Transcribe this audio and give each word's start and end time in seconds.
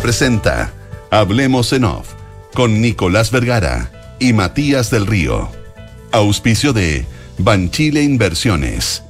Presenta 0.00 0.72
Hablemos 1.10 1.72
en 1.72 1.84
Off 1.84 2.08
con 2.54 2.80
Nicolás 2.80 3.30
Vergara 3.30 4.16
y 4.18 4.32
Matías 4.32 4.90
del 4.90 5.06
Río. 5.06 5.48
Auspicio 6.12 6.72
de 6.72 7.06
Banchile 7.38 8.02
Inversiones. 8.02 9.02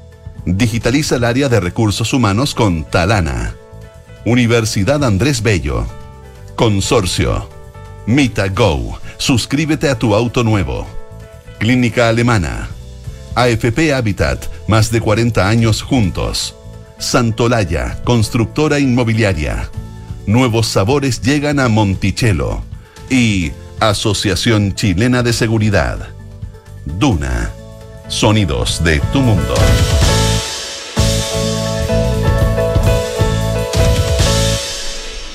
Digitaliza 0.45 1.17
el 1.17 1.25
área 1.25 1.49
de 1.49 1.61
recursos 1.61 2.13
humanos 2.13 2.55
con 2.55 2.85
Talana. 2.85 3.55
Universidad 4.25 5.03
Andrés 5.05 5.43
Bello. 5.43 5.87
Consorcio. 6.55 7.49
Mita 8.07 8.49
Go. 8.49 8.99
Suscríbete 9.17 9.89
a 9.89 9.99
tu 9.99 10.15
auto 10.15 10.45
nuevo. 10.45 10.87
Clínica 11.59 12.09
Alemana. 12.09 12.69
AFP 13.35 13.93
Habitat. 13.93 14.47
Más 14.69 14.91
de 14.91 15.01
40 15.01 15.49
años 15.49 15.83
juntos. 15.83 16.55
Santolaya. 16.99 18.03
Constructora 18.05 18.79
inmobiliaria. 18.79 19.71
Nuevos 20.27 20.67
sabores 20.67 21.21
llegan 21.23 21.61
a 21.61 21.69
Monticello. 21.69 22.63
Y 23.09 23.53
Asociación 23.79 24.75
Chilena 24.75 25.23
de 25.23 25.33
Seguridad. 25.33 26.09
Duna. 26.85 27.51
Sonidos 28.09 28.83
de 28.83 29.01
tu 29.13 29.21
mundo. 29.21 29.55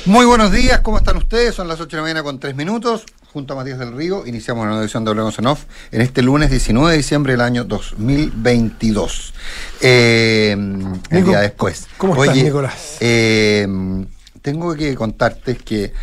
Muy 0.05 0.25
buenos 0.25 0.51
días, 0.51 0.81
¿cómo 0.81 0.97
están 0.97 1.15
ustedes? 1.17 1.53
Son 1.55 1.67
las 1.67 1.79
8 1.79 1.89
de 1.89 1.97
la 1.97 2.01
mañana 2.01 2.23
con 2.23 2.39
3 2.39 2.55
minutos. 2.55 3.05
Junto 3.31 3.53
a 3.53 3.55
Matías 3.57 3.79
del 3.79 3.93
Río, 3.95 4.25
iniciamos 4.27 4.63
una 4.63 4.71
nueva 4.71 4.83
edición 4.83 5.05
de 5.05 5.11
Hablemos 5.11 5.39
en 5.39 5.47
Off 5.47 5.63
en 5.91 6.01
este 6.01 6.21
lunes 6.21 6.49
19 6.49 6.91
de 6.91 6.97
diciembre 6.97 7.31
del 7.33 7.41
año 7.41 7.63
2022. 7.63 9.33
Eh, 9.79 10.51
el 10.51 10.59
Nico, 11.11 11.29
día 11.29 11.39
después. 11.39 11.87
¿cómo 11.97 12.21
estás, 12.21 12.35
Nicolás? 12.35 12.97
eh, 12.99 13.65
tengo 14.41 14.73
que 14.75 14.95
contarte 14.95 15.55
que 15.55 15.93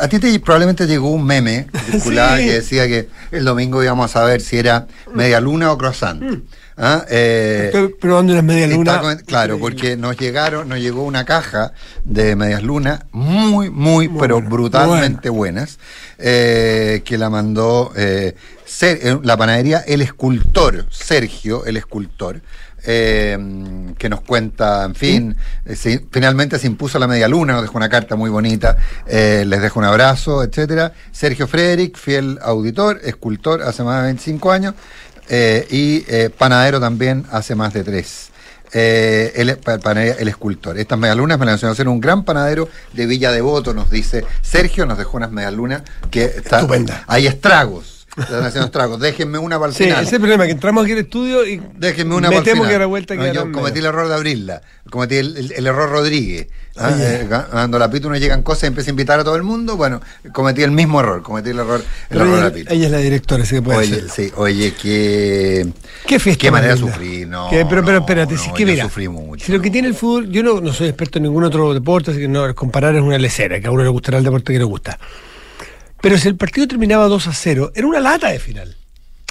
a 0.00 0.08
ti 0.08 0.18
te, 0.18 0.40
probablemente 0.40 0.86
llegó 0.86 1.10
un 1.10 1.24
meme 1.24 1.66
Sí. 2.02 2.10
que 2.10 2.52
decía 2.54 2.86
que 2.88 3.08
el 3.30 3.44
domingo 3.44 3.82
íbamos 3.82 4.16
a 4.16 4.24
ver 4.24 4.40
si 4.40 4.58
era 4.58 4.86
media 5.14 5.40
luna 5.40 5.70
o 5.72 5.78
croissant. 5.78 6.22
¿Ah? 6.82 7.04
Eh, 7.10 7.64
Estoy 7.66 7.94
probando 8.00 8.32
unas 8.32 8.42
media 8.44 8.64
Está 8.64 8.74
luna. 8.76 9.00
con- 9.00 9.18
claro, 9.18 9.58
porque 9.58 9.96
nos 9.98 10.16
llegaron, 10.16 10.66
nos 10.68 10.78
llegó 10.80 11.04
una 11.04 11.26
caja 11.26 11.72
de 12.04 12.34
medias 12.36 12.62
lunas 12.62 13.00
muy, 13.12 13.68
muy, 13.68 14.08
Muy 14.08 14.20
pero 14.20 14.40
brutalmente 14.40 15.28
buenas, 15.28 15.78
eh, 16.18 17.02
que 17.04 17.18
la 17.18 17.28
mandó 17.30 17.92
eh, 17.96 18.34
Ser- 18.64 18.98
eh, 19.02 19.18
la 19.22 19.36
panadería 19.36 19.80
El 19.80 20.00
Escultor, 20.00 20.86
Sergio 20.90 21.64
El 21.66 21.76
Escultor, 21.76 22.40
eh, 22.84 23.38
que 23.98 24.08
nos 24.08 24.20
cuenta, 24.22 24.84
en 24.84 24.94
fin, 24.94 25.36
eh, 25.64 25.76
si- 25.76 26.00
finalmente 26.10 26.58
se 26.58 26.66
impuso 26.66 26.98
la 26.98 27.06
media 27.06 27.28
luna, 27.28 27.52
nos 27.54 27.62
dejó 27.62 27.76
una 27.78 27.88
carta 27.88 28.16
muy 28.16 28.30
bonita, 28.30 28.76
eh, 29.06 29.44
les 29.46 29.60
dejo 29.62 29.78
un 29.80 29.86
abrazo, 29.86 30.42
etcétera. 30.42 30.92
Sergio 31.12 31.46
Frederick, 31.46 31.96
fiel 31.96 32.38
auditor, 32.42 33.00
escultor 33.04 33.62
hace 33.62 33.82
más 33.82 33.98
de 34.02 34.06
25 34.06 34.52
años, 34.52 34.74
eh, 35.28 35.66
y 35.70 36.00
panadero 36.30 36.80
también 36.80 37.24
hace 37.30 37.54
más 37.54 37.72
de 37.72 37.84
tres. 37.84 38.30
Eh, 38.72 39.32
el, 39.34 40.28
Escultor. 40.28 40.78
Estas 40.78 40.96
medialunas 40.98 41.38
me 41.40 41.46
las 41.46 41.54
enseñó 41.54 41.70
a 41.70 41.72
hacer 41.72 41.88
un 41.88 42.00
gran 42.00 42.24
panadero 42.24 42.68
de 42.92 43.06
Villa 43.06 43.32
Devoto, 43.32 43.74
nos 43.74 43.90
dice 43.90 44.24
Sergio, 44.42 44.86
nos 44.86 44.96
dejó 44.96 45.16
unas 45.16 45.32
medialunas 45.32 45.82
que 46.10 46.24
está, 46.24 46.58
Estupenda. 46.60 47.02
hay 47.08 47.26
estragos. 47.26 47.99
Están 48.16 48.44
haciendo 48.44 48.66
estragos. 48.66 48.98
Déjenme 49.00 49.38
una 49.38 49.56
para 49.58 49.70
el 49.70 49.74
Sí, 49.76 49.84
final. 49.84 49.98
ese 50.00 50.08
es 50.08 50.12
el 50.14 50.18
problema, 50.20 50.44
que 50.46 50.50
entramos 50.52 50.82
aquí 50.84 50.92
al 50.92 50.98
estudio 50.98 51.46
y 51.46 51.62
Déjenme 51.78 52.16
una 52.16 52.28
me 52.28 52.36
para 52.36 52.38
el 52.38 52.44
temo 52.44 52.56
final. 52.62 52.70
que 52.70 52.74
a 52.76 52.78
la 52.80 52.86
vuelta 52.86 53.14
No, 53.14 53.32
Yo 53.32 53.52
cometí 53.52 53.78
el 53.78 53.86
error 53.86 54.08
de 54.08 54.14
abrirla. 54.14 54.62
Cometí 54.90 55.14
el, 55.16 55.36
el- 55.36 55.52
el 55.52 55.66
error 55.66 55.88
Rodríguez. 55.90 56.48
Ah, 56.76 56.90
Oye. 56.94 57.22
eh, 57.22 57.28
cuando 57.50 57.78
la 57.78 57.90
pito 57.90 58.08
no 58.08 58.16
llegan 58.16 58.42
cosas 58.42 58.64
y 58.64 58.66
empieza 58.68 58.90
a 58.90 58.92
invitar 58.92 59.20
a 59.20 59.24
todo 59.24 59.36
el 59.36 59.42
mundo, 59.44 59.76
bueno, 59.76 60.00
cometí 60.32 60.62
el 60.62 60.70
mismo 60.72 60.98
error. 61.00 61.22
Cometí 61.22 61.50
el 61.50 61.58
error, 61.60 61.82
el 62.10 62.16
error 62.20 62.34
de 62.34 62.40
la 62.40 62.46
ella, 62.48 62.54
pito. 62.54 62.72
ella 62.74 62.86
es 62.86 62.92
la 62.92 62.98
directora, 62.98 63.42
así 63.44 63.54
que 63.56 63.62
puede 63.62 63.78
Oye, 63.78 63.92
hacerlo. 63.92 64.12
sí, 64.14 64.32
oye, 64.36 64.74
qué. 64.80 65.66
Qué 66.06 66.18
fiesta 66.18 66.40
Qué 66.40 66.50
manera 66.50 66.74
de 66.74 66.80
sufrir, 66.80 67.28
no. 67.28 67.48
Que- 67.50 67.64
pero, 67.66 67.84
pero 67.84 67.98
espérate, 67.98 68.34
no, 68.34 68.40
si 68.40 68.48
es 68.48 68.54
que 68.54 68.66
mira, 68.66 68.84
sufrí 68.84 69.08
mucho. 69.08 69.44
si 69.46 69.52
lo 69.52 69.60
que 69.60 69.70
tiene 69.70 69.86
el 69.88 69.94
fútbol, 69.94 70.28
yo 70.30 70.42
no, 70.42 70.60
no 70.60 70.72
soy 70.72 70.88
experto 70.88 71.18
en 71.18 71.24
ningún 71.24 71.44
otro 71.44 71.72
deporte, 71.74 72.10
así 72.10 72.20
que 72.20 72.28
no, 72.28 72.52
comparar 72.54 72.94
es 72.96 73.02
una 73.02 73.18
lecera, 73.18 73.60
que 73.60 73.66
a 73.68 73.70
uno 73.70 73.82
le 73.84 73.88
gustará 73.90 74.18
el 74.18 74.24
deporte 74.24 74.52
que 74.52 74.58
le 74.58 74.64
gusta. 74.64 74.98
Pero 76.00 76.16
si 76.18 76.28
el 76.28 76.36
partido 76.36 76.66
terminaba 76.66 77.08
2 77.08 77.26
a 77.26 77.32
0, 77.32 77.72
era 77.74 77.86
una 77.86 78.00
lata 78.00 78.28
de 78.28 78.38
final. 78.38 78.76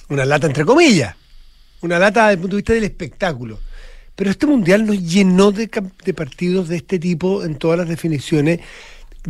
Una 0.09 0.25
lata 0.25 0.47
entre 0.47 0.65
comillas. 0.65 1.15
Una 1.81 1.97
lata 1.97 2.23
desde 2.23 2.33
el 2.33 2.39
punto 2.39 2.55
de 2.55 2.61
vista 2.61 2.73
del 2.73 2.83
espectáculo. 2.83 3.59
Pero 4.15 4.29
este 4.29 4.45
mundial 4.45 4.85
nos 4.85 5.01
llenó 5.01 5.51
de, 5.51 5.69
de 6.03 6.13
partidos 6.13 6.67
de 6.67 6.77
este 6.77 6.99
tipo 6.99 7.43
en 7.43 7.55
todas 7.55 7.79
las 7.79 7.87
definiciones 7.87 8.59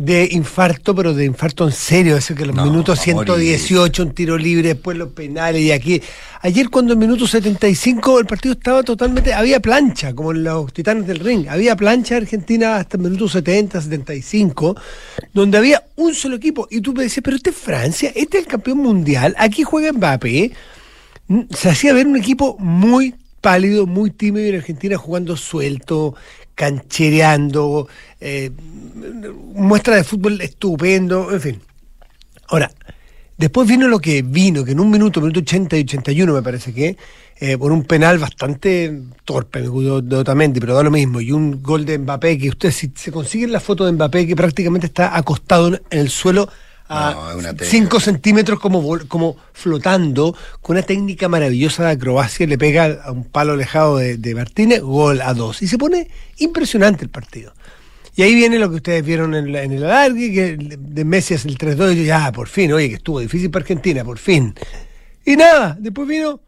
de 0.00 0.28
infarto, 0.32 0.94
pero 0.94 1.12
de 1.12 1.26
infarto 1.26 1.66
en 1.66 1.72
serio, 1.72 2.16
eso 2.16 2.34
que 2.34 2.46
los 2.46 2.56
No, 2.56 2.64
minutos 2.64 2.98
a 3.06 3.12
morir. 3.12 3.34
118, 3.34 4.02
un 4.02 4.14
tiro 4.14 4.38
libre, 4.38 4.68
después 4.68 4.96
los 4.96 5.10
penales 5.10 5.60
y 5.60 5.72
aquí. 5.72 6.00
Ayer 6.40 6.70
cuando 6.70 6.94
en 6.94 6.98
minuto 7.00 7.26
75 7.26 8.18
el 8.18 8.24
partido 8.24 8.54
estaba 8.54 8.82
totalmente, 8.82 9.34
había 9.34 9.60
plancha, 9.60 10.14
como 10.14 10.32
en 10.32 10.42
los 10.42 10.72
Titanes 10.72 11.06
del 11.06 11.18
Ring, 11.18 11.48
había 11.48 11.76
plancha 11.76 12.16
Argentina 12.16 12.76
hasta 12.76 12.96
el 12.96 13.02
minuto 13.02 13.28
70, 13.28 13.78
75, 13.78 14.74
donde 15.34 15.58
había 15.58 15.84
un 15.96 16.14
solo 16.14 16.36
equipo. 16.36 16.66
Y 16.70 16.80
tú 16.80 16.94
me 16.94 17.02
decías, 17.02 17.22
pero 17.22 17.36
este 17.36 17.50
es 17.50 17.56
Francia, 17.56 18.10
este 18.14 18.38
es 18.38 18.44
el 18.44 18.50
campeón 18.50 18.78
mundial, 18.78 19.34
aquí 19.36 19.64
juega 19.64 19.92
Mbappé. 19.92 20.52
Mm, 21.28 21.40
Se 21.54 21.68
hacía 21.68 21.92
ver 21.92 22.06
un 22.06 22.16
equipo 22.16 22.56
muy 22.58 23.14
pálido, 23.42 23.86
muy 23.86 24.10
tímido 24.10 24.46
en 24.46 24.56
Argentina 24.56 24.96
jugando 24.96 25.36
suelto, 25.36 26.14
canchereando, 26.54 27.88
eh, 28.20 28.50
muestra 29.54 29.96
de 29.96 30.04
fútbol 30.04 30.40
estupendo, 30.40 31.32
en 31.32 31.40
fin. 31.40 31.60
Ahora, 32.48 32.70
después 33.36 33.68
vino 33.68 33.88
lo 33.88 33.98
que 33.98 34.22
vino, 34.22 34.64
que 34.64 34.72
en 34.72 34.80
un 34.80 34.90
minuto, 34.90 35.20
minuto 35.20 35.40
80 35.40 35.76
y 35.78 35.80
81 35.80 36.32
me 36.32 36.42
parece 36.42 36.72
que, 36.74 36.96
eh, 37.38 37.56
por 37.56 37.72
un 37.72 37.84
penal 37.84 38.18
bastante 38.18 39.00
torpe, 39.24 39.62
me 39.62 39.68
cuidó 39.68 40.02
de 40.02 40.16
Otamendi, 40.16 40.60
pero 40.60 40.74
da 40.74 40.82
lo 40.82 40.90
mismo, 40.90 41.20
y 41.20 41.32
un 41.32 41.62
gol 41.62 41.84
de 41.84 41.98
Mbappé, 41.98 42.38
que 42.38 42.48
ustedes 42.48 42.76
si 42.76 42.92
se 42.94 43.10
consiguen 43.10 43.52
la 43.52 43.60
foto 43.60 43.86
de 43.86 43.92
Mbappé, 43.92 44.26
que 44.26 44.36
prácticamente 44.36 44.86
está 44.86 45.16
acostado 45.16 45.68
en 45.68 45.80
el 45.90 46.10
suelo 46.10 46.48
a 46.90 47.30
es 47.30 47.36
una 47.36 47.48
técnica. 47.54 47.64
5 47.70 48.00
centímetros 48.00 48.60
como, 48.60 48.98
como 49.08 49.36
flotando, 49.52 50.36
con 50.60 50.76
una 50.76 50.84
técnica 50.84 51.28
maravillosa 51.28 51.84
de 51.86 51.92
acrobacia, 51.92 52.46
le 52.46 52.58
pega 52.58 53.00
a 53.04 53.12
un 53.12 53.24
palo 53.24 53.52
alejado 53.54 53.96
de, 53.98 54.16
de 54.16 54.34
Martínez, 54.34 54.80
gol 54.82 55.20
a 55.22 55.32
dos. 55.34 55.62
Y 55.62 55.68
se 55.68 55.78
pone 55.78 56.08
impresionante 56.38 57.04
el 57.04 57.10
partido. 57.10 57.52
Y 58.16 58.22
ahí 58.22 58.34
viene 58.34 58.58
lo 58.58 58.68
que 58.68 58.76
ustedes 58.76 59.04
vieron 59.04 59.34
en, 59.34 59.52
la- 59.52 59.62
en 59.62 59.72
el 59.72 59.84
alargue, 59.84 60.32
que 60.32 60.56
de 60.56 60.76
de 60.76 61.04
Messi 61.04 61.34
es 61.34 61.44
el 61.46 61.56
3-2, 61.56 61.92
y 61.94 61.96
yo, 61.98 62.02
ya, 62.02 62.32
por 62.32 62.48
fin, 62.48 62.72
oye, 62.72 62.88
que 62.88 62.96
estuvo 62.96 63.20
difícil 63.20 63.50
para 63.50 63.62
Argentina, 63.62 64.04
por 64.04 64.18
fin. 64.18 64.52
Y 65.24 65.36
nada, 65.36 65.76
después 65.78 66.08
vino 66.08 66.40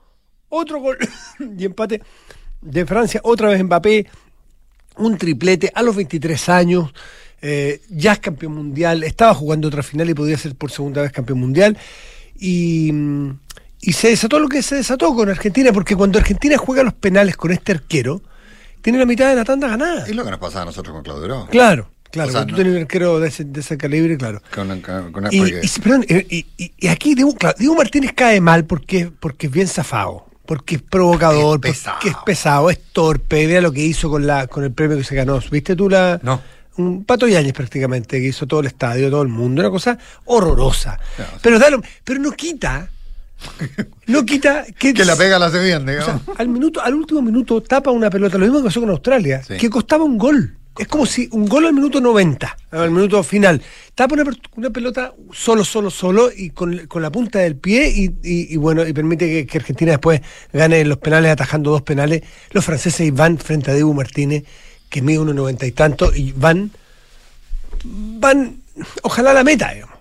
otro 0.48 0.80
gol 0.80 0.98
y 1.58 1.64
empate 1.64 2.02
de 2.60 2.84
Francia, 2.84 3.20
otra 3.24 3.48
vez 3.48 3.62
Mbappé, 3.64 4.06
un 4.96 5.16
triplete 5.16 5.70
a 5.74 5.82
los 5.82 5.96
23 5.96 6.48
años, 6.48 6.92
eh, 7.42 7.80
ya 7.90 8.12
es 8.12 8.18
campeón 8.20 8.54
mundial, 8.54 9.02
estaba 9.04 9.34
jugando 9.34 9.68
otra 9.68 9.82
final 9.82 10.08
y 10.08 10.14
podía 10.14 10.38
ser 10.38 10.54
por 10.54 10.70
segunda 10.70 11.02
vez 11.02 11.12
campeón 11.12 11.40
mundial. 11.40 11.76
Y, 12.38 12.90
mm, 12.92 13.30
y 13.82 13.92
se 13.92 14.08
desató 14.08 14.38
lo 14.38 14.48
que 14.48 14.62
se 14.62 14.76
desató 14.76 15.14
con 15.14 15.28
Argentina, 15.28 15.72
porque 15.72 15.96
cuando 15.96 16.18
Argentina 16.18 16.56
juega 16.56 16.82
los 16.82 16.94
penales 16.94 17.36
con 17.36 17.50
este 17.52 17.72
arquero, 17.72 18.22
tiene 18.80 18.98
la 18.98 19.06
mitad 19.06 19.28
de 19.28 19.36
la 19.36 19.44
tanda 19.44 19.68
ganada. 19.68 20.06
Es 20.06 20.14
lo 20.14 20.24
que 20.24 20.30
nos 20.30 20.40
pasaba 20.40 20.62
a 20.62 20.66
nosotros 20.66 20.94
con 20.94 21.02
Claudio. 21.04 21.46
Claro, 21.50 21.90
claro, 22.10 22.28
O 22.28 22.32
sea, 22.32 22.40
cuando 22.40 22.40
no- 22.40 22.46
tú 22.46 22.54
tienes 22.56 22.74
un 22.74 22.82
arquero 22.82 23.20
de 23.20 23.28
ese, 23.28 23.44
de 23.44 23.60
ese 23.60 23.76
calibre, 23.76 24.16
claro. 24.16 24.40
Con, 24.54 24.80
con- 24.80 25.12
con- 25.12 25.28
Y, 25.30 25.38
porque- 25.38 25.60
y- 25.62 25.80
perdón, 25.80 26.04
y- 26.08 26.46
y- 26.78 26.88
aquí 26.88 27.14
Diego, 27.14 27.34
claro, 27.34 27.56
Diego 27.58 27.74
Martínez 27.76 28.12
cae 28.14 28.40
mal 28.40 28.64
porque, 28.64 29.10
porque 29.20 29.46
es 29.46 29.52
bien 29.52 29.68
zafado, 29.68 30.26
porque 30.46 30.76
es 30.76 30.82
provocador, 30.82 31.60
Es 31.64 31.80
porque 31.84 32.08
es 32.08 32.16
pesado, 32.24 32.70
es 32.70 32.78
torpe. 32.92 33.46
Vea 33.46 33.60
lo 33.60 33.72
que 33.72 33.80
hizo 33.84 34.10
con 34.10 34.26
la 34.26 34.46
con 34.48 34.64
el 34.64 34.72
premio 34.72 34.96
que 34.96 35.04
se 35.04 35.14
ganó. 35.14 35.40
¿Viste 35.50 35.74
tú 35.76 35.88
la.? 35.88 36.18
No. 36.22 36.40
Un 36.76 37.04
Pato 37.04 37.28
Yáñez 37.28 37.52
prácticamente, 37.52 38.20
que 38.20 38.28
hizo 38.28 38.46
todo 38.46 38.60
el 38.60 38.66
estadio, 38.66 39.10
todo 39.10 39.22
el 39.22 39.28
mundo, 39.28 39.60
una 39.60 39.70
cosa 39.70 39.98
horrorosa. 40.24 40.98
Claro, 41.16 41.30
sí. 41.34 41.38
pero, 41.42 41.58
da 41.58 41.70
lo- 41.70 41.82
pero 42.04 42.20
no 42.20 42.32
quita, 42.32 42.88
no 44.06 44.24
quita 44.24 44.64
que, 44.78 44.94
que 44.94 45.04
la 45.04 45.16
pega 45.16 45.38
la 45.38 45.46
hace 45.46 45.62
bien, 45.62 45.82
o 45.82 45.84
sea, 45.86 45.92
digamos. 46.14 46.22
al 46.38 46.48
minuto, 46.48 46.80
al 46.80 46.94
último 46.94 47.22
minuto 47.22 47.60
tapa 47.62 47.90
una 47.90 48.08
pelota, 48.10 48.38
lo 48.38 48.44
mismo 48.44 48.58
que 48.60 48.66
pasó 48.66 48.80
con 48.80 48.90
Australia, 48.90 49.42
Sí. 49.42 49.56
que 49.56 49.68
costaba 49.70 50.04
un 50.04 50.18
gol. 50.18 50.56
Es 50.78 50.88
como 50.88 51.04
si 51.04 51.28
un 51.32 51.46
gol 51.46 51.66
al 51.66 51.74
minuto 51.74 52.00
90, 52.00 52.56
al 52.70 52.90
minuto 52.90 53.22
final. 53.22 53.60
Tapa 53.94 54.14
una, 54.56 54.70
pelota 54.70 55.12
solo, 55.30 55.64
solo, 55.64 55.90
solo 55.90 56.30
y 56.34 56.48
con, 56.48 56.86
con 56.86 57.02
la 57.02 57.12
punta 57.12 57.40
del 57.40 57.56
pie 57.56 57.90
y, 57.94 58.04
y- 58.22 58.54
y 58.54 58.56
bueno, 58.56 58.86
y 58.86 58.94
permite 58.94 59.26
que, 59.28 59.46
que 59.46 59.58
Argentina 59.58 59.90
después 59.90 60.22
gane 60.50 60.82
los 60.86 60.96
penales 60.96 61.30
atajando 61.32 61.70
dos 61.72 61.82
penales. 61.82 62.22
Los 62.52 62.64
franceses 62.64 63.12
van 63.12 63.36
frente 63.36 63.70
a 63.70 63.74
Dibu 63.74 63.92
Martínez, 63.92 64.44
que 64.92 65.00
mide 65.02 65.18
unos 65.18 65.34
90 65.34 65.66
y 65.66 65.72
tanto, 65.72 66.14
y 66.14 66.32
van, 66.32 66.70
van, 67.84 68.56
ojalá 69.02 69.32
la 69.32 69.42
meta, 69.44 69.72
digamos. 69.72 69.96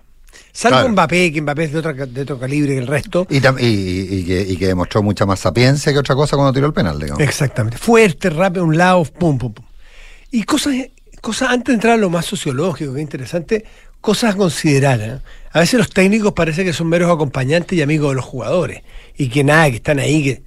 Salvo 0.54 0.76
Claro. 0.76 0.88
Mbappé, 0.90 1.32
que 1.32 1.40
Mbappé 1.40 1.64
es 1.64 1.72
de, 1.72 1.78
otra, 1.78 1.92
de 1.94 2.20
otro 2.20 2.38
calibre 2.38 2.74
que 2.74 2.78
el 2.78 2.86
resto. 2.86 3.26
Y, 3.30 3.40
tam- 3.40 3.58
y- 3.58 3.64
y- 3.64 4.18
y 4.18 4.24
que, 4.24 4.42
y 4.42 4.56
que 4.58 4.66
demostró 4.66 5.02
mucha 5.02 5.24
más 5.24 5.40
sapiencia 5.40 5.92
que 5.94 5.98
otra 5.98 6.14
cosa 6.14 6.36
cuando 6.36 6.52
tiró 6.52 6.66
el 6.66 6.74
penal, 6.74 6.98
digamos. 6.98 7.22
Exactamente. 7.22 7.78
Fuerte, 7.78 8.28
rápido, 8.28 8.64
un 8.64 8.76
lado, 8.76 9.02
pum, 9.04 9.38
pum, 9.38 9.54
pum. 9.54 9.64
Y 10.30 10.42
cosas 10.44 10.74
cosas, 11.22 11.50
antes 11.50 11.68
de 11.68 11.74
entrar 11.74 11.94
a 11.94 11.96
lo 11.96 12.10
más 12.10 12.26
sociológico, 12.26 12.92
que 12.92 12.98
es 13.00 13.02
interesante, 13.02 13.64
cosas 14.02 14.34
a 14.34 14.36
considerar. 14.36 15.00
¿eh? 15.00 15.18
A 15.52 15.60
veces 15.60 15.78
los 15.78 15.88
técnicos 15.88 16.32
parece 16.34 16.64
que 16.64 16.72
son 16.74 16.88
meros 16.88 17.10
acompañantes 17.10 17.78
y 17.78 17.80
amigos 17.80 18.10
de 18.10 18.16
los 18.16 18.24
jugadores. 18.24 18.82
Y 19.16 19.28
que 19.30 19.44
nada, 19.44 19.70
que 19.70 19.76
están 19.76 20.00
ahí. 20.00 20.22
Que... 20.22 20.42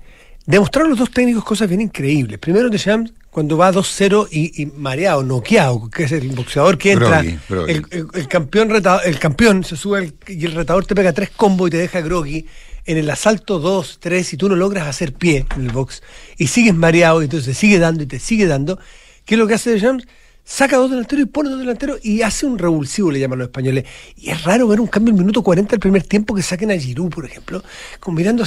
Demostraron 0.45 0.91
los 0.91 0.99
dos 0.99 1.09
técnicos 1.11 1.43
cosas 1.43 1.67
bien 1.67 1.81
increíbles. 1.81 2.37
Primero, 2.37 2.69
Deschamps, 2.69 3.11
cuando 3.35 3.57
va 3.57 3.69
2-0 3.73 4.29
y, 4.31 4.61
y, 4.61 4.65
mareado, 4.77 5.21
noqueado, 5.21 5.89
que 5.89 6.03
es 6.05 6.13
el 6.13 6.29
boxeador 6.29 6.77
que 6.77 6.93
entra, 6.93 7.21
Groggy, 7.21 7.37
groggy. 7.49 7.71
El, 7.73 7.85
el- 7.91 8.07
el 8.13 8.27
campeón 8.29 8.69
retador- 8.69 9.01
el 9.03 9.19
campeón 9.19 9.65
se 9.65 9.75
sube 9.75 9.97
al- 9.97 10.13
y 10.29 10.45
el 10.45 10.53
retador 10.53 10.85
te 10.85 10.95
pega 10.95 11.11
tres 11.11 11.31
combos 11.31 11.67
y 11.67 11.71
te 11.71 11.77
deja 11.77 11.99
groggy. 11.99 12.45
En 12.85 12.97
el 12.97 13.09
asalto 13.09 13.59
2, 13.59 13.97
3, 13.99 14.31
y 14.33 14.37
tú 14.37 14.47
no 14.47 14.55
logras 14.55 14.87
hacer 14.87 15.11
pie 15.11 15.45
en 15.57 15.63
el 15.65 15.71
box 15.73 16.01
y 16.37 16.47
sigues 16.47 16.73
mareado 16.75 17.21
y 17.21 17.25
entonces 17.25 17.47
te 17.47 17.59
sigue 17.59 17.77
dando 17.77 18.03
y 18.03 18.05
te 18.05 18.19
sigue 18.19 18.45
dando, 18.47 18.79
¿qué 19.25 19.35
es 19.35 19.39
lo 19.39 19.47
que 19.47 19.55
hace 19.55 19.71
Deschamps? 19.71 20.07
Saca 20.45 20.77
dos 20.77 20.89
delanteros 20.91 21.23
y 21.23 21.25
pone 21.25 21.49
dos 21.49 21.59
delanteros 21.59 21.99
y 22.05 22.21
hace 22.21 22.45
un 22.45 22.57
revulsivo, 22.57 23.11
le 23.11 23.19
llaman 23.19 23.39
los 23.39 23.47
españoles. 23.47 23.83
Y 24.15 24.29
es 24.29 24.43
raro 24.45 24.65
ver 24.69 24.79
un 24.79 24.87
cambio 24.87 25.11
en 25.11 25.17
minuto 25.19 25.41
40 25.43 25.71
del 25.71 25.79
primer 25.81 26.03
tiempo 26.03 26.33
que 26.33 26.41
saquen 26.41 26.71
a 26.71 26.77
Giroud, 26.77 27.09
por 27.09 27.25
ejemplo, 27.25 27.61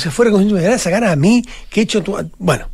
afuera, 0.08 0.31
como 0.31 0.40
diciendo, 0.44 0.55
me 0.55 0.62
van 0.67 0.76
a 0.76 0.79
sacar 0.79 1.05
a 1.05 1.14
mí, 1.14 1.44
que 1.69 1.81
he 1.81 1.82
hecho 1.82 2.02
tu... 2.02 2.17
Bueno, 2.38 2.70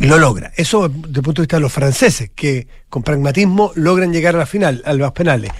lo 0.00 0.18
logra. 0.18 0.52
Eso 0.56 0.88
desde 0.88 1.18
el 1.18 1.22
punto 1.22 1.42
de 1.42 1.44
vista 1.44 1.56
de 1.56 1.60
los 1.60 1.72
franceses, 1.72 2.30
que 2.34 2.66
con 2.88 3.02
pragmatismo 3.02 3.72
logran 3.74 4.12
llegar 4.12 4.34
a 4.34 4.38
la 4.38 4.46
final, 4.46 4.82
a 4.84 4.92
los 4.92 5.12
penales. 5.12 5.50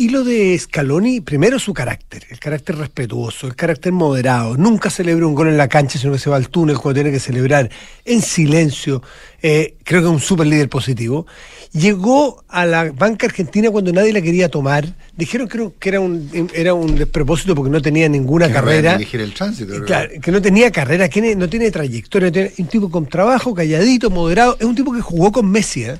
Y 0.00 0.10
lo 0.10 0.22
de 0.22 0.56
Scaloni, 0.56 1.20
primero 1.20 1.58
su 1.58 1.74
carácter, 1.74 2.22
el 2.30 2.38
carácter 2.38 2.76
respetuoso, 2.76 3.48
el 3.48 3.56
carácter 3.56 3.90
moderado. 3.92 4.56
Nunca 4.56 4.90
celebra 4.90 5.26
un 5.26 5.34
gol 5.34 5.48
en 5.48 5.56
la 5.56 5.66
cancha, 5.66 5.98
sino 5.98 6.12
que 6.12 6.20
se 6.20 6.30
va 6.30 6.36
al 6.36 6.50
túnel 6.50 6.78
cuando 6.78 7.00
tiene 7.02 7.10
que 7.10 7.18
celebrar 7.18 7.68
en 8.04 8.22
silencio. 8.22 9.02
Eh, 9.42 9.74
creo 9.82 10.00
que 10.00 10.06
es 10.06 10.12
un 10.12 10.20
super 10.20 10.46
líder 10.46 10.68
positivo. 10.68 11.26
Llegó 11.72 12.44
a 12.46 12.64
la 12.64 12.92
banca 12.92 13.26
argentina 13.26 13.70
cuando 13.72 13.92
nadie 13.92 14.12
la 14.12 14.22
quería 14.22 14.48
tomar. 14.48 14.86
Dijeron 15.16 15.48
creo 15.48 15.74
que 15.80 15.88
era 15.88 15.98
un, 15.98 16.48
era 16.54 16.74
un 16.74 16.94
despropósito 16.94 17.56
porque 17.56 17.70
no 17.70 17.82
tenía 17.82 18.08
ninguna 18.08 18.46
Que 18.46 18.52
carrera. 18.52 18.94
el 18.94 19.34
tránsito. 19.34 19.84
Claro, 19.84 20.10
que 20.22 20.30
no 20.30 20.40
tenía 20.40 20.70
carrera, 20.70 21.08
que 21.08 21.34
no 21.34 21.48
tiene 21.48 21.72
trayectoria, 21.72 22.30
tiene- 22.30 22.52
un 22.56 22.66
tipo 22.68 22.88
con 22.88 23.04
trabajo, 23.06 23.52
calladito, 23.52 24.10
moderado, 24.10 24.56
es 24.60 24.64
un 24.64 24.76
tipo 24.76 24.92
que 24.92 25.00
jugó 25.00 25.32
con 25.32 25.50
Messi, 25.50 25.82
¿eh? 25.84 25.96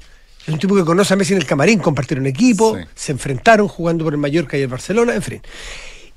Es 0.49 0.55
un 0.55 0.59
tipo 0.59 0.75
que 0.75 0.85
conoce 0.85 1.13
a 1.13 1.17
Messi 1.17 1.35
en 1.35 1.41
el 1.41 1.47
camarín, 1.47 1.79
compartieron 1.79 2.27
equipo, 2.27 2.77
Sí. 2.77 2.85
se 2.95 3.13
enfrentaron 3.13 3.69
jugando 3.69 4.05
por 4.05 4.15
el 4.15 4.19
Mallorca 4.19 4.57
y 4.57 4.63
el 4.63 4.69
Barcelona, 4.69 5.15
en 5.15 5.23
fin. 5.23 5.43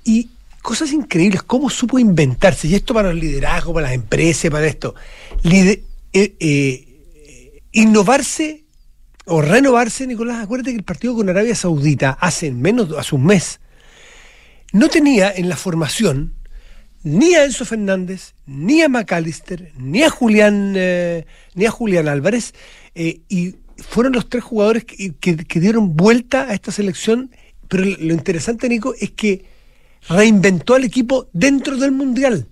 Y 0.06 0.30
cosas 0.62 0.92
increíbles, 0.94 1.44
cómo 1.44 1.70
supo 1.70 2.00
inventarse, 2.00 2.68
y 2.68 2.76
esto 2.76 2.94
para 2.94 3.12
el 3.12 3.20
liderazgo, 3.20 3.74
para 3.74 3.88
las 3.88 3.96
empresas, 3.96 4.50
para 4.50 4.66
esto, 4.68 4.96
eh, 5.44 5.84
eh, 6.14 7.62
innovarse 7.74 8.64
o 9.26 9.42
renovarse, 9.42 10.08
Nicolás, 10.08 10.44
acuérdate 10.44 10.72
que 10.72 10.78
el 10.78 10.84
partido 10.84 11.16
con 11.16 11.30
Arabia 11.30 11.56
Saudita 11.56 12.18
hace 12.20 12.52
menos, 12.52 12.90
hace 12.98 13.16
un 13.16 13.26
mes, 13.26 13.60
no 14.72 14.88
tenía 14.88 15.32
en 15.36 15.50
la 15.50 15.58
formación 15.58 16.34
ni 17.04 17.34
a 17.34 17.44
Enzo 17.46 17.66
Fernández, 17.66 18.34
ni 18.46 18.82
a 18.82 18.88
McAllister, 18.90 19.72
ni 19.78 20.04
a 20.04 20.10
Julián, 20.10 20.74
eh, 20.76 21.26
ni 21.56 21.66
a 21.66 21.72
Julián 21.72 22.08
Álvarez, 22.08 22.54
eh, 22.94 23.22
y 23.28 23.56
fueron 23.82 24.14
los 24.14 24.30
tres 24.30 24.44
jugadores 24.44 24.86
que, 24.86 25.60
dieron 25.60 25.96
vuelta 25.96 26.44
a 26.44 26.54
esta 26.54 26.72
selección. 26.72 27.32
Pero 27.68 27.86
lo 27.86 28.14
interesante, 28.14 28.68
Nico, 28.70 28.94
es 29.00 29.12
que 29.12 29.46
reinventó 30.10 30.76
al 30.76 30.84
equipo 30.84 31.30
dentro 31.34 31.78
del 31.78 31.92
Mundial. 31.92 32.48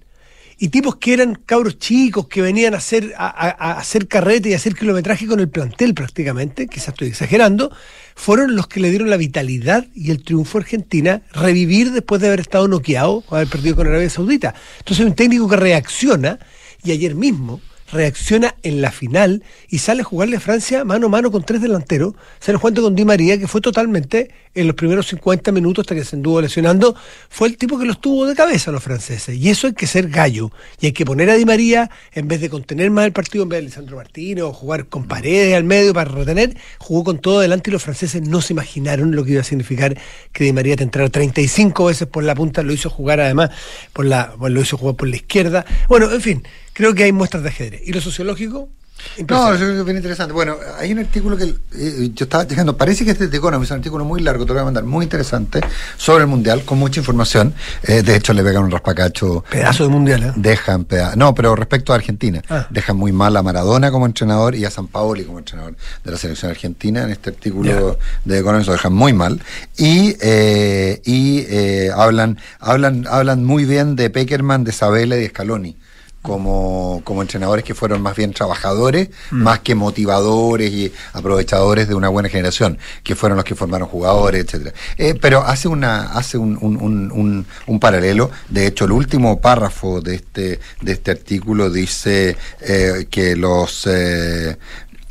Y 0.61 0.69
tipos 0.69 0.97
que 0.97 1.13
eran 1.13 1.35
cabros 1.35 1.79
chicos, 1.79 2.27
que 2.27 2.41
venían 2.41 2.73
a 2.73 2.77
hacer, 2.77 3.13
a, 3.17 3.77
hacer 3.79 4.09
carrete 4.09 4.49
y 4.49 4.53
a 4.53 4.57
hacer 4.57 4.75
kilometraje 4.75 5.25
con 5.25 5.39
el 5.39 5.47
plantel 5.47 5.93
prácticamente, 5.93 6.67
quizás 6.67 6.89
estoy 6.89 7.07
exagerando, 7.07 7.71
fueron 8.13 8.57
los 8.57 8.67
que 8.67 8.81
le 8.81 8.89
dieron 8.89 9.09
la 9.09 9.15
vitalidad 9.15 9.87
y 9.95 10.11
el 10.11 10.21
triunfo 10.21 10.57
a 10.57 10.61
Argentina, 10.61 11.21
revivir 11.31 11.93
después 11.93 12.19
de 12.19 12.27
haber 12.27 12.41
estado 12.41 12.67
noqueado 12.67 13.23
o 13.29 13.35
haber 13.35 13.47
perdido 13.47 13.77
con 13.77 13.87
Arabia 13.87 14.09
Saudita. 14.09 14.53
Entonces 14.79 15.05
un 15.05 15.15
técnico 15.15 15.47
que 15.47 15.55
reacciona, 15.55 16.39
y 16.83 16.91
ayer 16.91 17.15
mismo 17.15 17.61
reacciona 17.91 18.55
en 18.63 18.81
la 18.81 18.91
final 18.91 19.43
y 19.69 19.79
sale 19.79 20.01
a 20.01 20.03
jugarle 20.03 20.37
a 20.37 20.39
Francia 20.39 20.83
mano 20.83 21.07
a 21.07 21.09
mano 21.09 21.31
con 21.31 21.43
tres 21.43 21.61
delanteros, 21.61 22.13
sale 22.39 22.57
jugando 22.57 22.81
con 22.81 22.95
Di 22.95 23.05
María, 23.05 23.37
que 23.37 23.47
fue 23.47 23.61
totalmente 23.61 24.29
en 24.55 24.67
los 24.67 24.75
primeros 24.75 25.07
50 25.07 25.51
minutos 25.51 25.83
hasta 25.83 25.95
que 25.95 26.03
se 26.03 26.15
anduvo 26.15 26.41
lesionando, 26.41 26.95
fue 27.29 27.47
el 27.47 27.57
tipo 27.57 27.77
que 27.77 27.85
los 27.85 28.01
tuvo 28.01 28.25
de 28.25 28.35
cabeza 28.35 28.71
a 28.71 28.73
los 28.73 28.83
franceses. 28.83 29.35
Y 29.35 29.49
eso 29.49 29.67
hay 29.67 29.73
que 29.73 29.87
ser 29.87 30.09
gallo. 30.09 30.51
Y 30.79 30.87
hay 30.87 30.91
que 30.91 31.05
poner 31.05 31.29
a 31.29 31.35
Di 31.35 31.45
María, 31.45 31.89
en 32.13 32.27
vez 32.27 32.41
de 32.41 32.49
contener 32.49 32.89
más 32.91 33.05
el 33.05 33.11
partido, 33.11 33.43
en 33.43 33.49
vez 33.49 33.59
de 33.59 33.65
Lisandro 33.65 33.97
Martínez, 33.97 34.43
o 34.43 34.53
jugar 34.53 34.87
con 34.87 35.07
paredes 35.07 35.55
al 35.55 35.63
medio 35.63 35.93
para 35.93 36.11
retener, 36.11 36.57
jugó 36.79 37.03
con 37.03 37.19
todo 37.19 37.39
adelante 37.39 37.69
y 37.69 37.73
los 37.73 37.83
franceses 37.83 38.21
no 38.21 38.41
se 38.41 38.53
imaginaron 38.53 39.15
lo 39.15 39.23
que 39.23 39.33
iba 39.33 39.41
a 39.41 39.45
significar 39.45 39.97
que 40.31 40.43
Di 40.43 40.53
María 40.53 40.75
te 40.75 40.83
entrara 40.83 41.09
35 41.09 41.85
veces 41.85 42.07
por 42.07 42.23
la 42.23 42.35
punta, 42.35 42.63
lo 42.63 42.73
hizo 42.73 42.89
jugar 42.89 43.19
además, 43.19 43.51
por 43.93 44.05
la, 44.05 44.33
bueno, 44.37 44.55
lo 44.55 44.61
hizo 44.61 44.77
jugar 44.77 44.95
por 44.95 45.07
la 45.07 45.15
izquierda. 45.15 45.65
Bueno, 45.87 46.11
en 46.11 46.21
fin, 46.21 46.43
creo 46.73 46.93
que 46.93 47.03
hay 47.03 47.11
muestras 47.11 47.43
de 47.43 47.49
ajedrez. 47.49 47.81
¿Y 47.85 47.93
lo 47.93 48.01
sociológico? 48.01 48.69
No, 48.99 49.21
Impresionante. 49.21 49.59
yo 49.59 49.65
creo 49.65 49.73
que 49.75 49.79
es 49.79 49.85
bien 49.85 49.95
interesante. 49.97 50.33
Bueno, 50.33 50.57
hay 50.77 50.91
un 50.91 50.99
artículo 50.99 51.37
que 51.37 51.45
eh, 51.45 52.09
yo 52.13 52.25
estaba 52.25 52.43
dejando, 52.43 52.75
parece 52.75 53.05
que 53.05 53.11
es 53.11 53.19
de 53.31 53.37
Economist, 53.37 53.69
es 53.69 53.71
un 53.71 53.77
artículo 53.77 54.03
muy 54.03 54.19
largo, 54.19 54.43
te 54.43 54.49
lo 54.49 54.55
voy 54.55 54.61
a 54.63 54.65
mandar, 54.65 54.83
muy 54.83 55.05
interesante, 55.05 55.61
sobre 55.95 56.23
el 56.25 56.27
Mundial, 56.29 56.65
con 56.65 56.79
mucha 56.79 56.99
información. 56.99 57.53
Eh, 57.83 58.01
de 58.03 58.17
hecho, 58.17 58.33
le 58.33 58.43
pegan 58.43 58.63
un 58.65 58.71
raspacacho. 58.71 59.45
Pedazo 59.49 59.83
de 59.83 59.89
mundial, 59.89 60.23
¿eh? 60.23 60.33
Dejan 60.35 60.83
peda- 60.83 61.15
No, 61.15 61.33
pero 61.33 61.55
respecto 61.55 61.93
a 61.93 61.95
Argentina, 61.95 62.41
Ah. 62.49 62.67
dejan 62.71 62.97
muy 62.97 63.13
mal 63.13 63.37
a 63.37 63.41
Maradona 63.41 63.89
como 63.89 64.05
entrenador 64.05 64.53
y 64.53 64.65
a 64.65 64.69
San 64.69 64.87
Paoli 64.87 65.23
como 65.23 65.39
entrenador 65.39 65.77
de 66.03 66.11
la 66.11 66.17
selección 66.17 66.51
argentina. 66.51 67.03
En 67.03 67.11
este 67.11 67.29
artículo 67.29 67.97
de 68.25 68.37
Economist 68.39 68.67
lo 68.67 68.73
dejan 68.73 68.91
muy 68.91 69.13
mal. 69.13 69.39
Y, 69.77 70.17
eh, 70.19 71.01
y 71.05 71.45
eh, 71.47 71.89
hablan, 71.95 72.37
hablan, 72.59 73.07
hablan 73.09 73.45
muy 73.45 73.63
bien 73.63 73.95
de 73.95 74.09
Peckerman, 74.09 74.65
de 74.65 74.73
Sabela 74.73 75.15
y 75.15 75.21
de 75.21 75.29
Scaloni. 75.29 75.77
Como, 76.21 77.01
como 77.05 77.21
entrenadores 77.21 77.63
que 77.63 77.73
fueron 77.73 78.01
más 78.01 78.13
bien 78.15 78.33
trabajadores, 78.33 79.09
más 79.31 79.59
que 79.59 79.73
motivadores 79.73 80.69
y 80.69 80.91
aprovechadores 81.13 81.87
de 81.87 81.95
una 81.95 82.09
buena 82.09 82.27
generación, 82.27 82.77
que 83.03 83.15
fueron 83.15 83.37
los 83.37 83.45
que 83.45 83.55
formaron 83.55 83.87
jugadores, 83.87 84.43
etcétera. 84.43 84.73
Eh, 84.97 85.15
pero 85.19 85.41
hace 85.43 85.69
una, 85.69 86.11
hace 86.11 86.37
un, 86.37 86.57
un, 86.61 86.75
un, 86.75 87.45
un- 87.67 87.79
paralelo. 87.79 88.31
De 88.49 88.67
hecho, 88.67 88.83
el 88.83 88.91
último 88.91 89.39
párrafo 89.39 90.01
de 90.01 90.15
este, 90.15 90.59
de 90.81 90.91
este 90.91 91.11
artículo 91.11 91.69
dice 91.69 92.35
eh, 92.61 93.07
que 93.09 93.37
los 93.37 93.87
eh, 93.87 94.57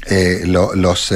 eh, 0.07 0.43
lo- 0.45 0.75
los 0.75 1.11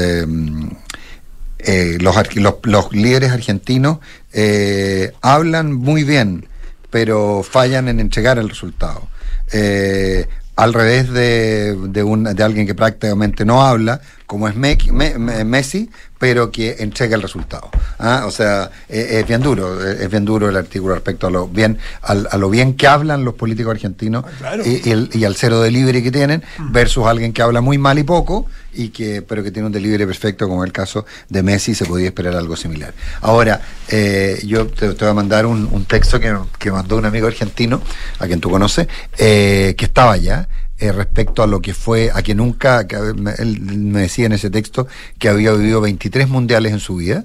los, 2.00 2.16
los, 2.36 2.54
los 2.62 2.92
líderes 2.92 3.30
argentinos 3.30 3.98
eh, 4.32 5.12
hablan 5.20 5.72
muy 5.72 6.02
bien, 6.02 6.46
pero 6.90 7.42
fallan 7.42 7.88
en 7.88 8.00
entregar 8.00 8.38
el 8.38 8.48
resultado. 8.48 9.08
Eh, 9.52 10.26
al 10.56 10.72
revés 10.74 11.10
de, 11.10 11.76
de, 11.88 12.02
un- 12.02 12.24
de 12.24 12.42
alguien 12.42 12.66
que 12.66 12.74
prácticamente 12.74 13.44
no 13.44 13.62
habla, 13.62 14.00
como 14.26 14.48
es 14.48 14.54
Me- 14.56 14.78
Me- 14.92 15.18
Me- 15.18 15.44
Messi, 15.44 15.90
pero 16.18 16.50
que 16.52 16.76
entrega 16.78 17.16
el 17.16 17.22
resultado. 17.22 17.68
¿ah? 17.98 18.24
O 18.26 18.30
sea, 18.30 18.70
eh, 18.88 19.18
es 19.20 19.26
bien 19.26 19.42
duro, 19.42 19.84
eh, 19.84 19.98
es 20.04 20.10
bien 20.10 20.24
duro 20.24 20.48
el 20.48 20.56
artículo 20.56 20.94
respecto 20.94 21.26
a 21.26 21.30
lo 21.30 21.48
bien, 21.48 21.78
al- 22.02 22.28
a 22.30 22.36
lo 22.38 22.48
bien 22.48 22.74
que 22.74 22.86
hablan 22.86 23.24
los 23.24 23.34
políticos 23.34 23.72
argentinos 23.72 24.24
claro. 24.38 24.62
y, 24.64 24.88
y 24.88 24.90
el- 24.92 25.10
y 25.12 25.24
al 25.24 25.34
cero 25.34 25.60
delivery 25.60 26.02
que 26.02 26.12
tienen, 26.12 26.42
versus 26.70 27.06
alguien 27.06 27.32
que 27.32 27.42
habla 27.42 27.60
muy 27.60 27.76
mal 27.78 27.98
y 27.98 28.04
poco, 28.04 28.46
y 28.74 28.88
que, 28.90 29.20
pero 29.22 29.42
que 29.42 29.50
tiene 29.50 29.66
un 29.66 29.72
delivery 29.72 30.06
perfecto, 30.06 30.48
como 30.48 30.64
el 30.64 30.72
caso 30.72 31.04
de 31.28 31.42
Messi, 31.42 31.74
se 31.74 31.84
podía 31.84 32.06
esperar 32.06 32.36
algo 32.36 32.56
similar. 32.56 32.94
Ahora, 33.20 33.60
eh, 33.88 34.40
yo 34.46 34.66
te, 34.68 34.94
te 34.94 35.04
voy 35.04 35.10
a 35.10 35.14
mandar 35.14 35.44
un, 35.44 35.68
un 35.70 35.84
texto 35.84 36.18
que, 36.20 36.34
que 36.58 36.70
mandó 36.70 36.96
un 36.96 37.04
amigo 37.04 37.26
argentino, 37.26 37.82
a 38.20 38.26
quien 38.26 38.40
tú 38.40 38.48
conoces, 38.48 38.86
eh, 39.18 39.74
que 39.76 39.84
estaba 39.84 40.12
allá, 40.12 40.48
eh, 40.82 40.92
respecto 40.92 41.42
a 41.42 41.46
lo 41.46 41.60
que 41.60 41.72
fue, 41.74 42.10
a 42.12 42.22
que 42.22 42.34
nunca, 42.34 42.86
que, 42.86 42.96
me- 43.14 43.32
él 43.38 43.60
me 43.60 44.00
decía 44.02 44.26
en 44.26 44.32
ese 44.32 44.50
texto 44.50 44.86
que 45.18 45.28
había 45.28 45.52
vivido 45.52 45.80
23 45.80 46.28
mundiales 46.28 46.72
en 46.72 46.80
su 46.80 46.96
vida 46.96 47.24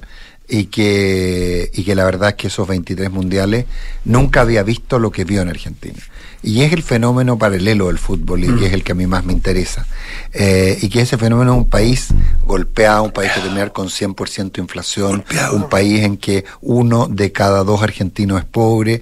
y 0.49 0.65
que, 0.65 1.69
y 1.73 1.83
que 1.83 1.93
la 1.95 2.05
verdad 2.05 2.29
es 2.29 2.35
que 2.35 2.47
esos 2.47 2.67
23 2.67 3.11
mundiales 3.11 3.65
nunca 4.05 4.41
había 4.41 4.63
visto 4.63 4.97
lo 4.99 5.11
que 5.11 5.25
vio 5.25 5.41
en 5.41 5.49
Argentina. 5.49 5.99
Y 6.43 6.61
es 6.61 6.71
el 6.71 6.83
fenómeno 6.83 7.37
paralelo 7.37 7.87
del 7.87 7.97
fútbol 7.97 8.43
y 8.43 8.55
que 8.55 8.67
es 8.67 8.73
el 8.73 8.83
que 8.83 8.91
a 8.93 8.95
mí 8.95 9.07
más 9.07 9.25
me 9.25 9.33
interesa. 9.33 9.85
Eh, 10.31 10.77
y 10.81 10.87
que 10.87 11.01
ese 11.01 11.17
fenómeno 11.17 11.51
es 11.53 11.57
un 11.57 11.69
país 11.69 12.07
golpeado, 12.45 13.03
un 13.03 13.11
país 13.11 13.31
que 13.33 13.41
terminar 13.41 13.73
con 13.73 13.87
100% 13.89 14.59
inflación, 14.59 15.17
Golpeado. 15.17 15.55
un 15.57 15.67
país 15.67 16.03
en 16.03 16.15
que 16.17 16.45
uno 16.61 17.07
de 17.07 17.31
cada 17.31 17.63
dos 17.63 17.81
argentinos 17.81 18.39
es 18.39 18.45
pobre, 18.45 19.01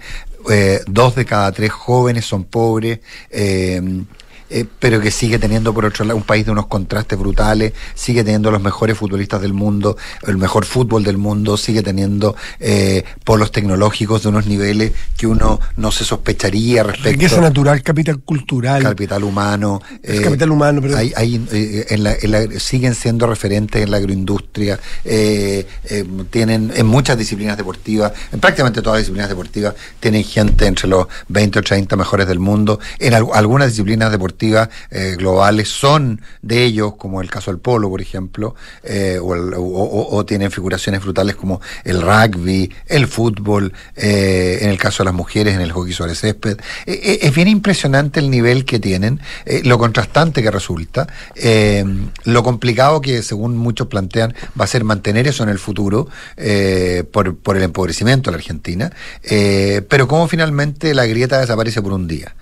eh, 0.50 0.80
dos 0.88 1.14
de 1.16 1.26
cada 1.26 1.52
tres 1.52 1.72
jóvenes 1.72 2.26
son 2.26 2.46
pobres. 2.46 3.00
eh, 3.30 3.82
eh, 4.50 4.66
pero 4.80 5.02
que 5.02 5.10
sigue 5.10 5.40
teniendo 5.40 5.74
por 5.74 5.86
otro 5.86 6.06
lado 6.06 6.18
un 6.18 6.24
país 6.24 6.46
de 6.46 6.52
unos 6.52 6.68
contrastes 6.68 7.18
brutales, 7.18 7.74
sigue 7.96 8.24
teniendo 8.24 8.52
los 8.52 8.62
mejores 8.62 8.98
futbolistas 8.98 9.42
del 9.42 9.54
mundo, 9.54 9.98
el 10.28 10.38
mejor 10.38 10.66
fútbol 10.66 11.04
del 11.04 11.18
mundo, 11.18 11.58
sigue 11.58 11.82
teniendo 11.82 12.36
eh, 12.60 13.04
polos 13.24 13.52
tecnológicos 13.52 14.22
de 14.24 14.30
unos 14.30 14.46
niveles 14.46 14.92
que 15.18 15.26
uno 15.26 15.60
no 15.78 15.92
se 15.92 16.06
sospecharía 16.06 16.84
respecto. 16.84 17.10
Riqueza 17.10 17.42
natural, 17.42 17.82
capital 17.82 18.20
cultural. 18.20 18.84
Capital 18.84 19.24
humano. 19.24 19.82
Eh, 20.04 20.22
capital 20.22 20.52
humano, 20.52 20.80
pero... 20.82 20.96
Hay, 20.96 21.46
en 21.90 22.04
la, 22.04 22.16
siguen 22.60 22.94
siendo 22.94 23.26
referentes 23.26 23.82
en 23.82 23.90
la 23.90 23.98
agroindustria, 23.98 24.80
tienen 25.04 26.72
en 26.76 26.86
muchas 26.86 27.18
disciplinas 27.18 27.58
deportivas, 27.58 28.14
en 28.32 28.40
prácticamente 28.40 28.82
todas 28.82 28.98
las 28.98 29.02
disciplinas 29.04 29.30
deportivas, 29.30 29.74
tienen 30.00 30.24
gente 30.24 30.68
entre 30.68 30.88
los 30.88 31.08
20 31.30 31.60
o 31.60 31.62
30 31.64 31.96
mejores 31.96 32.28
del 32.28 32.40
mundo. 32.40 32.80
En 33.00 33.14
algunas 33.14 33.70
disciplinas 33.70 34.12
deportivas 34.12 34.35
eh, 34.92 35.16
globales 35.18 35.70
son 35.70 36.22
de 36.42 36.64
ellos, 36.64 36.96
como 36.96 37.22
el 37.22 37.30
caso 37.30 37.52
del 37.52 37.60
polo, 37.60 37.90
por 37.90 38.02
ejemplo, 38.02 38.56
eh, 38.84 39.20
o, 39.22 40.26
tienen 40.26 40.52
figuraciones 40.52 41.02
brutales 41.02 41.36
como 41.36 41.62
el 41.84 42.02
rugby, 42.02 42.72
el 42.88 43.08
fútbol, 43.08 43.74
eh, 43.96 44.60
en 44.62 44.70
el 44.70 44.78
caso 44.78 45.04
de 45.04 45.06
las 45.06 45.14
mujeres, 45.14 45.56
en 45.56 45.62
el 45.62 45.72
hockey 45.72 45.94
sobre 45.94 46.16
césped. 46.16 46.58
es 46.86 47.34
bien 47.36 47.48
impresionante 47.48 48.20
el 48.20 48.30
nivel 48.30 48.66
que 48.66 48.80
tienen, 48.80 49.20
lo 49.64 49.78
contrastante 49.78 50.42
que 50.42 50.52
resulta, 50.52 51.08
lo 52.24 52.44
complicado 52.44 53.02
que, 53.02 53.22
según 53.22 53.58
muchos 53.58 53.88
plantean, 53.88 54.34
va 54.60 54.66
a 54.66 54.68
ser 54.68 54.84
mantener 54.84 55.28
eso 55.28 55.44
en 55.44 55.50
el 55.50 55.60
futuro 55.60 56.08
por, 57.12 57.36
por 57.38 57.58
el 57.58 57.64
empobrecimiento 57.64 58.30
de 58.30 58.38
la 58.38 58.38
Argentina, 58.38 58.92
pero 59.22 60.08
cómo 60.08 60.28
finalmente 60.28 60.94
la 60.94 61.06
grieta 61.06 61.40
desaparece 61.40 61.82
por 61.82 61.94
un 61.94 62.08
día. 62.08 62.36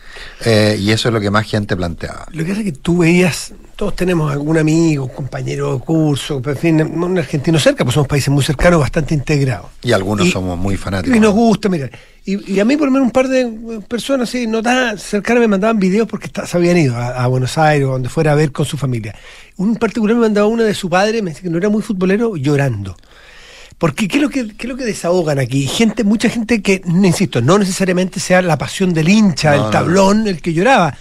Y 0.46 0.92
eso 0.92 1.10
es 1.10 1.14
lo 1.14 1.20
que 1.20 1.32
más 1.32 1.46
gente 1.46 1.76
planteaba. 1.84 2.28
Lo 2.32 2.46
que 2.46 2.54
hace 2.54 2.64
que 2.64 2.72
tú 2.72 3.00
veías, 3.00 3.54
todos 3.76 3.96
tenemos 3.96 4.32
algún 4.32 4.58
amigo, 4.58 5.10
compañero 5.10 5.74
de 5.74 5.80
curso, 5.80 6.42
en 6.46 6.58
fin, 6.58 6.82
un 6.82 7.18
argentino 7.18 7.60
cerca, 7.60 7.84
pues 7.84 7.96
somos 7.96 8.08
países 8.08 8.30
muy 8.30 8.44
cercanos, 8.44 8.80
bastante 8.80 9.14
integrados. 9.14 9.70
Y 9.82 9.92
algunos 9.92 10.30
somos 10.30 10.58
muy 10.58 10.78
fanáticos. 10.78 11.18
Y 11.18 11.20
nos 11.20 11.34
gusta, 11.34 11.68
mira. 11.68 11.90
Y, 12.26 12.58
a 12.58 12.64
mí, 12.64 12.78
por 12.78 12.88
lo 12.88 12.92
menos, 12.94 13.08
un 13.08 13.12
par 13.12 13.28
de 13.28 13.82
personas 13.86 14.30
así, 14.30 14.48
no 14.48 14.64
tan 14.64 14.98
cercanas, 14.98 15.42
me 15.42 15.50
mandaban 15.50 15.78
videos 15.78 16.08
porque 16.08 16.30
se 16.46 16.58
habían 16.58 16.78
ido 16.78 16.96
a, 16.96 17.28
Buenos 17.28 17.58
Aires 17.58 17.86
o 17.86 17.92
donde 17.92 18.08
fuera 18.08 18.32
a 18.32 18.36
ver 18.36 18.54
con 18.54 18.66
su 18.66 18.78
familia. 18.78 19.14
Un 19.58 19.76
particular 19.76 20.16
me 20.16 20.22
mandaba 20.22 20.48
una 20.48 20.64
de 20.64 20.74
su 20.74 20.90
padre, 20.90 21.22
me 21.22 21.32
decía 21.32 21.44
que 21.44 21.50
no 21.50 21.58
era 21.58 21.68
muy 21.68 21.82
futbolero, 21.82 22.38
llorando. 22.38 22.96
Porque 23.78 24.08
¿qué 24.08 24.18
es, 24.18 24.24
lo 24.24 24.30
que, 24.30 24.48
qué 24.56 24.68
es 24.68 24.70
lo 24.70 24.78
que 24.78 24.86
desahogan 24.86 25.40
aquí? 25.40 25.68
Gente, 25.68 26.06
mucha 26.06 26.30
gente 26.30 26.62
que, 26.62 26.82
insisto, 26.86 27.42
no 27.42 27.58
necesariamente 27.60 28.22
sea 28.22 28.42
la 28.42 28.58
pasión 28.58 28.94
del 28.94 29.10
hincha, 29.10 29.56
el 29.56 29.70
tablón, 29.72 30.26
el 30.26 30.42
que 30.42 30.54
lloraba. 30.54 30.96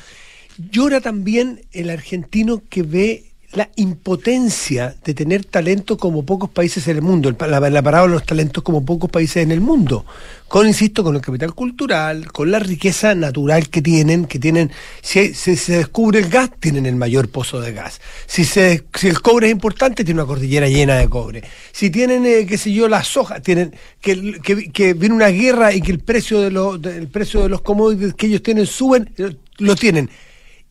Llora 0.71 1.01
también 1.01 1.63
el 1.73 1.91
argentino 1.91 2.63
que 2.69 2.83
ve 2.83 3.33
la 3.53 3.69
impotencia 3.77 4.95
de 5.05 5.13
tener 5.13 5.45
talento 5.45 5.99
como 5.99 6.25
pocos 6.25 6.49
países 6.49 6.89
en 6.89 6.97
el 6.97 7.03
mundo, 7.03 7.35
la, 7.39 7.61
la 7.61 7.83
de 7.83 8.09
los 8.09 8.25
talentos 8.25 8.65
como 8.65 8.85
pocos 8.85 9.11
países 9.11 9.43
en 9.43 9.53
el 9.53 9.61
mundo, 9.61 10.07
con, 10.49 10.67
insisto, 10.67 11.05
con 11.05 11.17
el 11.17 11.21
capital 11.21 11.55
cultural, 11.55 12.33
con 12.33 12.51
la 12.51 12.59
riqueza 12.59 13.15
natural 13.15 13.69
que 13.69 13.83
tienen, 13.83 14.25
que 14.25 14.39
tienen, 14.39 14.71
si, 15.03 15.35
se 15.35 15.77
descubre 15.77 16.21
el 16.21 16.31
gas, 16.31 16.51
tienen 16.61 16.87
el 16.87 16.97
mayor 16.97 17.29
pozo 17.29 17.61
de 17.61 17.75
gas, 17.75 18.01
si, 18.27 18.47
se, 18.47 18.85
si 18.95 19.09
el 19.09 19.21
cobre 19.21 19.49
es 19.49 19.53
importante, 19.53 20.03
tienen 20.03 20.23
una 20.23 20.29
cordillera 20.29 20.67
llena 20.69 20.97
de 20.97 21.09
cobre, 21.11 21.43
si 21.73 21.91
tienen, 21.91 22.25
eh, 22.25 22.47
qué 22.47 22.57
sé 22.57 22.73
yo, 22.73 22.89
la 22.89 23.05
soja, 23.05 23.41
tienen, 23.41 23.75
que, 24.01 24.41
que, 24.73 24.95
viene 24.95 25.15
una 25.15 25.29
guerra 25.29 25.75
y 25.75 25.83
que 25.83 25.93
el 25.93 25.99
precio 25.99 26.41
de, 26.41 26.51
los 26.51 26.83
el 26.87 27.09
precio 27.09 27.43
de 27.43 27.51
los 27.51 27.61
commodities 27.61 28.15
que 28.15 28.29
ellos 28.29 28.43
tienen 28.43 28.67
suben, 28.67 29.11
lo 29.59 29.77
tienen 29.77 30.09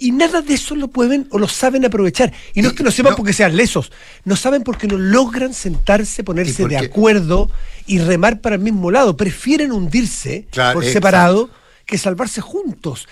y 0.01 0.11
nada 0.11 0.41
de 0.41 0.55
eso 0.55 0.75
lo 0.75 0.87
pueden 0.87 1.27
o 1.29 1.37
lo 1.37 1.47
saben 1.47 1.85
aprovechar. 1.85 2.33
Y 2.55 2.63
no 2.63 2.69
es 2.69 2.73
que 2.73 2.83
no 2.83 2.89
sepan 2.89 3.15
porque 3.15 3.33
sean 3.33 3.55
lesos, 3.55 3.91
no 4.25 4.35
saben 4.35 4.63
porque 4.63 4.87
no 4.87 4.97
logran 4.97 5.53
sentarse, 5.53 6.23
ponerse 6.23 6.67
de 6.67 6.77
acuerdo 6.77 7.51
y 7.85 7.99
remar 7.99 8.41
para 8.41 8.55
el 8.55 8.61
mismo 8.61 8.89
lado. 8.89 9.15
Prefieren 9.15 9.71
hundirse 9.71 10.47
por 10.73 10.83
separado 10.83 11.51
que 11.85 11.97
salvarse 11.97 12.41
juntos. 12.41 13.07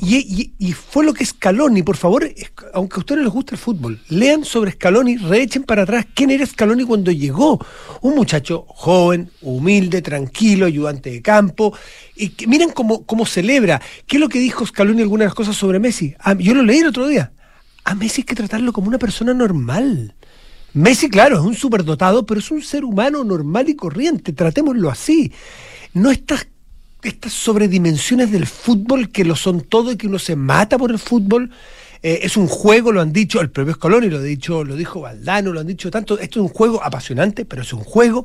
Y, 0.00 0.72
fue 0.72 1.04
lo 1.04 1.14
que 1.14 1.24
Scaloni, 1.24 1.82
por 1.82 1.96
favor, 1.96 2.28
aunque 2.74 2.96
a 2.96 2.98
ustedes 2.98 3.22
les 3.22 3.32
guste 3.32 3.54
el 3.54 3.60
fútbol, 3.60 4.00
lean 4.08 4.44
sobre 4.44 4.72
Scaloni, 4.72 5.16
reechen 5.16 5.64
para 5.64 5.82
atrás 5.82 6.06
quién 6.14 6.30
era 6.30 6.46
Scaloni 6.46 6.84
cuando 6.84 7.10
llegó. 7.10 7.64
Un 8.00 8.14
muchacho 8.14 8.64
joven, 8.68 9.30
humilde, 9.42 10.02
tranquilo, 10.02 10.66
ayudante 10.66 11.10
de 11.10 11.22
campo. 11.22 11.76
Y 12.16 12.30
que, 12.30 12.46
miren 12.46 12.70
cómo, 12.70 13.04
cómo 13.04 13.26
celebra. 13.26 13.80
¿Qué 14.06 14.16
es 14.16 14.20
lo 14.20 14.28
que 14.28 14.38
dijo 14.38 14.66
Scaloni 14.66 15.02
algunas 15.02 15.34
cosas 15.34 15.56
sobre 15.56 15.78
Messi? 15.78 16.14
Ah, 16.18 16.34
yo 16.38 16.54
lo 16.54 16.62
leí 16.62 16.78
el 16.78 16.88
otro 16.88 17.06
día. 17.06 17.32
A 17.84 17.94
Messi 17.94 18.20
hay 18.20 18.24
que 18.24 18.34
tratarlo 18.34 18.72
como 18.72 18.88
una 18.88 18.98
persona 18.98 19.34
normal. 19.34 20.14
Messi, 20.74 21.10
claro, 21.10 21.36
es 21.36 21.44
un 21.44 21.54
superdotado, 21.54 22.24
pero 22.24 22.40
es 22.40 22.50
un 22.50 22.62
ser 22.62 22.84
humano 22.84 23.24
normal 23.24 23.68
y 23.68 23.76
corriente. 23.76 24.32
Tratémoslo 24.32 24.90
así. 24.90 25.32
No 25.92 26.10
estás 26.10 26.46
estas 27.02 27.32
sobredimensiones 27.32 28.30
del 28.30 28.46
fútbol 28.46 29.10
que 29.10 29.24
lo 29.24 29.36
son 29.36 29.62
todo 29.62 29.92
y 29.92 29.96
que 29.96 30.06
uno 30.06 30.18
se 30.18 30.36
mata 30.36 30.78
por 30.78 30.90
el 30.90 30.98
fútbol. 30.98 31.50
Eh, 32.02 32.20
es 32.22 32.36
un 32.36 32.48
juego, 32.48 32.92
lo 32.92 33.00
han 33.00 33.12
dicho 33.12 33.40
el 33.40 33.50
propio 33.50 33.74
Scaloni, 33.74 34.08
lo, 34.08 34.18
ha 34.18 34.22
dicho, 34.22 34.64
lo 34.64 34.76
dijo 34.76 35.00
Valdano, 35.00 35.52
lo 35.52 35.60
han 35.60 35.66
dicho 35.66 35.90
tanto. 35.90 36.18
Esto 36.18 36.40
es 36.40 36.42
un 36.46 36.52
juego 36.52 36.82
apasionante, 36.82 37.44
pero 37.44 37.62
es 37.62 37.72
un 37.72 37.84
juego. 37.84 38.24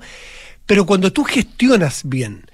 Pero 0.65 0.86
cuando 0.86 1.13
tú 1.13 1.24
gestionas 1.24 2.01
bien, 2.05 2.46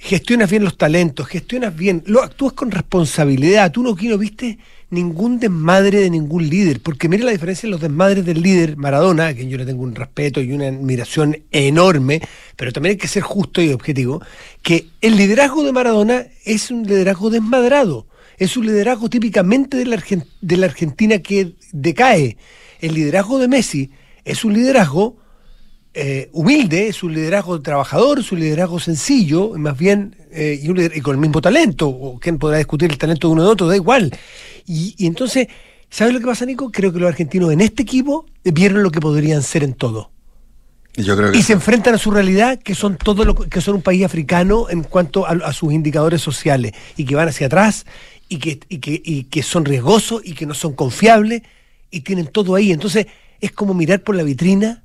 gestionas 0.00 0.50
bien 0.50 0.64
los 0.64 0.78
talentos, 0.78 1.28
gestionas 1.28 1.76
bien, 1.76 2.02
lo 2.06 2.22
actúas 2.22 2.54
con 2.54 2.70
responsabilidad, 2.70 3.70
tú 3.70 3.82
no, 3.82 3.94
no 3.94 4.18
viste 4.18 4.58
ningún 4.88 5.38
desmadre 5.38 6.00
de 6.00 6.08
ningún 6.08 6.48
líder, 6.48 6.80
porque 6.80 7.06
mire 7.06 7.22
la 7.22 7.32
diferencia 7.32 7.66
en 7.66 7.72
los 7.72 7.82
desmadres 7.82 8.24
del 8.24 8.40
líder 8.40 8.78
Maradona, 8.78 9.26
a 9.26 9.34
quien 9.34 9.50
yo 9.50 9.58
le 9.58 9.66
tengo 9.66 9.82
un 9.82 9.94
respeto 9.94 10.40
y 10.40 10.52
una 10.52 10.68
admiración 10.68 11.42
enorme, 11.52 12.22
pero 12.56 12.72
también 12.72 12.94
hay 12.94 12.96
que 12.96 13.08
ser 13.08 13.22
justo 13.22 13.60
y 13.60 13.72
objetivo, 13.72 14.22
que 14.62 14.86
el 15.02 15.16
liderazgo 15.16 15.62
de 15.64 15.72
Maradona 15.72 16.26
es 16.46 16.70
un 16.70 16.86
liderazgo 16.86 17.28
desmadrado, 17.28 18.06
es 18.38 18.56
un 18.56 18.66
liderazgo 18.66 19.10
típicamente 19.10 19.76
de 19.76 19.84
la, 19.84 20.02
de 20.40 20.56
la 20.56 20.66
Argentina 20.66 21.18
que 21.18 21.52
decae. 21.72 22.38
El 22.80 22.94
liderazgo 22.94 23.38
de 23.38 23.48
Messi 23.48 23.90
es 24.24 24.46
un 24.46 24.54
liderazgo 24.54 25.19
eh, 25.92 26.30
humilde, 26.32 26.86
es 26.86 27.02
un 27.02 27.14
liderazgo 27.14 27.60
trabajador, 27.60 28.20
es 28.20 28.30
un 28.30 28.38
liderazgo 28.38 28.78
sencillo, 28.78 29.52
más 29.56 29.76
bien, 29.76 30.14
eh, 30.30 30.60
y, 30.62 31.00
con 31.00 31.16
el 31.16 31.20
mismo 31.20 31.40
talento, 31.40 31.88
o 31.88 32.20
quién 32.20 32.38
podrá 32.38 32.58
discutir 32.58 32.92
el 32.92 32.98
talento 32.98 33.26
de 33.26 33.32
uno 33.32 33.42
de 33.42 33.48
otro, 33.48 33.66
da 33.66 33.74
igual. 33.74 34.16
Y, 34.66 34.94
entonces, 35.04 35.48
¿sabes 35.88 36.14
lo 36.14 36.20
que 36.20 36.26
pasa, 36.26 36.46
Nico? 36.46 36.70
Creo 36.70 36.92
que 36.92 37.00
los 37.00 37.08
argentinos 37.08 37.52
en 37.52 37.60
este 37.60 37.82
equipo 37.82 38.26
vieron 38.44 38.84
lo 38.84 38.92
que 38.92 39.00
podrían 39.00 39.42
ser 39.42 39.64
en 39.64 39.74
todo. 39.74 40.12
Y, 40.96 41.42
se 41.42 41.52
enfrentan 41.52 41.94
a 41.94 41.98
su 41.98 42.12
realidad, 42.12 42.60
que 42.60 42.74
son 42.74 42.96
todo 42.96 43.24
lo 43.24 43.34
que 43.34 43.60
son 43.60 43.76
un 43.76 43.82
país 43.82 44.04
africano 44.04 44.68
en 44.70 44.82
cuanto 44.84 45.26
a, 45.26 45.52
sus 45.52 45.72
indicadores 45.72 46.20
sociales, 46.20 46.72
y 46.96 47.04
que 47.04 47.16
van 47.16 47.28
hacia 47.28 47.46
atrás, 47.46 47.84
y 48.28 48.38
que, 48.38 48.60
y 48.68 48.78
que, 48.78 49.02
y 49.04 49.24
que 49.24 49.42
son 49.42 49.64
riesgosos, 49.64 50.22
y 50.24 50.34
que 50.34 50.46
no 50.46 50.54
son 50.54 50.74
confiables, 50.74 51.42
y 51.90 52.02
tienen 52.02 52.28
todo 52.28 52.54
ahí. 52.54 52.70
Entonces, 52.70 53.06
es 53.40 53.50
como 53.50 53.74
mirar 53.74 54.02
por 54.02 54.14
la 54.14 54.22
vitrina 54.22 54.84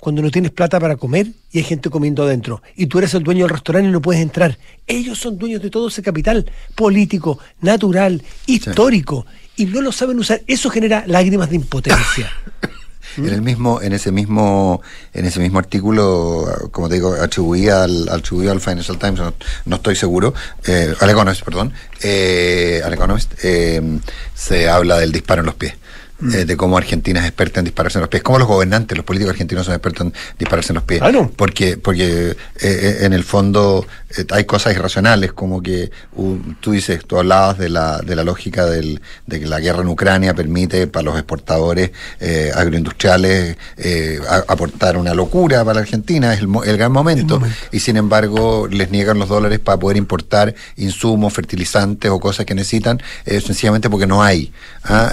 cuando 0.00 0.22
no 0.22 0.30
tienes 0.30 0.50
plata 0.50 0.80
para 0.80 0.96
comer 0.96 1.28
y 1.52 1.58
hay 1.58 1.64
gente 1.64 1.90
comiendo 1.90 2.22
adentro. 2.22 2.62
Y 2.74 2.86
tú 2.86 2.98
eres 2.98 3.14
el 3.14 3.22
dueño 3.22 3.44
del 3.44 3.50
restaurante 3.50 3.88
y 3.88 3.92
no 3.92 4.02
puedes 4.02 4.22
entrar. 4.22 4.58
Ellos 4.86 5.18
son 5.18 5.38
dueños 5.38 5.62
de 5.62 5.70
todo 5.70 5.88
ese 5.88 6.02
capital 6.02 6.50
político, 6.74 7.38
natural, 7.60 8.22
histórico. 8.46 9.26
Y 9.56 9.66
no 9.66 9.82
lo 9.82 9.92
saben 9.92 10.18
usar. 10.18 10.42
Eso 10.46 10.70
genera 10.70 11.04
lágrimas 11.06 11.50
de 11.50 11.56
impotencia. 11.56 12.32
En 13.16 13.26
el 13.28 13.42
mismo, 13.42 13.82
en 13.82 13.92
ese 13.92 14.12
mismo, 14.12 14.82
en 15.12 15.26
ese 15.26 15.40
mismo 15.40 15.58
artículo, 15.58 16.46
como 16.70 16.88
te 16.88 16.94
digo, 16.94 17.14
atribuía 17.14 17.82
al, 17.82 18.08
atribuido 18.08 18.52
al 18.52 18.60
Financial 18.60 18.98
Times, 18.98 19.20
no, 19.64 19.76
estoy 19.76 19.96
seguro, 19.96 20.32
eh, 20.66 20.94
al 21.00 21.10
Economist, 21.10 21.42
perdón, 21.42 21.72
eh, 22.02 22.80
al 22.84 22.94
Economist, 22.94 23.32
eh, 23.42 23.82
se 24.34 24.68
habla 24.68 24.98
del 24.98 25.10
disparo 25.10 25.40
en 25.40 25.46
los 25.46 25.56
pies. 25.56 25.74
Eh, 26.22 26.44
de 26.44 26.56
cómo 26.56 26.76
Argentina 26.76 27.20
es 27.20 27.26
experta 27.26 27.60
en 27.60 27.64
dispararse 27.64 27.98
en 27.98 28.02
los 28.02 28.10
pies, 28.10 28.22
como 28.22 28.38
los 28.38 28.46
gobernantes, 28.46 28.96
los 28.96 29.06
políticos 29.06 29.32
argentinos 29.32 29.64
son 29.64 29.74
expertos 29.74 30.06
en 30.06 30.14
dispararse 30.38 30.72
en 30.72 30.74
los 30.74 30.84
pies. 30.84 31.00
Porque, 31.34 31.78
porque 31.78 32.30
eh, 32.30 32.36
eh, 32.60 32.98
en 33.00 33.14
el 33.14 33.24
fondo 33.24 33.86
hay 34.30 34.44
cosas 34.44 34.74
irracionales, 34.74 35.32
como 35.32 35.62
que 35.62 35.90
tú 36.60 36.72
dices, 36.72 37.04
tú 37.06 37.16
hablabas 37.16 37.58
de 37.58 37.68
la, 37.68 37.98
de 37.98 38.16
la 38.16 38.24
lógica 38.24 38.66
del, 38.66 39.00
de 39.26 39.40
que 39.40 39.46
la 39.46 39.60
guerra 39.60 39.82
en 39.82 39.88
Ucrania 39.88 40.34
permite 40.34 40.88
para 40.88 41.04
los 41.04 41.14
exportadores 41.14 41.92
agroindustriales 42.54 43.56
aportar 44.48 44.96
una 44.96 45.14
locura 45.14 45.64
para 45.64 45.78
Argentina, 45.78 46.34
es 46.34 46.40
el, 46.40 46.48
el 46.66 46.76
gran 46.76 46.90
momento, 46.90 47.40
y 47.70 47.78
sin 47.78 47.96
embargo 47.96 48.66
les 48.68 48.90
niegan 48.90 49.16
los 49.16 49.28
dólares 49.28 49.60
para 49.60 49.78
poder 49.78 49.96
importar 49.96 50.56
insumos, 50.76 51.32
fertilizantes 51.32 52.10
o 52.10 52.18
cosas 52.18 52.46
que 52.46 52.54
necesitan, 52.56 53.00
sencillamente 53.24 53.88
porque 53.88 54.08
no 54.08 54.24
hay. 54.24 54.52
¿ah? 54.82 55.12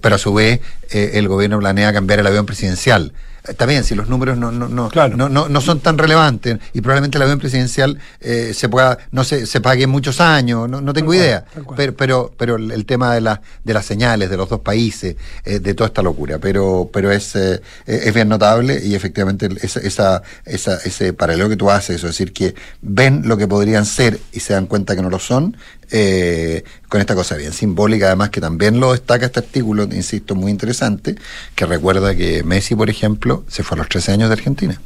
pero 0.00 0.14
a 0.14 0.18
su 0.18 0.32
vez 0.32 0.47
que 0.56 0.60
eh, 0.90 1.10
el 1.18 1.28
gobierno 1.28 1.58
planea 1.58 1.92
cambiar 1.92 2.20
el 2.20 2.26
avión 2.26 2.46
presidencial. 2.46 3.12
Está 3.46 3.64
bien, 3.64 3.82
si 3.82 3.94
los 3.94 4.08
números 4.10 4.36
no, 4.36 4.52
no, 4.52 4.68
no, 4.68 4.90
Claro. 4.90 5.16
no, 5.16 5.30
no, 5.30 5.48
no 5.48 5.60
son 5.62 5.80
tan 5.80 5.96
relevantes 5.96 6.58
y 6.74 6.82
probablemente 6.82 7.16
el 7.16 7.22
avión 7.22 7.38
presidencial 7.38 7.98
eh, 8.20 8.52
se 8.54 8.68
pueda, 8.68 8.98
no 9.10 9.24
se, 9.24 9.46
se 9.46 9.62
pague 9.62 9.84
en 9.84 9.90
muchos 9.90 10.20
años, 10.20 10.68
no, 10.68 10.82
no 10.82 10.92
tengo 10.92 11.06
cual, 11.06 11.18
idea. 11.18 11.44
Pero, 11.74 11.96
pero, 11.96 12.34
pero 12.36 12.56
el 12.56 12.84
tema 12.84 13.14
de, 13.14 13.22
la, 13.22 13.40
de 13.64 13.72
las 13.72 13.86
señales 13.86 14.28
de 14.28 14.36
los 14.36 14.50
dos 14.50 14.60
países, 14.60 15.16
eh, 15.46 15.60
de 15.60 15.72
toda 15.72 15.86
esta 15.88 16.02
locura, 16.02 16.38
pero, 16.38 16.90
pero 16.92 17.10
es, 17.10 17.34
eh, 17.36 17.62
es 17.86 18.12
bien 18.12 18.28
notable 18.28 18.84
y 18.84 18.94
efectivamente 18.94 19.48
esa, 19.62 19.80
esa, 19.80 20.22
esa- 20.44 20.80
ese 20.84 21.14
paralelo 21.14 21.48
que 21.48 21.56
tú 21.56 21.70
haces, 21.70 21.96
es 21.96 22.02
decir, 22.02 22.34
que 22.34 22.54
ven 22.82 23.22
lo 23.24 23.38
que 23.38 23.48
podrían 23.48 23.86
ser 23.86 24.18
y 24.32 24.40
se 24.40 24.52
dan 24.52 24.66
cuenta 24.66 24.94
que 24.94 25.00
no 25.00 25.08
lo 25.08 25.20
son, 25.20 25.56
eh, 25.90 26.64
con 26.88 27.00
esta 27.00 27.14
cosa 27.14 27.36
bien 27.36 27.52
simbólica, 27.52 28.06
además 28.06 28.30
que 28.30 28.40
también 28.40 28.80
lo 28.80 28.92
destaca 28.92 29.26
este 29.26 29.40
artículo, 29.40 29.84
insisto, 29.84 30.34
muy 30.34 30.50
interesante, 30.50 31.16
que 31.54 31.66
recuerda 31.66 32.14
que 32.14 32.42
Messi, 32.44 32.74
por 32.74 32.90
ejemplo, 32.90 33.44
se 33.48 33.62
fue 33.62 33.76
a 33.76 33.78
los 33.78 33.88
13 33.88 34.12
años 34.12 34.28
de 34.28 34.34
Argentina. 34.34 34.80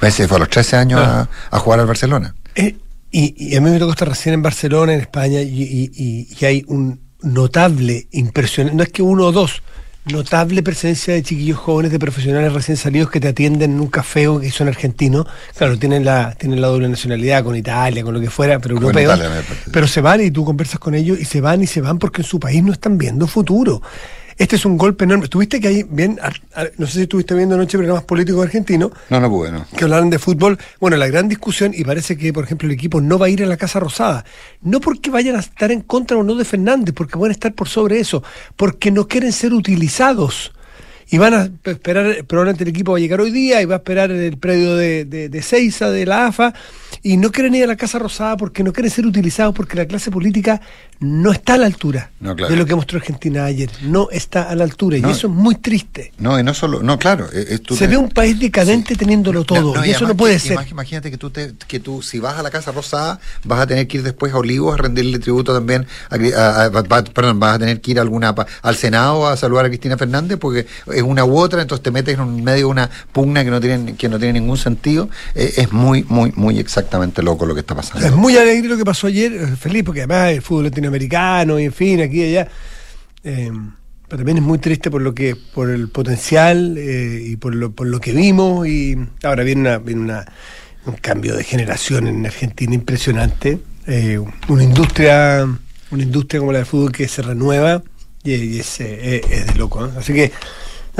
Messi 0.00 0.22
se 0.22 0.28
fue 0.28 0.36
a 0.36 0.40
los 0.40 0.48
13 0.50 0.76
años 0.76 1.00
a, 1.00 1.28
a 1.50 1.58
jugar 1.58 1.80
al 1.80 1.86
Barcelona. 1.86 2.34
Eh, 2.54 2.76
y, 3.10 3.34
y 3.52 3.56
a 3.56 3.60
mí 3.60 3.70
me 3.70 3.78
tocó 3.78 3.92
estar 3.92 4.08
recién 4.08 4.34
en 4.34 4.42
Barcelona, 4.42 4.92
en 4.94 5.00
España, 5.00 5.40
y- 5.40 6.26
y 6.38 6.44
hay 6.44 6.64
un 6.68 7.00
notable, 7.22 8.06
impresionante, 8.12 8.76
no 8.76 8.82
es 8.82 8.90
que 8.90 9.02
uno 9.02 9.24
o 9.26 9.32
dos, 9.32 9.62
notable 10.12 10.62
presencia 10.62 11.14
de 11.14 11.22
chiquillos 11.22 11.58
jóvenes, 11.58 11.92
de 11.92 11.98
profesionales 11.98 12.52
recién 12.52 12.76
salidos 12.76 13.10
que 13.10 13.20
te 13.20 13.28
atienden 13.28 13.72
en 13.72 13.80
un 13.80 13.88
café 13.88 14.28
o 14.28 14.40
que 14.40 14.50
son 14.50 14.68
argentinos. 14.68 15.26
Claro, 15.56 15.78
tienen 15.78 16.04
la, 16.04 16.34
tienen 16.34 16.60
la 16.60 16.68
doble 16.68 16.88
nacionalidad 16.88 17.44
con 17.44 17.56
Italia, 17.56 18.02
con 18.02 18.14
lo 18.14 18.20
que 18.20 18.30
fuera, 18.30 18.58
pero 18.58 18.76
europeos. 18.76 19.20
Pero 19.72 19.86
se 19.86 20.00
van 20.00 20.20
y 20.20 20.30
tú 20.30 20.44
conversas 20.44 20.80
con 20.80 20.94
ellos 20.94 21.18
y 21.18 21.24
se 21.24 21.40
van 21.40 21.62
y 21.62 21.66
se 21.66 21.80
van 21.80 21.98
porque 21.98 22.22
en 22.22 22.28
su 22.28 22.40
país 22.40 22.62
no 22.62 22.72
están 22.72 22.98
viendo 22.98 23.26
futuro. 23.26 23.82
Este 24.38 24.54
es 24.54 24.64
un 24.64 24.78
golpe 24.78 25.02
enorme. 25.04 25.26
Tuviste 25.26 25.60
que 25.60 25.66
ahí, 25.68 25.82
bien, 25.82 26.18
ar- 26.22 26.72
no 26.78 26.86
sé 26.86 26.92
si 26.92 27.00
estuviste 27.02 27.34
viendo 27.34 27.56
anoche 27.56 27.76
programas 27.76 28.04
políticos 28.04 28.44
argentinos, 28.46 28.92
No, 29.10 29.18
no 29.20 29.28
pude, 29.28 29.50
no. 29.50 29.66
que 29.76 29.82
hablaron 29.84 30.10
de 30.10 30.18
fútbol. 30.20 30.56
Bueno, 30.80 30.96
la 30.96 31.08
gran 31.08 31.28
discusión, 31.28 31.72
y 31.74 31.82
parece 31.84 32.16
que, 32.16 32.32
por 32.32 32.44
ejemplo, 32.44 32.66
el 32.68 32.72
equipo 32.74 33.00
no 33.00 33.18
va 33.18 33.26
a 33.26 33.30
ir 33.30 33.42
a 33.42 33.46
la 33.46 33.56
Casa 33.56 33.80
Rosada. 33.80 34.24
No 34.62 34.80
porque 34.80 35.10
vayan 35.10 35.34
a 35.34 35.40
estar 35.40 35.72
en 35.72 35.80
contra 35.80 36.16
o 36.16 36.22
no 36.22 36.36
de 36.36 36.44
Fernández, 36.44 36.94
porque 36.94 37.18
van 37.18 37.30
a 37.30 37.32
estar 37.32 37.52
por 37.52 37.68
sobre 37.68 37.98
eso, 37.98 38.22
porque 38.56 38.92
no 38.92 39.08
quieren 39.08 39.32
ser 39.32 39.52
utilizados. 39.52 40.52
Y 41.10 41.16
van 41.18 41.32
a 41.34 41.48
esperar, 41.64 42.24
probablemente 42.26 42.64
el 42.64 42.70
equipo 42.70 42.92
va 42.92 42.98
a 42.98 43.00
llegar 43.00 43.20
hoy 43.20 43.30
día 43.30 43.62
y 43.62 43.64
va 43.64 43.76
a 43.76 43.78
esperar 43.78 44.10
en 44.10 44.20
el 44.22 44.36
predio 44.36 44.76
de, 44.76 45.04
de, 45.06 45.28
de 45.30 45.42
Seiza, 45.42 45.90
de 45.90 46.04
la 46.04 46.26
AFA, 46.26 46.52
y 47.02 47.16
no 47.16 47.30
quieren 47.32 47.54
ir 47.54 47.64
a 47.64 47.66
la 47.66 47.76
Casa 47.76 47.98
Rosada 47.98 48.36
porque 48.36 48.62
no 48.62 48.72
quieren 48.72 48.90
ser 48.90 49.06
utilizados, 49.06 49.54
porque 49.54 49.76
la 49.76 49.86
clase 49.86 50.10
política 50.10 50.60
no 51.00 51.30
está 51.32 51.54
a 51.54 51.58
la 51.58 51.66
altura 51.66 52.10
No, 52.18 52.34
claro. 52.34 52.52
de 52.52 52.58
lo 52.58 52.66
que 52.66 52.74
mostró 52.74 52.98
Argentina 52.98 53.44
ayer. 53.44 53.70
No 53.82 54.08
está 54.10 54.50
a 54.50 54.54
la 54.56 54.64
altura, 54.64 54.98
No. 54.98 55.08
y 55.08 55.12
eso 55.12 55.28
es 55.28 55.32
muy 55.32 55.54
triste. 55.54 56.12
No, 56.18 56.38
y 56.38 56.42
no 56.42 56.52
solo, 56.54 56.82
no, 56.82 56.98
claro. 56.98 57.26
tú 57.64 57.74
Se 57.76 57.84
te- 57.86 57.92
ve 57.92 57.96
un 57.96 58.08
país 58.10 58.38
decadente 58.38 58.94
teniéndolo 58.96 59.44
todo, 59.44 59.82
y, 59.84 59.88
y 59.88 59.90
eso 59.92 60.06
no 60.06 60.16
puede 60.16 60.34
que- 60.34 60.40
ser. 60.40 60.58
imag- 60.58 60.70
Imagínate 60.72 61.10
que 61.10 61.16
tú, 61.16 61.30
te, 61.30 61.52
que 61.68 61.80
tú, 61.80 62.02
si 62.02 62.18
vas 62.18 62.36
a 62.38 62.42
la 62.42 62.50
Casa 62.50 62.72
Rosada, 62.72 63.18
vas 63.44 63.60
a 63.60 63.66
tener 63.66 63.86
que 63.86 63.98
ir 63.98 64.02
después 64.02 64.32
a 64.34 64.38
Olivos 64.38 64.74
a 64.74 64.76
rendirle 64.82 65.18
tributo 65.20 65.54
también, 65.54 65.86
a, 66.10 66.16
a- 66.16 66.64
a- 66.66 67.04
perdón, 67.04 67.38
vas 67.40 67.54
a 67.56 67.58
tener 67.60 67.80
que 67.80 67.92
ir 67.92 67.98
a 67.98 68.02
alguna, 68.02 68.34
al 68.62 68.76
Senado 68.76 69.26
a 69.28 69.36
saludar 69.36 69.64
a 69.64 69.68
Cristina 69.68 69.96
Fernández, 69.96 70.36
porque 70.38 70.66
es 70.98 71.04
una 71.04 71.24
u 71.24 71.36
otra, 71.38 71.60
entonces 71.62 71.82
te 71.82 71.90
metes 71.90 72.18
en 72.18 72.44
medio 72.44 72.58
de 72.58 72.64
una 72.66 72.90
pugna 73.12 73.44
que 73.44 73.50
no 73.50 73.60
tiene, 73.60 73.94
que 73.96 74.08
no 74.08 74.18
tiene 74.18 74.40
ningún 74.40 74.56
sentido. 74.56 75.08
Eh, 75.34 75.54
es 75.56 75.72
muy, 75.72 76.04
muy, 76.08 76.32
muy 76.36 76.58
exactamente 76.58 77.22
loco 77.22 77.46
lo 77.46 77.54
que 77.54 77.60
está 77.60 77.74
pasando. 77.74 78.06
Es 78.06 78.12
muy 78.14 78.36
alegre 78.36 78.68
lo 78.68 78.76
que 78.76 78.84
pasó 78.84 79.06
ayer, 79.06 79.32
eh, 79.32 79.46
feliz, 79.56 79.82
porque 79.84 80.00
además 80.02 80.30
el 80.32 80.42
fútbol 80.42 80.64
latinoamericano 80.64 81.58
y 81.58 81.64
en 81.64 81.72
fin, 81.72 82.00
aquí 82.00 82.22
y 82.22 82.36
allá. 82.36 82.48
Eh, 83.24 83.50
pero 84.06 84.18
también 84.18 84.38
es 84.38 84.44
muy 84.44 84.58
triste 84.58 84.90
por 84.90 85.02
lo 85.02 85.14
que, 85.14 85.36
por 85.36 85.68
el 85.70 85.88
potencial 85.88 86.78
y 86.78 87.36
por 87.36 87.54
lo, 87.54 87.72
por 87.72 87.86
lo 87.86 88.00
que 88.00 88.12
vimos. 88.12 88.66
Y 88.66 88.96
ahora 89.22 89.42
viene, 89.44 89.60
una, 89.62 89.78
viene 89.78 90.00
una- 90.00 90.24
un 90.86 90.94
cambio 90.94 91.36
de 91.36 91.44
generación 91.44 92.06
en 92.06 92.24
Argentina 92.24 92.74
impresionante. 92.74 93.58
Una 94.48 94.62
industria, 94.64 95.46
una 95.90 96.02
industria 96.02 96.40
como 96.40 96.52
la 96.52 96.58
del 96.60 96.66
fútbol 96.66 96.92
que 96.92 97.06
se 97.08 97.20
renueva 97.20 97.82
y, 98.24 98.58
es, 98.58 98.80
eh, 98.80 99.20
es 99.30 99.46
de 99.48 99.54
loco. 99.56 99.90
Así 99.98 100.14
que 100.14 100.32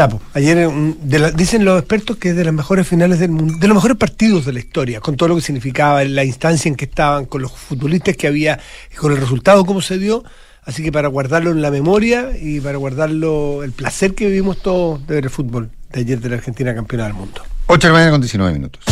Pues, 0.06 0.22
ayer 0.34 0.70
la- 1.08 1.32
dicen 1.32 1.64
los 1.64 1.78
expertos 1.80 2.16
que 2.18 2.28
es 2.30 2.36
de 2.36 2.44
las 2.44 2.54
mejores 2.54 2.86
finales 2.86 3.18
del 3.18 3.30
mundo, 3.32 3.54
de 3.58 3.66
los 3.66 3.74
mejores 3.74 3.96
partidos 3.96 4.44
de 4.46 4.52
la 4.52 4.60
historia, 4.60 5.00
con 5.00 5.16
todo 5.16 5.30
lo 5.30 5.34
que 5.36 5.42
significaba, 5.42 6.04
la 6.04 6.24
instancia 6.24 6.68
en 6.68 6.76
que 6.76 6.84
estaban, 6.84 7.24
con 7.24 7.42
los 7.42 7.50
futbolistas 7.50 8.16
que 8.16 8.28
había, 8.28 8.60
con 8.96 9.10
el 9.10 9.18
resultado 9.18 9.64
como 9.64 9.80
se 9.80 9.98
dio. 9.98 10.22
Así 10.64 10.82
que 10.84 10.92
para 10.92 11.08
guardarlo 11.08 11.50
en 11.50 11.62
la 11.62 11.70
memoria 11.70 12.30
y 12.40 12.60
para 12.60 12.76
guardarlo 12.76 13.64
el 13.64 13.72
placer 13.72 14.14
que 14.14 14.26
vivimos 14.26 14.60
todos 14.62 15.04
de 15.06 15.14
ver 15.16 15.24
el 15.24 15.30
fútbol 15.30 15.70
de 15.92 16.00
ayer 16.00 16.20
de 16.20 16.28
la 16.28 16.36
Argentina 16.36 16.74
campeona 16.74 17.04
del 17.04 17.14
mundo. 17.14 17.40
8 17.66 17.86
de 17.88 17.92
la 17.92 17.92
mañana 17.94 18.10
con 18.12 18.20
19 18.20 18.52
minutos. 18.52 18.82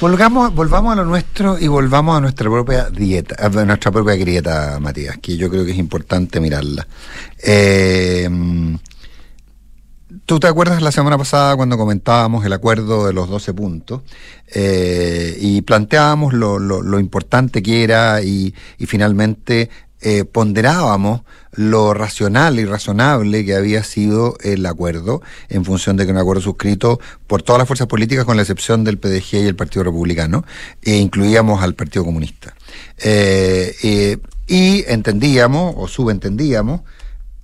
Volvamos, 0.00 0.54
volvamos 0.54 0.92
a 0.92 0.96
lo 0.96 1.04
nuestro 1.04 1.58
y 1.58 1.68
volvamos 1.68 2.16
a 2.16 2.20
nuestra 2.22 2.48
propia 2.48 2.88
dieta, 2.88 3.36
a 3.38 3.48
nuestra 3.66 3.90
propia 3.92 4.16
grieta, 4.16 4.78
Matías, 4.80 5.18
que 5.18 5.36
yo 5.36 5.50
creo 5.50 5.64
que 5.64 5.72
es 5.72 5.78
importante 5.78 6.40
mirarla. 6.40 6.86
Eh, 7.42 8.28
¿Tú 10.26 10.40
te 10.40 10.46
acuerdas 10.48 10.80
la 10.82 10.90
semana 10.90 11.18
pasada 11.18 11.54
cuando 11.54 11.76
comentábamos 11.76 12.44
el 12.46 12.52
acuerdo 12.52 13.06
de 13.06 13.12
los 13.12 13.28
12 13.28 13.52
puntos 13.52 14.00
eh, 14.48 15.36
y 15.40 15.60
planteábamos 15.62 16.32
lo, 16.32 16.58
lo- 16.58 16.82
lo 16.82 16.98
importante 16.98 17.62
que 17.62 17.84
era 17.84 18.22
y, 18.22 18.54
y 18.78 18.86
finalmente 18.86 19.68
eh, 20.02 20.24
ponderábamos 20.24 21.22
lo 21.52 21.94
racional 21.94 22.58
y 22.58 22.64
razonable 22.64 23.44
que 23.44 23.54
había 23.54 23.82
sido 23.82 24.36
el 24.40 24.64
acuerdo 24.66 25.20
en 25.48 25.64
función 25.64 25.96
de 25.96 26.06
que 26.06 26.12
un 26.12 26.18
acuerdo 26.18 26.40
suscrito 26.40 27.00
por 27.26 27.42
todas 27.42 27.58
las 27.58 27.68
fuerzas 27.68 27.88
políticas 27.88 28.24
con 28.24 28.36
la 28.36 28.42
excepción 28.42 28.84
del 28.84 28.98
PDG 28.98 29.34
y 29.34 29.46
el 29.46 29.56
Partido 29.56 29.84
Republicano 29.84 30.44
e 30.82 30.96
incluíamos 30.96 31.62
al 31.62 31.74
Partido 31.74 32.04
Comunista. 32.04 32.54
Eh, 32.98 33.74
eh, 33.82 34.18
y 34.46 34.84
entendíamos 34.88 35.74
o 35.76 35.86
subentendíamos 35.86 36.82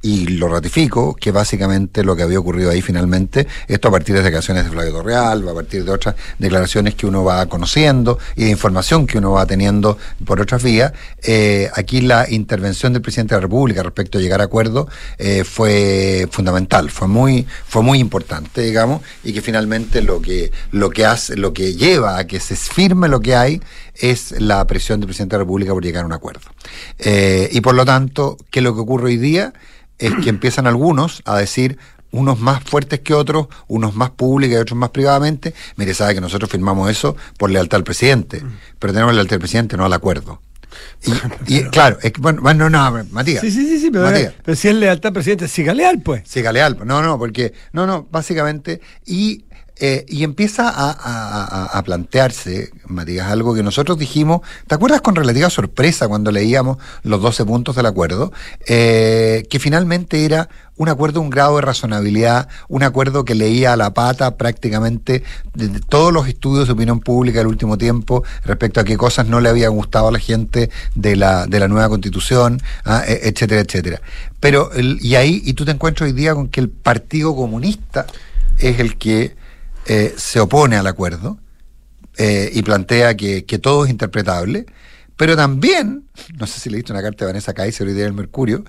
y 0.03 0.27
lo 0.27 0.49
ratifico, 0.49 1.15
que 1.15 1.31
básicamente 1.31 2.05
lo 2.05 2.15
que 2.15 2.23
había 2.23 2.39
ocurrido 2.39 2.71
ahí 2.71 2.83
finalmente, 2.83 3.47
esto 3.67 3.89
a 3.89 3.91
partir 3.91 4.15
de 4.15 4.23
declaraciones 4.23 4.65
de 4.65 4.71
Flavio 4.71 4.93
Torreal, 4.93 5.49
a 5.49 5.55
partir 5.55 5.85
de 5.85 5.91
otras 5.91 6.15
declaraciones 6.39 6.95
que 6.95 7.07
uno 7.07 7.25
va 7.25 7.47
conociendo 7.47 8.19
y 8.37 8.45
de 8.45 8.51
información 8.51 9.07
que 9.07 9.19
uno 9.19 9.33
va 9.33 9.47
teniendo 9.47 9.99
por 10.25 10.41
otras 10.41 10.63
vías, 10.63 10.93
eh, 11.23 11.71
aquí 11.75 12.01
la 12.01 12.31
intervención 12.31 12.93
del 12.93 13.03
presidente 13.03 13.35
de 13.35 13.39
la 13.39 13.43
República 13.43 13.83
respecto 13.83 14.19
a 14.19 14.21
llegar 14.21 14.41
a 14.41 14.45
acuerdo 14.45 14.89
eh, 15.19 15.45
fue 15.45 16.29
fundamental, 16.31 16.91
fue 16.91 17.09
muy, 17.09 17.47
fue 17.67 17.83
muy 17.83 17.99
importante, 17.99 18.63
digamos, 18.63 19.03
y 19.25 19.33
que 19.33 19.41
finalmente 19.41 20.03
lo 20.03 20.21
que, 20.21 20.53
lo 20.73 20.91
que 20.91 21.05
hace, 21.05 21.37
lo 21.37 21.53
que 21.53 21.75
lleva 21.75 22.19
a 22.19 22.27
que 22.27 22.41
se 22.41 22.55
firme 22.55 23.09
lo 23.09 23.21
que 23.21 23.35
hay 23.35 23.61
es 23.95 24.41
la 24.41 24.67
presión 24.67 25.01
del 25.01 25.09
presidente 25.09 25.35
de 25.35 25.39
la 25.39 25.45
República 25.45 25.73
por 25.73 25.83
llegar 25.83 26.05
a 26.05 26.07
un 26.07 26.13
acuerdo. 26.13 26.49
Eh, 26.99 27.49
y 27.53 27.61
por 27.61 27.75
lo 27.75 27.85
tanto, 27.85 28.37
¿qué 28.51 28.61
es 28.61 28.65
lo 28.65 28.75
que 28.75 28.81
ocurre 28.81 29.07
hoy 29.07 29.17
día? 29.17 29.53
Es 29.99 30.13
que 30.23 30.29
empiezan 30.29 30.67
algunos 30.67 31.23
a 31.25 31.39
decir, 31.39 31.79
unos 32.11 32.39
más 32.41 32.63
fuertes 32.63 33.01
que 33.01 33.15
otros, 33.15 33.49
unos 33.69 33.95
más 33.95 34.11
públicos 34.11 34.57
y 34.57 34.61
otros 34.61 34.79
más 34.79 34.91
privadamente, 34.91 35.55
mire, 35.77 35.95
sabe 35.95 36.15
que 36.15 36.21
nosotros 36.21 36.51
firmamos 36.51 36.91
eso 36.91 37.17
por 37.39 37.51
lealtad 37.51 37.77
al 37.77 37.85
presidente, 37.85 38.43
pero 38.79 38.93
tenemos 38.93 39.15
lealtad 39.15 39.35
al 39.35 39.41
presidente, 39.41 39.77
no 39.77 39.85
al 39.85 39.93
acuerdo. 39.93 40.41
Y, 41.05 41.13
y, 41.59 41.65
claro, 41.65 41.99
es 42.03 42.13
que, 42.13 42.21
bueno, 42.21 42.69
no, 42.69 42.71
no, 42.71 43.05
Matías. 43.11 43.41
Sí, 43.41 43.51
sí, 43.51 43.67
sí, 43.67 43.81
sí, 43.81 43.91
pero, 43.91 44.05
Matías. 44.05 44.35
pero 44.45 44.57
si 44.57 44.69
es 44.69 44.75
lealtad, 44.75 45.13
presidente, 45.13 45.49
siga 45.49 45.75
leal, 45.75 46.01
pues. 46.03 46.23
Siga 46.27 46.53
leal. 46.53 46.79
No, 46.85 47.03
no, 47.03 47.19
porque. 47.19 47.53
No, 47.73 47.87
no, 47.87 48.07
básicamente. 48.11 48.81
Y, 49.07 49.45
eh, 49.79 50.07
y 50.09 50.25
empieza 50.25 50.69
a, 50.69 50.91
a- 50.91 51.79
a- 51.79 51.83
plantearse, 51.83 52.71
Matías, 52.87 53.27
algo 53.31 53.55
que 53.55 53.63
nosotros 53.63 53.99
dijimos. 53.99 54.41
¿Te 54.67 54.75
acuerdas 54.75 55.03
con 55.03 55.15
relativa 55.15 55.51
sorpresa 55.51 56.09
cuando 56.09 56.33
leíamos 56.33 56.79
los 57.03 57.21
12 57.21 57.45
puntos 57.45 57.77
del 57.77 57.87
acuerdo? 57.87 58.33
Eh, 58.67 59.47
que 59.51 59.59
finalmente 59.59 60.25
era 60.25 60.49
un 60.79 60.89
acuerdo, 60.89 61.21
un 61.21 61.31
grado 61.31 61.57
de 61.57 61.63
razonabilidad, 61.63 62.49
un 62.69 62.83
acuerdo 62.83 63.25
que 63.25 63.35
leía 63.35 63.73
a 63.73 63.77
la 63.77 63.95
pata 63.95 64.37
prácticamente 64.37 65.23
de, 65.55 65.69
todos 65.81 66.13
los 66.13 66.29
estudios 66.29 66.67
de 66.67 66.73
opinión 66.75 67.01
pública 67.01 67.39
del 67.39 67.47
último 67.49 67.79
tiempo 67.79 68.25
respecto 68.45 68.81
a 68.81 68.85
qué 68.85 68.97
cosas 68.97 69.27
no 69.27 69.41
le 69.41 69.49
habían 69.49 69.73
gustado 69.75 70.09
a 70.09 70.13
la 70.13 70.19
gente 70.19 70.71
de 70.95 71.17
la, 71.17 71.47
de 71.47 71.61
la 71.61 71.69
nueva 71.69 71.89
constitución, 71.89 72.61
ah, 72.85 73.03
e- 73.07 73.29
etcétera, 73.29 73.61
etcétera. 73.63 74.01
Pero, 74.41 74.71
y 74.79 75.15
ahí, 75.15 75.41
y 75.45 75.55
tú 75.55 75.65
te 75.65 75.71
encuentras 75.73 76.09
hoy 76.09 76.13
día 76.15 76.35
con 76.35 76.49
que 76.49 76.61
el 76.61 76.69
Partido 76.69 77.35
Comunista 77.35 78.07
es 78.59 78.79
el 78.81 78.97
que 78.99 79.35
eh, 79.87 80.15
se 80.17 80.41
opone 80.41 80.77
al 80.77 80.87
acuerdo 80.87 81.39
eh, 82.19 82.51
y 82.53 82.63
plantea 82.63 83.17
que, 83.17 83.45
que 83.45 83.59
todo 83.59 83.85
es 83.85 83.91
interpretable, 83.91 84.67
pero 85.17 85.37
también 85.37 86.06
no 86.39 86.47
sé 86.47 86.61
si 86.61 86.71
leíste 86.71 86.93
una 86.93 87.03
carta 87.03 87.25
de 87.25 87.33
Vanessa 87.33 87.55
Kaiser 87.55 87.87
hoy 87.87 87.95
día 87.95 88.05
del 88.05 88.13
Mercurio, 88.13 88.65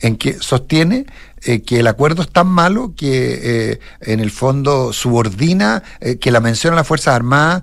en 0.00 0.16
que 0.16 0.34
sostiene 0.34 1.06
eh, 1.46 1.62
que 1.62 1.80
el 1.80 1.86
acuerdo 1.86 2.22
es 2.22 2.30
tan 2.30 2.46
malo 2.46 2.94
que 2.96 3.72
eh, 3.72 3.80
en 4.00 4.20
el 4.20 4.30
fondo 4.30 4.94
subordina, 4.94 5.82
eh, 6.00 6.16
que 6.16 6.30
la 6.30 6.40
menciona 6.40 6.74
a 6.74 6.78
las 6.78 6.86
Fuerzas 6.86 7.14
Armadas, 7.14 7.62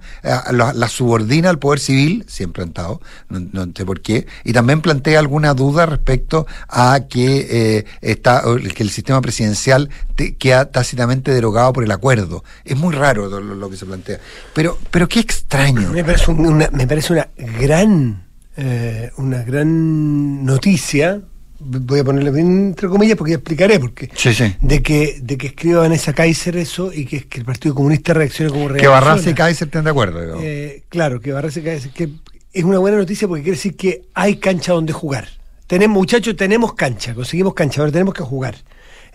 la, 0.52 0.72
la, 0.74 0.88
subordina 0.88 1.50
al 1.50 1.58
Poder 1.58 1.80
Civil, 1.80 2.24
siempre 2.28 2.62
han 2.62 2.70
estado, 2.70 3.02
no, 3.30 3.40
no, 3.52 3.72
sé 3.76 3.84
por 3.84 4.02
qué, 4.02 4.28
y 4.44 4.54
también 4.54 4.82
plantea 4.82 5.18
alguna 5.18 5.56
duda 5.56 5.88
respecto 5.88 6.46
a 6.70 7.00
que, 7.10 7.86
está, 8.02 8.44
que 8.76 8.84
el 8.84 8.92
sistema 8.92 9.20
presidencial 9.20 9.90
te, 10.16 10.36
queda 10.36 10.66
tácitamente 10.66 11.32
derogado 11.32 11.74
por 11.74 11.84
el 11.84 11.92
acuerdo. 11.92 12.44
Es 12.64 12.78
muy 12.78 12.94
raro 12.94 13.30
lo, 13.30 13.56
lo 13.56 13.70
que 13.70 13.78
se 13.78 13.88
plantea. 13.88 14.20
Pero, 14.54 14.78
pero 14.92 15.08
qué 15.08 15.20
extraño. 15.20 15.90
Me 15.90 16.04
parece 16.04 16.30
una, 16.30 16.70
me 16.72 16.86
parece 16.86 17.14
una 17.14 17.28
gran 17.36 18.31
eh, 18.58 19.12
una 19.18 19.44
gran 19.44 20.44
noticia, 20.46 21.22
voy 21.60 22.00
a 22.00 22.04
ponerle 22.04 22.40
entre 22.40 22.88
comillas 22.88 23.18
porque 23.18 23.32
ya 23.32 23.38
explicaré 23.38 23.80
porque 23.80 24.10
sí, 24.16 24.34
sí. 24.34 24.56
de 24.60 24.82
que 24.82 25.20
de 25.22 25.38
que 25.38 25.48
escriba 25.48 25.82
Vanessa 25.82 26.14
Kaiser 26.14 26.58
eso 26.58 26.92
y 26.94 27.06
que, 27.06 27.28
que 27.28 27.40
el 27.40 27.46
Partido 27.46 27.76
Comunista 27.76 28.14
reaccione 28.14 28.52
como 28.52 28.68
reacciona. 28.68 28.82
Que 28.82 29.06
Barras 29.06 29.28
y 29.28 29.34
Kaiser 29.34 29.68
estén 29.68 29.84
de 29.84 29.90
acuerdo. 29.90 30.40
Eh, 30.42 30.84
claro, 30.90 31.22
que 31.22 31.32
Barras 31.32 31.56
y 31.58 31.62
Kaiser 31.62 31.92
que 31.92 32.10
es 32.54 32.64
una 32.64 32.80
buena 32.80 32.98
noticia 32.98 33.28
porque 33.28 33.44
quiere 33.44 33.58
decir 33.58 33.76
que 33.76 34.04
hay 34.14 34.36
cancha 34.38 34.74
donde 34.74 34.94
jugar. 34.94 35.28
Tenemos, 35.68 35.96
muchachos, 35.96 36.36
tenemos 36.36 36.74
cancha, 36.74 37.14
conseguimos 37.14 37.54
cancha, 37.54 37.80
ahora 37.80 37.94
tenemos 37.94 38.14
que 38.14 38.24
jugar. 38.24 38.56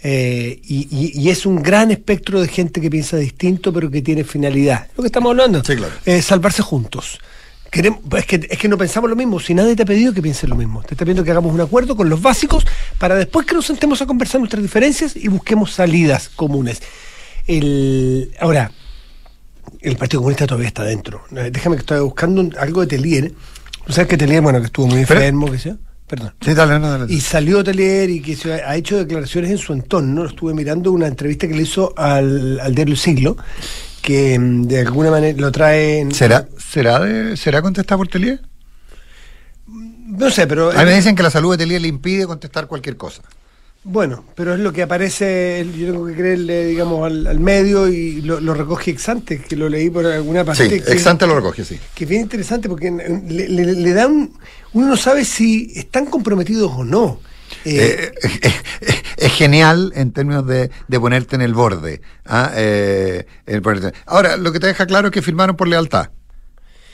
Eh, 0.03 0.61
y, 0.64 0.88
y, 0.90 1.20
y, 1.20 1.31
es 1.31 1.46
un 1.46 1.62
gran 1.62 1.90
espectro 1.90 2.40
de 2.40 2.49
gente 2.49 2.81
que 2.81 2.90
piensa 2.90 3.16
distinto, 3.16 3.72
pero 3.72 3.90
que 3.90 4.03
tiene 4.03 4.25
finalidad. 4.25 4.88
Lo 4.96 5.03
que 5.03 5.09
estamos 5.09 5.31
hablando, 5.31 5.64
sí, 5.64 5.75
claro. 5.75 5.92
eh, 6.05 6.20
salvarse 6.22 6.62
juntos. 6.62 7.18
Queremos, 7.77 8.01
es, 8.17 8.25
que, 8.25 8.47
es 8.49 8.59
que 8.59 8.69
no 8.69 8.79
pensamos 8.79 9.11
lo 9.11 9.17
mismo. 9.17 9.39
Si 9.39 9.53
nadie 9.53 9.77
te 9.77 9.83
ha 9.83 9.87
pedido 9.87 10.15
que 10.15 10.23
pienses 10.23 10.49
lo 10.49 10.57
mismo, 10.57 10.81
te 10.81 10.95
está 10.95 11.05
pidiendo 11.05 11.23
que 11.23 11.31
hagamos 11.31 11.53
un 11.53 11.61
acuerdo 11.61 11.95
con 11.95 12.09
los 12.09 12.23
básicos 12.23 12.65
para 12.99 13.17
después 13.17 13.45
que 13.45 13.55
nos 13.55 13.67
sentemos 13.67 14.01
a 14.01 14.07
conversar 14.07 14.41
nuestras 14.41 14.62
diferencias 14.62 15.15
y 15.15 15.29
busquemos 15.29 15.73
salidas 15.73 16.31
comunes. 16.31 16.81
El, 17.47 18.35
ahora, 18.41 18.73
el 19.83 19.97
Partido 19.97 20.21
Comunista 20.21 20.47
todavía 20.47 20.69
está 20.69 20.85
dentro. 20.85 21.25
Déjame 21.31 21.77
que 21.77 21.81
estoy 21.81 22.01
buscando 22.01 22.49
algo 22.59 22.81
de 22.81 22.87
Telier. 22.87 23.35
¿Tú 23.87 23.93
sabes 23.93 24.09
que 24.09 24.17
Telier, 24.17 24.41
bueno, 24.41 24.59
que 24.61 24.67
estuvo 24.67 24.87
muy 24.87 25.01
enfermo, 25.01 25.51
que 25.51 25.59
sea? 25.59 25.77
Perdón. 26.07 26.33
Sí, 26.41 26.55
dale, 26.55 26.79
no, 26.79 26.89
dale. 26.89 27.12
Y 27.12 27.21
salió 27.21 27.62
Telier 27.62 28.09
y 28.09 28.23
que 28.23 28.37
se 28.37 28.55
ha 28.55 28.75
hecho 28.75 28.97
declaraciones 28.97 29.51
en 29.51 29.59
su 29.59 29.75
entorno. 29.75 30.25
Estuve 30.25 30.55
mirando 30.55 30.93
una 30.93 31.09
entrevista 31.09 31.47
que 31.47 31.55
le 31.55 31.65
hizo 31.65 31.93
al, 31.95 32.59
al 32.59 32.75
diario 32.75 32.97
Siglo 32.97 33.37
que 34.07 34.38
de 34.38 34.81
alguna 34.81 35.11
manera 35.11 35.37
lo 35.37 35.51
traen. 35.51 36.14
¿Será, 36.14 36.47
será, 36.59 37.01
de, 37.01 37.37
¿será 37.37 37.61
contestar 37.61 37.99
por 37.99 38.07
Telier? 38.07 38.40
No 39.66 40.31
sé, 40.31 40.47
pero. 40.47 40.71
A 40.71 40.79
mí 40.79 40.85
me 40.85 40.95
dicen 40.95 41.16
que 41.16 41.25
la 41.25 41.31
salud 41.31 41.51
de 41.51 41.59
Telier 41.59 41.81
le 41.81 41.88
impide 41.88 42.25
contestar 42.25 42.69
cualquier 42.69 42.97
cosa. 42.97 43.23
Bueno, 43.83 44.25
pero 44.37 44.55
es 44.55 44.61
lo 44.61 44.73
que 44.73 44.83
aparece, 44.83 45.66
yo 45.77 45.92
tengo 45.92 46.07
que 46.07 46.14
creerle, 46.14 46.66
digamos, 46.66 47.05
al, 47.05 47.27
al 47.27 47.40
medio 47.40 47.88
y 47.88 48.21
lo, 48.21 48.40
lo, 48.40 48.55
recoge 48.55 48.90
Exante, 48.92 49.40
que 49.40 49.55
lo 49.55 49.69
leí 49.69 49.90
por 49.90 50.07
alguna 50.07 50.45
parte. 50.45 50.69
Sí, 50.69 50.83
Exante 50.87 51.27
lo 51.27 51.37
recoge, 51.37 51.64
sí. 51.64 51.79
Que 51.95 52.05
es 52.05 52.11
bien 52.11 52.23
interesante 52.23 52.69
porque 52.69 52.90
le, 52.90 53.49
le, 53.49 53.64
le 53.75 53.92
da 53.92 54.07
un. 54.07 54.33
Uno 54.73 54.87
no 54.87 54.97
sabe 54.97 55.25
si 55.25 55.73
están 55.75 56.07
comprometidos 56.07 56.71
o 56.77 56.85
no. 56.85 57.19
Eh, 57.65 58.13
eh, 58.23 58.31
eh, 58.43 58.53
es 59.17 59.33
genial 59.33 59.93
en 59.95 60.13
términos 60.13 60.47
de, 60.47 60.71
de, 60.87 61.01
ponerte 61.01 61.37
en 61.37 61.43
el 61.43 61.55
borde. 61.55 62.01
¿ah? 62.25 62.53
Eh, 62.55 63.27
Ahora, 64.07 64.37
lo 64.37 64.53
que 64.53 64.61
te 64.61 64.67
deja 64.67 64.87
claro 64.87 65.09
es 65.09 65.13
que 65.13 65.23
firmaron 65.23 65.57
por 65.57 65.69
lealtad. 65.69 66.11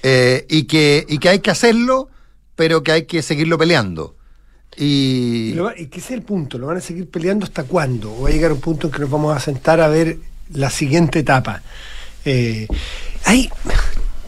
y, 0.02 0.64
que, 0.64 1.04
y 1.08 1.18
que 1.18 1.28
hay 1.28 1.40
que 1.40 1.50
hacerlo, 1.50 2.08
pero 2.56 2.82
que 2.82 2.92
hay 2.92 3.06
que 3.06 3.22
seguirlo 3.22 3.58
peleando. 3.58 4.16
Y... 4.76 5.54
¿Y, 5.54 5.82
¿Y 5.82 5.86
qué 5.86 5.98
es 6.00 6.10
el 6.10 6.22
punto? 6.22 6.58
¿Lo 6.58 6.68
van 6.68 6.78
a 6.78 6.80
seguir 6.80 7.08
peleando 7.08 7.44
hasta 7.44 7.64
cuándo? 7.64 8.12
¿O 8.14 8.22
va 8.22 8.30
a 8.30 8.32
llegar 8.32 8.52
un 8.52 8.60
punto 8.60 8.86
en 8.86 8.92
que 8.92 9.00
nos 9.00 9.10
vamos 9.10 9.36
a 9.36 9.40
sentar 9.40 9.80
a 9.80 9.88
ver 9.88 10.18
la 10.52 10.70
siguiente 10.70 11.18
etapa? 11.20 11.62
hay, 13.24 13.50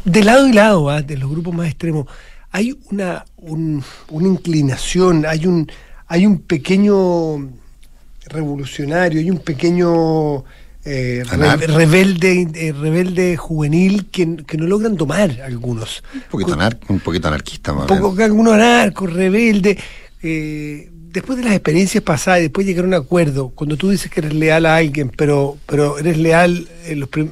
de 0.04 0.24
lado 0.24 0.48
y 0.48 0.52
lado, 0.52 0.90
¿ah? 0.90 1.00
de 1.00 1.16
los 1.16 1.30
grupos 1.30 1.54
más 1.54 1.68
extremos, 1.68 2.08
hay 2.50 2.78
una, 2.90 3.24
un, 3.36 3.82
una 4.10 4.28
inclinación, 4.28 5.26
hay 5.26 5.46
un 5.46 5.68
hay 6.06 6.26
un 6.26 6.40
pequeño 6.40 7.48
revolucionario, 8.26 9.20
hay 9.20 9.30
un 9.30 9.38
pequeño 9.38 10.44
eh, 10.84 11.22
re, 11.24 11.56
rebelde, 11.66 12.46
eh, 12.54 12.72
rebelde 12.72 13.36
juvenil 13.36 14.06
que, 14.10 14.36
que, 14.46 14.58
no 14.58 14.66
logran 14.66 14.96
tomar 14.96 15.40
algunos. 15.42 16.02
Un 16.14 16.22
poquito, 16.30 16.52
anar, 16.54 16.78
un 16.88 17.00
poquito 17.00 17.28
anarquista, 17.28 17.72
más 17.72 17.90
un 17.90 17.98
poco, 17.98 18.22
algunos 18.22 18.54
anarcos, 18.54 19.12
rebelde. 19.12 19.78
Eh, 20.22 20.90
después 20.92 21.38
de 21.38 21.44
las 21.44 21.54
experiencias 21.54 22.02
pasadas 22.02 22.40
y 22.40 22.42
después 22.44 22.66
llegar 22.66 22.84
a 22.84 22.88
un 22.88 22.94
acuerdo, 22.94 23.48
cuando 23.50 23.76
tú 23.76 23.90
dices 23.90 24.10
que 24.10 24.20
eres 24.20 24.34
leal 24.34 24.66
a 24.66 24.76
alguien, 24.76 25.10
pero, 25.16 25.56
pero 25.66 25.98
eres 25.98 26.18
leal 26.18 26.68
en 26.86 27.00
los 27.00 27.08
prim 27.08 27.30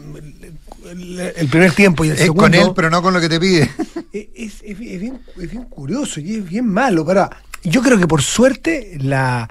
el 0.93 1.49
primer 1.49 1.73
tiempo 1.73 2.05
y 2.05 2.09
el 2.09 2.15
es 2.15 2.21
segundo. 2.21 2.43
con 2.43 2.55
él, 2.55 2.69
pero 2.77 2.91
no 2.91 3.03
con 3.03 3.15
lo 3.15 3.21
que 3.21 3.29
te 3.29 3.41
pide. 3.41 3.71
Es, 4.13 4.27
es, 4.35 4.55
es, 4.63 4.79
bien, 4.79 5.21
es 5.41 5.51
bien 5.51 5.65
curioso 5.65 6.21
y 6.21 6.35
es 6.35 6.47
bien 6.47 6.69
malo. 6.69 7.03
Para, 7.03 7.31
yo 7.63 7.83
creo 7.83 7.99
que 7.99 8.07
por 8.07 8.23
suerte 8.23 8.97
la, 9.01 9.49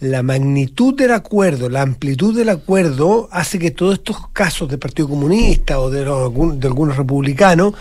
la 0.00 0.22
magnitud 0.22 0.94
del 0.94 1.12
acuerdo, 1.12 1.68
la 1.68 1.82
amplitud 1.82 2.36
del 2.36 2.48
acuerdo 2.48 3.28
hace 3.30 3.58
que 3.58 3.70
todos 3.70 3.94
estos 3.94 4.28
casos 4.32 4.68
del 4.68 4.78
Partido 4.78 5.08
Comunista 5.08 5.78
o 5.78 5.90
de, 5.90 6.00
de 6.00 6.66
algunos 6.66 6.96
republicanos 6.96 7.74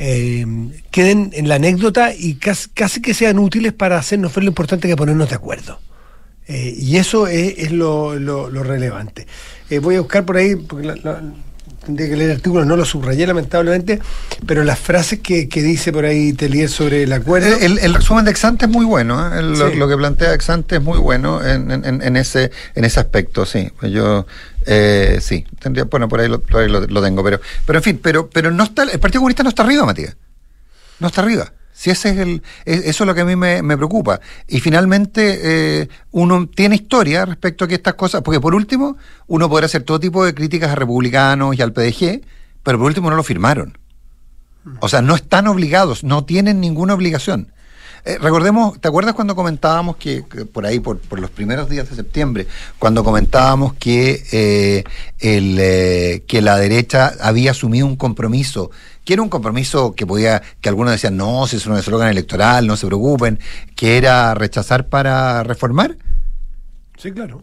eh, 0.00 0.44
queden 0.90 1.30
en 1.34 1.48
la 1.48 1.56
anécdota 1.56 2.12
y 2.14 2.34
casi, 2.34 2.70
casi, 2.70 3.00
que 3.00 3.14
sean 3.14 3.38
útiles 3.38 3.72
para 3.72 3.98
hacernos 3.98 4.34
ver 4.34 4.44
lo 4.44 4.50
importante 4.50 4.88
que 4.88 4.96
ponernos 4.96 5.28
de 5.28 5.36
acuerdo. 5.36 5.78
Eh, 6.48 6.74
y 6.78 6.96
eso 6.96 7.26
es, 7.26 7.58
es 7.58 7.72
lo, 7.72 8.14
relevante. 8.62 9.26
Eh, 9.70 9.80
voy 9.80 9.96
a 9.96 10.00
buscar 10.00 10.24
por 10.24 10.36
ahí, 10.36 10.56
porque 10.56 10.86
la, 10.86 11.22
tendría 11.88 12.06
que 12.06 12.16
leer 12.16 12.30
el 12.30 12.36
artículo, 12.36 12.66
no 12.66 12.76
lo 12.76 12.84
subrayé 12.84 13.26
lamentablemente, 13.26 13.98
pero 14.44 14.62
las 14.62 14.78
frases 14.78 15.20
que, 15.20 15.48
que 15.48 15.62
dice 15.62 15.90
por 15.90 16.04
ahí 16.04 16.34
Telier 16.34 16.68
sobre 16.68 17.04
el 17.04 17.12
acuerdo. 17.14 17.56
El, 17.56 17.78
el 17.78 17.94
resumen 17.94 18.26
de 18.26 18.30
Exante 18.30 18.66
es 18.66 18.70
muy 18.70 18.84
bueno, 18.84 19.26
¿eh? 19.34 19.38
el, 19.38 19.56
sí. 19.56 19.62
lo, 19.62 19.74
lo, 19.74 19.88
que 19.88 19.96
plantea 19.96 20.34
Exante 20.34 20.76
es 20.76 20.82
muy 20.82 20.98
bueno 20.98 21.42
en, 21.42 21.70
en, 21.70 22.02
en, 22.02 22.16
ese, 22.16 22.50
en 22.74 22.84
ese 22.84 23.00
aspecto, 23.00 23.46
sí. 23.46 23.72
Yo 23.90 24.26
eh, 24.66 25.18
sí, 25.22 25.46
tendría, 25.58 25.84
bueno, 25.84 26.10
por 26.10 26.20
ahí, 26.20 26.28
lo, 26.28 26.42
por 26.42 26.60
ahí 26.60 26.68
lo, 26.68 26.82
lo, 26.82 27.02
tengo, 27.02 27.24
pero, 27.24 27.40
pero 27.64 27.78
en 27.78 27.82
fin, 27.82 28.00
pero, 28.02 28.28
pero 28.28 28.50
no 28.50 28.64
está, 28.64 28.82
el 28.82 29.00
Partido 29.00 29.20
Comunista 29.20 29.42
no 29.42 29.48
está 29.48 29.62
arriba, 29.62 29.86
Matías. 29.86 30.14
No 30.98 31.06
está 31.06 31.22
arriba. 31.22 31.50
Si 31.78 31.90
ese 31.90 32.10
es 32.10 32.18
el, 32.18 32.42
eso 32.64 33.04
es 33.04 33.06
lo 33.06 33.14
que 33.14 33.20
a 33.20 33.24
mí 33.24 33.36
me, 33.36 33.76
preocupa. 33.76 34.20
Y 34.48 34.58
finalmente 34.58 35.38
eh, 35.42 35.88
uno 36.10 36.48
tiene 36.48 36.74
historia 36.74 37.24
respecto 37.24 37.64
a 37.64 37.68
que 37.68 37.76
estas 37.76 37.94
cosas, 37.94 38.22
porque 38.22 38.40
por 38.40 38.56
último 38.56 38.96
uno 39.28 39.48
podrá 39.48 39.66
hacer 39.66 39.84
todo 39.84 40.00
tipo 40.00 40.24
de 40.24 40.34
críticas 40.34 40.72
a 40.72 40.74
republicanos 40.74 41.56
y 41.56 41.62
al 41.62 41.72
PDG, 41.72 42.22
pero 42.64 42.78
por 42.78 42.88
último 42.88 43.10
no 43.10 43.16
lo 43.16 43.22
firmaron. 43.22 43.78
O 44.80 44.88
sea, 44.88 45.02
no 45.02 45.14
están 45.14 45.46
obligados, 45.46 46.02
no 46.02 46.24
tienen 46.24 46.60
ninguna 46.60 46.94
obligación. 46.94 47.52
Eh, 48.04 48.18
recordemos, 48.20 48.80
¿te 48.80 48.88
acuerdas 48.88 49.14
cuando 49.14 49.36
comentábamos 49.36 49.98
que, 49.98 50.24
por 50.52 50.66
ahí, 50.66 50.80
por, 50.80 50.98
por, 50.98 51.20
los 51.20 51.30
primeros 51.30 51.68
días 51.68 51.88
de 51.88 51.94
septiembre, 51.94 52.48
cuando 52.80 53.04
comentábamos 53.04 53.74
que, 53.74 54.24
eh, 54.32 54.82
el, 55.20 56.24
que 56.26 56.42
la 56.42 56.56
derecha 56.56 57.12
había 57.20 57.52
asumido 57.52 57.86
un 57.86 57.94
compromiso, 57.94 58.72
que 59.08 59.14
era 59.14 59.22
un 59.22 59.30
compromiso 59.30 59.94
que 59.94 60.06
podía, 60.06 60.42
que 60.60 60.68
algunos 60.68 60.92
decían, 60.92 61.16
no, 61.16 61.46
si 61.46 61.56
es 61.56 61.66
un 61.66 61.78
eslogan 61.78 62.10
electoral, 62.10 62.66
no 62.66 62.76
se 62.76 62.86
preocupen, 62.86 63.40
que 63.74 63.96
era 63.96 64.34
rechazar 64.34 64.90
para 64.90 65.42
reformar? 65.44 65.96
Sí, 66.98 67.10
claro. 67.12 67.42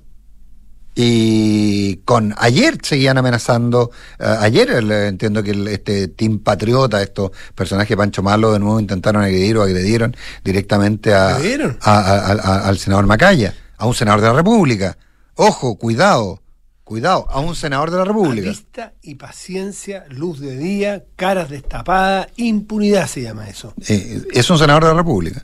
Y 0.94 1.96
con 2.06 2.36
ayer 2.38 2.78
seguían 2.84 3.18
amenazando, 3.18 3.90
uh, 4.20 4.24
ayer 4.42 4.70
el, 4.70 4.92
entiendo 4.92 5.42
que 5.42 5.50
el, 5.50 5.68
este 5.68 6.08
Team 6.08 6.38
Patriota, 6.38 7.02
estos 7.02 7.32
personajes 7.56 7.98
Pancho 7.98 8.22
Malo 8.22 8.54
de 8.54 8.60
nuevo 8.60 8.80
intentaron 8.80 9.24
agredir 9.24 9.58
o 9.58 9.64
agredieron 9.64 10.16
directamente 10.44 11.16
a, 11.16 11.36
a, 11.36 11.40
a, 11.82 12.68
al 12.68 12.78
senador 12.78 13.08
Macaya, 13.08 13.56
a 13.76 13.88
un 13.88 13.96
senador 13.96 14.22
de 14.22 14.28
la 14.28 14.34
República. 14.34 15.00
Ojo, 15.34 15.80
cuidado, 15.80 16.44
cuidado, 16.86 17.28
a 17.30 17.40
un 17.40 17.56
senador 17.56 17.92
de 17.92 17.98
la 17.98 18.06
República. 18.06 18.48
Vista 18.48 18.94
y 19.02 19.16
paciencia, 19.16 20.06
luz 20.10 20.40
de 20.40 20.56
día, 20.56 21.04
caras 21.16 21.50
destapadas, 21.50 22.28
impunidad 22.38 23.08
se 23.08 23.24
llama 23.24 23.50
eso. 23.50 23.74
Eh, 23.88 24.22
es 24.32 24.50
un 24.50 24.58
senador 24.58 24.84
de 24.84 24.92
la 24.92 24.96
República. 24.96 25.44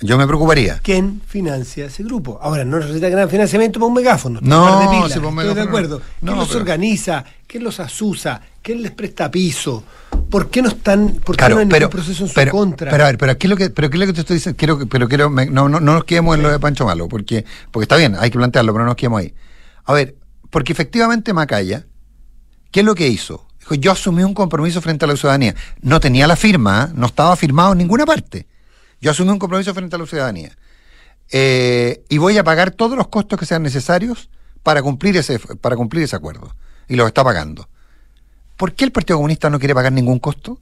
Yo 0.00 0.18
me 0.18 0.26
preocuparía. 0.26 0.80
¿Quién 0.82 1.22
financia 1.26 1.86
ese 1.86 2.02
grupo? 2.02 2.38
Ahora, 2.42 2.64
no 2.64 2.78
necesita 2.78 3.08
gran 3.08 3.30
financiamiento 3.30 3.78
para 3.78 3.86
un 3.86 3.94
megáfono. 3.94 4.40
No, 4.42 4.80
de 4.80 4.88
pila, 4.88 5.08
si 5.08 5.14
estoy 5.14 5.32
megáfono, 5.32 5.54
de 5.54 5.62
acuerdo. 5.62 6.02
no, 6.20 6.32
¿Quién 6.32 6.38
los 6.38 6.48
pero... 6.48 6.60
organiza? 6.60 7.24
¿Quién 7.46 7.64
los 7.64 7.80
asusa? 7.80 8.42
¿Quién 8.60 8.82
les 8.82 8.90
presta 8.90 9.30
piso? 9.30 9.84
¿Por 10.28 10.50
qué 10.50 10.60
no 10.60 10.68
están, 10.68 11.20
por 11.24 11.36
qué 11.36 11.38
claro, 11.38 11.54
no 11.54 11.60
hay 11.60 11.66
pero, 11.68 11.86
ningún 11.86 11.90
proceso 11.90 12.24
en 12.24 12.28
su 12.28 12.34
pero, 12.34 12.52
contra? 12.52 12.90
Pero 12.90 13.04
a 13.04 13.06
ver, 13.06 13.18
pero 13.18 13.38
¿qué 13.38 13.46
es 13.46 13.50
lo 13.50 13.56
que, 13.56 13.70
pero 13.70 13.88
qué 13.88 13.96
es 13.96 14.00
lo 14.00 14.06
que 14.06 14.12
te 14.12 14.20
estoy 14.20 14.36
diciendo? 14.36 14.58
Quiero, 14.58 14.86
pero 14.88 15.08
quiero, 15.08 15.30
me, 15.30 15.46
no, 15.46 15.68
no, 15.68 15.78
no 15.78 15.94
nos 15.94 16.04
quedemos 16.04 16.36
en 16.36 16.42
lo 16.42 16.50
de 16.50 16.58
Pancho 16.58 16.84
Malo, 16.84 17.08
porque, 17.08 17.44
porque 17.70 17.84
está 17.84 17.96
bien, 17.96 18.16
hay 18.18 18.30
que 18.30 18.38
plantearlo, 18.38 18.72
pero 18.72 18.84
no 18.84 18.90
nos 18.90 18.96
quedemos 18.96 19.20
ahí. 19.20 19.32
A 19.84 19.92
ver, 19.92 20.16
porque 20.52 20.74
efectivamente 20.74 21.32
Macaya, 21.32 21.86
¿qué 22.70 22.80
es 22.80 22.86
lo 22.86 22.94
que 22.94 23.08
hizo? 23.08 23.48
Dijo, 23.58 23.74
yo 23.74 23.90
asumí 23.90 24.22
un 24.22 24.34
compromiso 24.34 24.82
frente 24.82 25.06
a 25.06 25.08
la 25.08 25.16
ciudadanía. 25.16 25.54
No 25.80 25.98
tenía 25.98 26.26
la 26.26 26.36
firma, 26.36 26.88
¿eh? 26.90 26.92
no 26.94 27.06
estaba 27.06 27.34
firmado 27.36 27.72
en 27.72 27.78
ninguna 27.78 28.04
parte 28.04 28.46
Yo 29.00 29.12
asumí 29.12 29.30
un 29.30 29.38
compromiso 29.38 29.72
frente 29.72 29.96
a 29.96 29.98
la 29.98 30.06
ciudadanía. 30.06 30.54
Eh, 31.30 32.04
y 32.10 32.18
voy 32.18 32.36
a 32.36 32.44
pagar 32.44 32.70
todos 32.70 32.98
los 32.98 33.08
costos 33.08 33.38
que 33.38 33.46
sean 33.46 33.62
necesarios 33.62 34.28
para 34.62 34.82
cumplir 34.82 35.16
ese, 35.16 35.38
para 35.38 35.74
cumplir 35.74 36.04
ese 36.04 36.16
acuerdo. 36.16 36.54
Y 36.86 36.96
los 36.96 37.06
está 37.06 37.24
pagando. 37.24 37.70
¿Por 38.58 38.74
qué 38.74 38.84
el 38.84 38.92
Partido 38.92 39.16
Comunista 39.16 39.48
no 39.48 39.58
quiere 39.58 39.74
pagar 39.74 39.92
ningún 39.92 40.18
costo? 40.18 40.60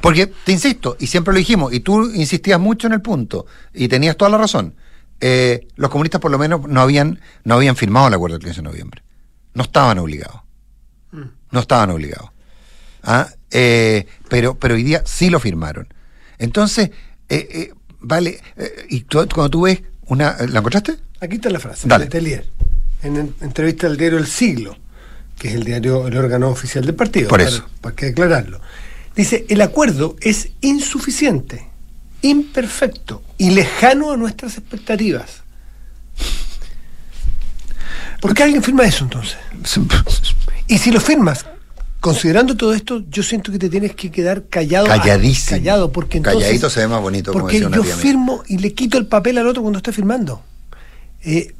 Porque, 0.00 0.26
te 0.26 0.52
insisto, 0.52 0.96
y 0.98 1.06
siempre 1.08 1.34
lo 1.34 1.38
dijimos, 1.38 1.74
y 1.74 1.80
tú 1.80 2.10
insistías 2.14 2.58
mucho 2.58 2.86
en 2.86 2.94
el 2.94 3.02
punto, 3.02 3.44
y 3.74 3.88
tenías 3.88 4.16
toda 4.16 4.30
la 4.30 4.38
razón, 4.38 4.74
eh, 5.20 5.66
los 5.76 5.90
comunistas 5.90 6.20
por 6.20 6.30
lo 6.30 6.38
menos 6.38 6.68
no 6.68 6.80
habían, 6.80 7.20
no 7.44 7.54
habían 7.54 7.76
firmado 7.76 8.08
el 8.08 8.14
acuerdo 8.14 8.38
del 8.38 8.44
15 8.44 8.60
de 8.60 8.62
noviembre. 8.62 9.02
No 9.54 9.62
estaban 9.62 9.98
obligados. 9.98 10.42
Mm. 11.12 11.22
No 11.50 11.60
estaban 11.60 11.90
obligados. 11.90 12.30
¿Ah? 13.02 13.28
Eh, 13.50 14.06
pero, 14.28 14.58
pero 14.58 14.74
hoy 14.74 14.82
día 14.82 15.02
sí 15.04 15.30
lo 15.30 15.40
firmaron. 15.40 15.88
Entonces, 16.38 16.90
eh, 17.28 17.72
vale, 18.00 18.40
y 18.88 19.02
cuando 19.02 19.50
tú 19.50 19.62
ves 19.62 19.82
una... 20.06 20.36
¿La 20.48 20.58
encontraste? 20.58 20.96
Aquí 21.20 21.36
está 21.36 21.50
la 21.50 21.60
frase, 21.60 21.88
Dale. 21.88 22.04
Letelier, 22.04 22.46
en 23.02 23.34
entrevista 23.40 23.86
al 23.86 23.96
diario 23.96 24.18
El 24.18 24.26
Siglo, 24.26 24.76
que 25.38 25.48
es 25.48 25.54
el 25.54 25.64
diario, 25.64 26.06
el 26.06 26.16
órgano 26.16 26.48
oficial 26.48 26.84
del 26.84 26.94
partido. 26.94 27.28
Por 27.28 27.40
eso. 27.40 27.62
Para, 27.62 27.80
para 27.80 27.96
que 27.96 28.06
declararlo. 28.06 28.60
Dice, 29.14 29.46
el 29.48 29.62
acuerdo 29.62 30.16
es 30.20 30.50
insuficiente, 30.60 31.65
imperfecto 32.22 33.22
y 33.38 33.50
lejano 33.50 34.10
a 34.12 34.16
nuestras 34.16 34.56
expectativas. 34.58 35.42
¿Por 38.20 38.34
qué 38.34 38.42
alguien 38.44 38.62
firma 38.62 38.84
eso 38.84 39.04
entonces? 39.04 39.36
Y 40.68 40.78
si 40.78 40.90
lo 40.90 41.00
firmas, 41.00 41.46
considerando 42.00 42.56
todo 42.56 42.74
esto, 42.74 43.04
yo 43.08 43.22
siento 43.22 43.52
que 43.52 43.58
te 43.60 43.68
tienes 43.68 43.94
que 43.94 44.10
quedar 44.10 44.46
callado. 44.48 44.86
Calladísimo. 44.88 45.58
Callado, 45.60 45.92
porque 45.92 46.16
entonces, 46.16 46.42
Calladito 46.42 46.68
se 46.70 46.80
ve 46.80 46.88
más 46.88 47.00
bonito. 47.00 47.30
como 47.32 47.44
Porque 47.44 47.60
decía 47.60 47.68
una 47.68 47.76
yo 47.76 47.84
firmo 47.84 48.42
y 48.48 48.58
le 48.58 48.72
quito 48.74 48.98
el 48.98 49.06
papel 49.06 49.38
al 49.38 49.46
otro 49.46 49.62
cuando 49.62 49.76
está 49.78 49.92
firmando. 49.92 50.42
Eh, 51.22 51.54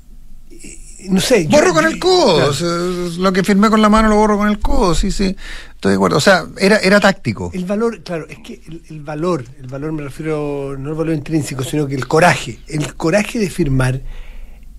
eh, 0.51 0.79
no 1.09 1.21
sé. 1.21 1.45
yo- 1.47 1.51
Borro 1.51 1.73
con 1.73 1.85
el 1.87 2.01
codo. 2.01 2.51
Claro. 2.51 3.09
lo 3.19 3.33
que 3.33 3.45
firmé 3.45 3.71
con 3.71 3.81
la 3.81 3.89
mano 3.89 4.09
lo 4.09 4.17
borro 4.17 4.39
con 4.39 4.49
el 4.49 4.59
codo. 4.59 4.97
Sí, 4.97 5.13
sí. 5.13 5.37
Estoy 5.77 5.91
de 5.91 5.97
acuerdo. 5.97 6.17
O 6.17 6.21
sea, 6.21 6.47
era, 6.59 6.79
era 6.79 7.01
táctico. 7.01 7.51
El 7.53 7.67
valor, 7.67 8.03
claro, 8.03 8.27
es 8.29 8.39
que 8.39 8.61
el, 8.67 8.83
el 8.89 9.01
valor, 9.03 9.45
el 9.61 9.67
valor 9.67 9.93
me 9.93 10.03
refiero 10.03 10.75
no 10.79 10.91
al 10.91 10.95
valor 10.95 11.15
intrínseco, 11.15 11.63
sino 11.65 11.87
que 11.87 11.95
el 11.95 12.09
coraje, 12.09 12.59
el 12.67 12.95
coraje 12.95 13.39
de 13.39 13.51
firmar 13.51 14.01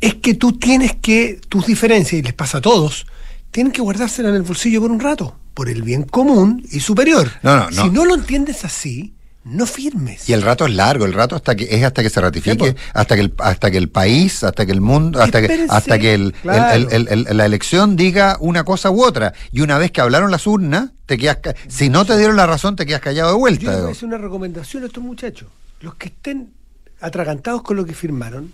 es 0.01 0.15
que 0.15 0.33
tú 0.33 0.53
tienes 0.53 0.95
que, 0.95 1.39
tus 1.47 1.65
diferencias, 1.65 2.19
y 2.19 2.23
les 2.23 2.33
pasa 2.33 2.57
a 2.57 2.61
todos, 2.61 3.05
tienen 3.51 3.71
que 3.71 3.81
guardárselas 3.81 4.31
en 4.31 4.35
el 4.35 4.41
bolsillo 4.43 4.81
por 4.81 4.91
un 4.91 4.99
rato, 4.99 5.37
por 5.53 5.69
el 5.69 5.83
bien 5.83 6.03
común 6.03 6.63
y 6.71 6.79
superior. 6.79 7.29
No, 7.43 7.55
no, 7.55 7.69
no. 7.69 7.83
Si 7.83 7.89
no 7.89 8.05
lo 8.05 8.15
entiendes 8.15 8.65
así, 8.65 9.13
no 9.47 9.65
firmes. 9.65 10.27
Y 10.29 10.33
el 10.33 10.41
rato 10.41 10.65
es 10.65 10.73
largo, 10.73 11.05
el 11.05 11.13
rato 11.13 11.35
hasta 11.35 11.55
que 11.55 11.67
es 11.69 11.83
hasta 11.83 12.03
que 12.03 12.09
se 12.09 12.19
ratifique, 12.19 12.73
pues. 12.73 12.75
hasta 12.93 13.15
que 13.15 13.21
el 13.21 13.33
hasta 13.37 13.71
que 13.71 13.77
el 13.77 13.89
país, 13.89 14.43
hasta 14.43 14.65
que 14.65 14.71
el 14.71 14.81
mundo, 14.81 15.21
hasta 15.21 15.41
que 15.41 15.65
hasta 15.69 15.97
que 15.97 16.13
el, 16.13 16.33
claro. 16.33 16.87
la 17.33 17.45
elección 17.45 17.95
diga 17.95 18.37
una 18.39 18.63
cosa 18.63 18.91
u 18.91 19.03
otra. 19.03 19.33
Y 19.51 19.61
una 19.61 19.77
vez 19.77 19.91
que 19.91 20.01
hablaron 20.01 20.31
las 20.31 20.47
urnas, 20.47 20.91
te 21.05 21.17
quedas 21.17 21.39
si 21.67 21.89
no 21.89 22.05
te 22.05 22.17
dieron 22.17 22.35
la 22.35 22.45
razón, 22.45 22.75
te 22.75 22.85
quedas 22.85 23.01
callado 23.01 23.29
de 23.29 23.35
Yo 23.35 23.39
vuelta. 23.39 23.71
a 23.71 23.89
hacer 23.89 24.05
una 24.05 24.17
recomendación 24.17 24.83
a 24.83 24.87
estos 24.87 25.03
muchachos. 25.03 25.47
Los 25.79 25.95
que 25.95 26.07
estén 26.07 26.51
atragantados 26.99 27.61
con 27.61 27.77
lo 27.77 27.85
que 27.85 27.93
firmaron, 27.93 28.51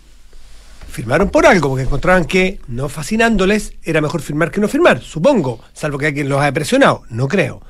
firmaron 0.90 1.30
por 1.30 1.46
algo, 1.46 1.70
porque 1.70 1.84
encontraban 1.84 2.24
que, 2.24 2.60
no 2.68 2.88
fascinándoles, 2.88 3.72
era 3.82 4.00
mejor 4.00 4.20
firmar 4.20 4.50
que 4.50 4.60
no 4.60 4.68
firmar, 4.68 5.00
supongo, 5.00 5.60
salvo 5.72 5.98
que 5.98 6.06
alguien 6.06 6.28
los 6.28 6.40
haya 6.40 6.52
presionado, 6.52 7.02
no 7.08 7.26
creo. 7.26 7.62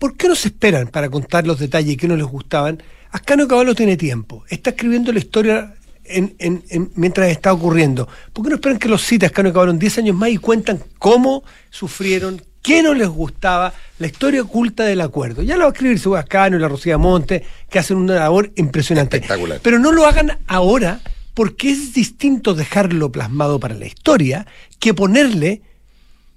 ¿Por 0.00 0.16
qué 0.16 0.26
no 0.28 0.34
se 0.34 0.48
esperan 0.48 0.88
para 0.88 1.08
contar 1.08 1.46
los 1.46 1.60
detalles 1.60 1.96
que 1.96 2.08
no 2.08 2.16
les 2.16 2.26
gustaban? 2.26 2.82
Ascano 3.12 3.46
Caballo 3.46 3.74
tiene 3.76 3.96
tiempo, 3.96 4.44
está 4.48 4.70
escribiendo 4.70 5.12
la 5.12 5.18
historia 5.20 5.74
en- 6.04 6.34
en- 6.38 6.64
en- 6.70 6.90
mientras 6.96 7.28
está 7.30 7.52
ocurriendo. 7.52 8.08
¿Por 8.32 8.42
qué 8.44 8.48
no 8.50 8.56
esperan 8.56 8.78
que 8.78 8.88
los 8.88 9.02
cite 9.04 9.26
Ascano 9.26 9.52
Caballo 9.52 9.70
en 9.72 9.78
10 9.78 9.98
años 9.98 10.16
más 10.16 10.30
y 10.30 10.38
cuentan 10.38 10.80
cómo 10.98 11.44
sufrieron, 11.70 12.42
qué 12.62 12.82
no 12.82 12.94
les 12.94 13.08
gustaba, 13.08 13.72
la 13.98 14.06
historia 14.06 14.42
oculta 14.42 14.84
del 14.84 15.02
acuerdo? 15.02 15.42
Ya 15.42 15.56
lo 15.56 15.62
va 15.64 15.68
a 15.68 15.72
escribir 15.72 15.98
seguro 16.00 16.18
Ascano 16.20 16.56
y 16.56 16.60
la 16.60 16.68
Rocía 16.68 16.96
Monte, 16.98 17.44
que 17.68 17.78
hacen 17.78 17.96
una 17.98 18.14
labor 18.14 18.50
impresionante. 18.56 19.18
Espectacular. 19.18 19.60
Pero 19.62 19.78
no 19.78 19.92
lo 19.92 20.06
hagan 20.06 20.38
ahora 20.46 21.00
porque 21.34 21.70
es 21.70 21.92
distinto 21.94 22.54
dejarlo 22.54 23.12
plasmado 23.12 23.60
para 23.60 23.74
la 23.74 23.86
historia 23.86 24.46
que 24.78 24.94
ponerle 24.94 25.62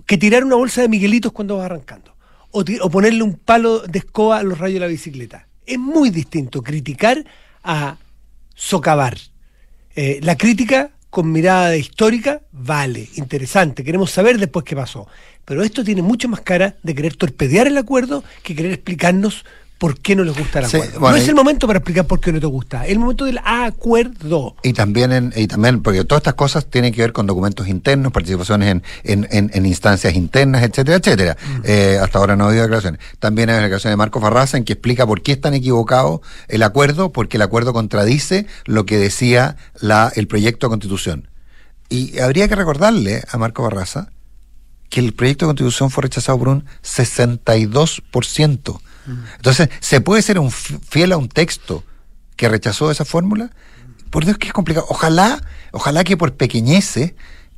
que 0.05 0.17
tirar 0.17 0.43
una 0.43 0.55
bolsa 0.55 0.81
de 0.81 0.89
Miguelitos 0.89 1.31
cuando 1.31 1.57
vas 1.57 1.65
arrancando. 1.65 2.12
O, 2.53 2.61
o 2.61 2.89
ponerle 2.89 3.23
un 3.23 3.33
palo 3.35 3.79
de 3.79 3.99
escoba 3.99 4.37
a 4.37 4.43
los 4.43 4.57
rayos 4.57 4.75
de 4.75 4.79
la 4.79 4.87
bicicleta. 4.87 5.47
Es 5.65 5.77
muy 5.79 6.09
distinto 6.11 6.61
criticar 6.61 7.25
a 7.63 7.97
socavar. 8.53 9.17
Eh, 9.95 10.19
la 10.21 10.37
crítica 10.37 10.91
con 11.09 11.31
mirada 11.31 11.75
histórica 11.77 12.41
vale, 12.51 13.07
interesante, 13.15 13.83
queremos 13.83 14.09
saber 14.09 14.39
después 14.39 14.65
qué 14.65 14.75
pasó. 14.75 15.07
Pero 15.45 15.61
esto 15.61 15.83
tiene 15.83 16.01
mucho 16.01 16.27
más 16.27 16.41
cara 16.41 16.75
de 16.81 16.95
querer 16.95 17.15
torpedear 17.15 17.67
el 17.67 17.77
acuerdo 17.77 18.23
que 18.41 18.55
querer 18.55 18.71
explicarnos 18.71 19.45
por 19.77 19.99
qué 19.99 20.15
no 20.15 20.23
les 20.23 20.37
gusta 20.37 20.59
el 20.59 20.65
Sí, 20.67 20.77
acuerdo. 20.77 20.99
bueno, 21.01 21.17
no 21.17 21.21
es 21.23 21.27
el 21.27 21.35
momento 21.35 21.67
para 21.67 21.79
explicar 21.79 22.05
por 22.07 22.21
qué 22.21 22.31
no 22.31 22.39
te 22.39 22.45
gusta, 22.45 22.85
es 22.85 22.91
el 22.93 22.99
momento 22.99 23.25
del 23.25 23.39
acuerdo. 23.43 24.55
Y 24.63 24.71
también, 24.71 25.11
en- 25.11 25.33
y 25.35 25.45
también, 25.47 25.81
porque 25.81 26.05
todas 26.05 26.21
estas 26.21 26.35
cosas 26.35 26.65
tienen 26.69 26.93
que 26.93 27.01
ver 27.01 27.11
con 27.11 27.27
documentos 27.27 27.67
internos, 27.67 28.13
participaciones 28.13 28.69
en, 28.71 28.83
en, 29.03 29.27
en- 29.29 29.51
en 29.53 29.65
instancias 29.65 30.13
internas, 30.15 30.63
etcétera, 30.63 30.97
etcétera. 30.97 31.37
Eh, 31.65 31.99
hasta 32.01 32.19
ahora 32.19 32.35
no 32.37 32.45
ha 32.45 32.47
habido 32.47 32.63
declaraciones. 32.63 33.01
También 33.19 33.49
hay 33.49 33.55
una 33.55 33.63
declaración 33.63 33.91
de 33.91 33.97
Marco 33.97 34.21
Farraza 34.21 34.55
en 34.57 34.63
que 34.63 34.73
explica 34.73 35.05
por 35.05 35.21
qué 35.21 35.33
es 35.33 35.41
tan 35.41 35.53
equivocado 35.53 36.21
el 36.47 36.63
acuerdo, 36.63 37.11
porque 37.11 37.35
el 37.37 37.41
acuerdo 37.41 37.73
contradice 37.73 38.47
lo 38.65 38.85
que 38.85 38.97
decía 38.97 39.57
la, 39.81 40.11
el 40.15 40.27
proyecto 40.27 40.67
de 40.67 40.69
constitución. 40.71 41.27
Y 41.89 42.19
habría 42.19 42.47
que 42.47 42.55
recordarle 42.55 43.21
a 43.29 43.37
Marco 43.37 43.63
Barraza 43.63 44.09
que 44.89 44.99
el 45.01 45.13
proyecto 45.13 45.45
de 45.45 45.49
constitución 45.49 45.89
fue 45.89 46.03
rechazado 46.03 46.37
por 46.39 46.47
un 46.49 46.65
62%. 46.83 48.79
Entonces, 49.35 49.69
¿se 49.79 50.01
puede 50.01 50.21
ser 50.21 50.39
un 50.39 50.51
fi- 50.51 50.79
fiel 50.87 51.11
a 51.11 51.17
un 51.17 51.29
texto 51.29 51.83
que 52.35 52.47
rechazó 52.49 52.89
esa 52.91 53.05
fórmula? 53.05 53.51
Por 54.09 54.25
Dios 54.25 54.37
que 54.37 54.47
es 54.47 54.53
complicado. 54.53 54.85
Ojalá, 54.89 55.41
ojalá 55.71 56.03
que 56.03 56.17
por 56.17 56.35
pequeñeces 56.35 57.13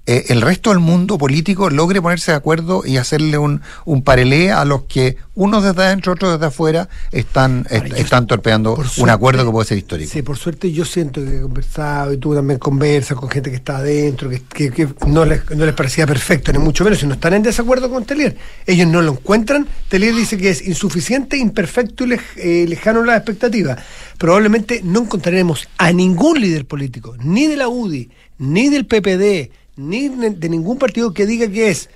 eh, 0.08 0.26
el 0.30 0.42
resto 0.42 0.70
del 0.70 0.80
mundo 0.80 1.18
político 1.18 1.70
logre 1.70 2.02
ponerse 2.02 2.32
de 2.32 2.38
acuerdo 2.38 2.84
y 2.86 2.98
hacerle 2.98 3.38
un, 3.38 3.62
un 3.86 4.04
parelé 4.04 4.52
a 4.52 4.64
los 4.66 4.84
que 4.84 5.18
unos 5.34 5.64
desde 5.64 5.84
adentro, 5.84 6.14
otros 6.14 6.34
desde 6.34 6.46
afuera 6.46 6.88
están, 7.12 7.66
est- 7.70 7.92
están 7.98 8.28
torpeando 8.28 8.78
un 8.98 9.10
acuerdo 9.10 9.44
que 9.46 9.52
puede 9.52 9.68
ser 9.68 9.78
histórico. 9.80 10.12
Sí, 10.12 10.22
por 10.22 10.38
suerte 10.38 10.72
yo 10.72 10.86
siento 10.86 11.22
que 11.24 11.38
he 11.38 11.42
conversado 11.42 12.14
y 12.14 12.18
tú 12.18 12.34
también 12.36 12.60
conversas 12.60 13.18
con 13.18 13.30
gente 13.30 13.50
que 13.50 13.56
está 13.58 13.78
adentro, 13.78 14.30
que, 14.30 14.42
que- 14.44 14.72
que 14.72 14.88
no, 15.08 15.26
les, 15.26 15.42
no 15.50 15.66
les 15.66 15.74
parecía 15.74 16.06
perfecto, 16.08 16.54
ni 16.54 16.60
mucho 16.60 16.84
menos, 16.84 17.00
si 17.00 17.08
no 17.08 17.16
están 17.16 17.34
en 17.34 17.44
desacuerdo 17.44 17.90
con 17.90 18.06
Telier. 18.06 18.38
Ellos 18.66 18.88
no 18.88 19.02
lo 19.02 19.12
encuentran. 19.14 19.68
Telier 19.90 20.14
dice 20.16 20.38
que 20.38 20.52
es 20.52 20.66
insuficiente, 20.66 21.36
imperfecto 21.38 22.06
y 22.06 22.10
lej- 22.10 22.22
eh, 22.38 22.66
lejano 22.70 23.02
a 23.02 23.06
las 23.06 23.18
expectativas. 23.18 23.80
Probablemente 24.18 24.82
no 24.84 25.02
encontraremos 25.02 25.68
a 25.78 25.92
ningún 25.92 26.40
líder 26.40 26.66
político, 26.66 27.16
ni 27.20 27.48
de 27.48 27.58
la 27.58 27.68
UDI, 27.68 28.10
ni 28.38 28.70
del 28.70 28.86
PPD, 28.86 29.52
ni 29.76 30.10
de 30.10 30.50
ningún 30.50 30.78
partido 30.78 31.14
que 31.14 31.26
diga 31.26 31.48
que 31.48 31.70
es 31.70 31.90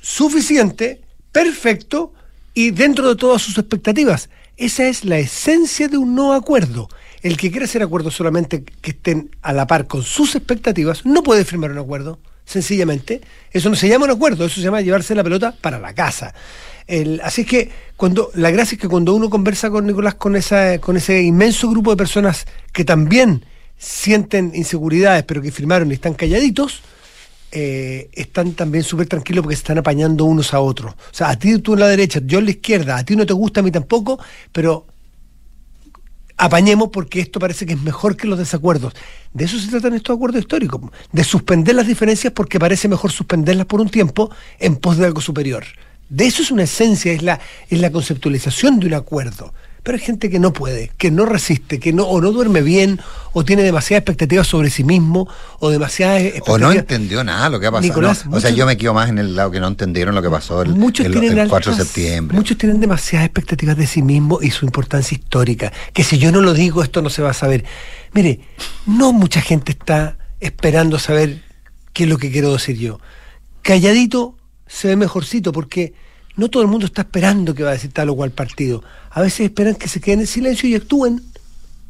suficiente, 0.00 1.00
perfecto 1.32 2.12
y 2.54 2.70
dentro 2.70 3.08
de 3.08 3.16
todas 3.16 3.42
sus 3.42 3.58
expectativas. 3.58 4.30
Esa 4.56 4.88
es 4.88 5.04
la 5.04 5.18
esencia 5.18 5.88
de 5.88 5.98
un 5.98 6.14
no 6.14 6.32
acuerdo. 6.32 6.88
El 7.22 7.36
que 7.36 7.50
quiere 7.50 7.66
hacer 7.66 7.82
acuerdos 7.82 8.14
solamente 8.14 8.64
que 8.64 8.90
estén 8.90 9.30
a 9.42 9.52
la 9.52 9.66
par 9.66 9.86
con 9.86 10.02
sus 10.02 10.34
expectativas 10.34 11.04
no 11.04 11.22
puede 11.22 11.44
firmar 11.44 11.70
un 11.70 11.78
acuerdo, 11.78 12.18
sencillamente. 12.44 13.20
Eso 13.52 13.70
no 13.70 13.76
se 13.76 13.88
llama 13.88 14.06
un 14.06 14.12
acuerdo, 14.12 14.46
eso 14.46 14.56
se 14.56 14.62
llama 14.62 14.80
llevarse 14.80 15.14
la 15.14 15.24
pelota 15.24 15.54
para 15.60 15.78
la 15.78 15.94
casa. 15.94 16.34
Así 17.22 17.42
es 17.42 17.46
que 17.46 17.70
cuando 17.96 18.30
la 18.34 18.50
gracia 18.50 18.76
es 18.76 18.80
que 18.80 18.88
cuando 18.88 19.14
uno 19.14 19.28
conversa 19.28 19.68
con 19.70 19.86
Nicolás 19.86 20.14
con 20.14 20.36
esa 20.36 20.78
con 20.78 20.96
ese 20.96 21.22
inmenso 21.22 21.68
grupo 21.68 21.90
de 21.90 21.98
personas 21.98 22.46
que 22.72 22.84
también 22.84 23.44
sienten 23.78 24.52
inseguridades 24.54 25.24
pero 25.24 25.40
que 25.40 25.52
firmaron 25.52 25.90
y 25.90 25.94
están 25.94 26.14
calladitos, 26.14 26.82
eh, 27.50 28.10
están 28.12 28.52
también 28.52 28.84
súper 28.84 29.06
tranquilos 29.06 29.42
porque 29.42 29.56
se 29.56 29.60
están 29.60 29.78
apañando 29.78 30.24
unos 30.24 30.52
a 30.52 30.60
otros. 30.60 30.92
O 30.92 31.14
sea, 31.14 31.30
a 31.30 31.38
ti 31.38 31.58
tú 31.58 31.74
en 31.74 31.80
la 31.80 31.88
derecha, 31.88 32.20
yo 32.24 32.40
en 32.40 32.44
la 32.44 32.50
izquierda, 32.50 32.96
a 32.96 33.04
ti 33.04 33.16
no 33.16 33.24
te 33.24 33.32
gusta, 33.32 33.60
a 33.60 33.62
mí 33.62 33.70
tampoco, 33.70 34.18
pero 34.52 34.86
apañemos 36.36 36.90
porque 36.90 37.20
esto 37.20 37.40
parece 37.40 37.64
que 37.64 37.72
es 37.72 37.82
mejor 37.82 38.16
que 38.16 38.26
los 38.26 38.38
desacuerdos. 38.38 38.94
De 39.32 39.44
eso 39.44 39.58
se 39.58 39.68
tratan 39.68 39.94
estos 39.94 40.16
acuerdos 40.16 40.40
históricos, 40.40 40.80
de 41.12 41.24
suspender 41.24 41.74
las 41.74 41.86
diferencias 41.86 42.32
porque 42.32 42.58
parece 42.58 42.88
mejor 42.88 43.12
suspenderlas 43.12 43.66
por 43.66 43.80
un 43.80 43.88
tiempo 43.88 44.30
en 44.58 44.76
pos 44.76 44.98
de 44.98 45.06
algo 45.06 45.20
superior. 45.20 45.64
De 46.08 46.26
eso 46.26 46.42
es 46.42 46.50
una 46.50 46.62
esencia, 46.64 47.12
es 47.12 47.22
la, 47.22 47.40
es 47.68 47.80
la 47.80 47.90
conceptualización 47.90 48.80
de 48.80 48.86
un 48.86 48.94
acuerdo. 48.94 49.52
Pero 49.88 49.96
hay 49.96 50.04
gente 50.04 50.28
que 50.28 50.38
no 50.38 50.52
puede, 50.52 50.90
que 50.98 51.10
no 51.10 51.24
resiste, 51.24 51.80
que 51.80 51.94
no, 51.94 52.02
o 52.04 52.20
no 52.20 52.30
duerme 52.30 52.60
bien, 52.60 53.00
o 53.32 53.42
tiene 53.42 53.62
demasiadas 53.62 54.02
expectativas 54.02 54.46
sobre 54.46 54.68
sí 54.68 54.84
mismo, 54.84 55.26
o 55.60 55.70
demasiadas 55.70 56.22
O 56.46 56.58
no 56.58 56.70
entendió 56.70 57.24
nada 57.24 57.48
lo 57.48 57.58
que 57.58 57.68
ha 57.68 57.72
pasado. 57.72 58.12
o 58.30 58.38
sea, 58.38 58.50
yo 58.50 58.66
me 58.66 58.76
quedo 58.76 58.92
más 58.92 59.08
en 59.08 59.16
el 59.16 59.34
lado 59.34 59.50
que 59.50 59.60
no 59.60 59.66
entendieron 59.66 60.14
lo 60.14 60.20
que 60.20 60.28
pasó 60.28 60.60
el, 60.60 60.74
muchos 60.74 61.06
el, 61.06 61.48
4 61.48 61.72
de 61.74 61.84
septiembre. 61.84 62.36
Muchos 62.36 62.58
tienen 62.58 62.80
demasiadas 62.80 63.24
expectativas 63.28 63.78
de 63.78 63.86
sí 63.86 64.02
mismo 64.02 64.40
y 64.42 64.50
su 64.50 64.66
importancia 64.66 65.16
histórica, 65.16 65.72
que 65.94 66.04
si 66.04 66.18
yo 66.18 66.32
no 66.32 66.42
lo 66.42 66.52
digo, 66.52 66.82
esto 66.82 67.00
no 67.00 67.08
se 67.08 67.22
va 67.22 67.30
a 67.30 67.32
saber. 67.32 67.64
Mire, 68.12 68.40
no 68.84 69.14
mucha 69.14 69.40
gente 69.40 69.72
está 69.72 70.18
esperando 70.38 70.98
saber 70.98 71.40
qué 71.94 72.02
es 72.02 72.10
lo 72.10 72.18
que 72.18 72.30
quiero 72.30 72.52
decir 72.52 72.76
yo. 72.76 73.00
Calladito 73.62 74.36
se 74.66 74.88
ve 74.88 74.96
mejorcito 74.96 75.50
porque 75.50 75.94
no 76.38 76.48
todo 76.48 76.62
el 76.62 76.68
mundo 76.68 76.86
está 76.86 77.02
esperando 77.02 77.52
que 77.52 77.64
va 77.64 77.70
a 77.70 77.72
decir 77.72 77.92
tal 77.92 78.08
o 78.10 78.16
cual 78.16 78.30
partido. 78.30 78.82
A 79.10 79.20
veces 79.20 79.40
esperan 79.40 79.74
que 79.74 79.88
se 79.88 80.00
queden 80.00 80.20
en 80.20 80.26
silencio 80.28 80.68
y 80.68 80.76
actúen 80.76 81.20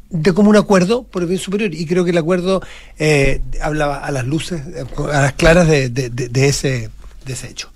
de 0.09 0.33
común 0.33 0.55
acuerdo 0.55 1.03
por 1.03 1.21
el 1.21 1.27
bien 1.27 1.39
superior. 1.39 1.71
Y 1.73 1.85
creo 1.85 2.03
que 2.03 2.09
el 2.09 2.17
acuerdo 2.17 2.61
eh, 2.97 3.41
hablaba 3.61 3.99
a 3.99 4.11
las 4.11 4.25
luces, 4.25 4.61
a 5.13 5.21
las 5.21 5.33
claras 5.33 5.67
de, 5.67 5.91
ese, 6.33 6.89
de 7.25 7.33
ese 7.33 7.47
hecho. 7.47 7.69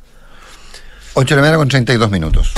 8 1.14 1.30
de 1.30 1.36
la 1.36 1.42
mañana 1.44 1.58
con 1.60 1.70
32 1.70 2.10
minutos. 2.10 2.54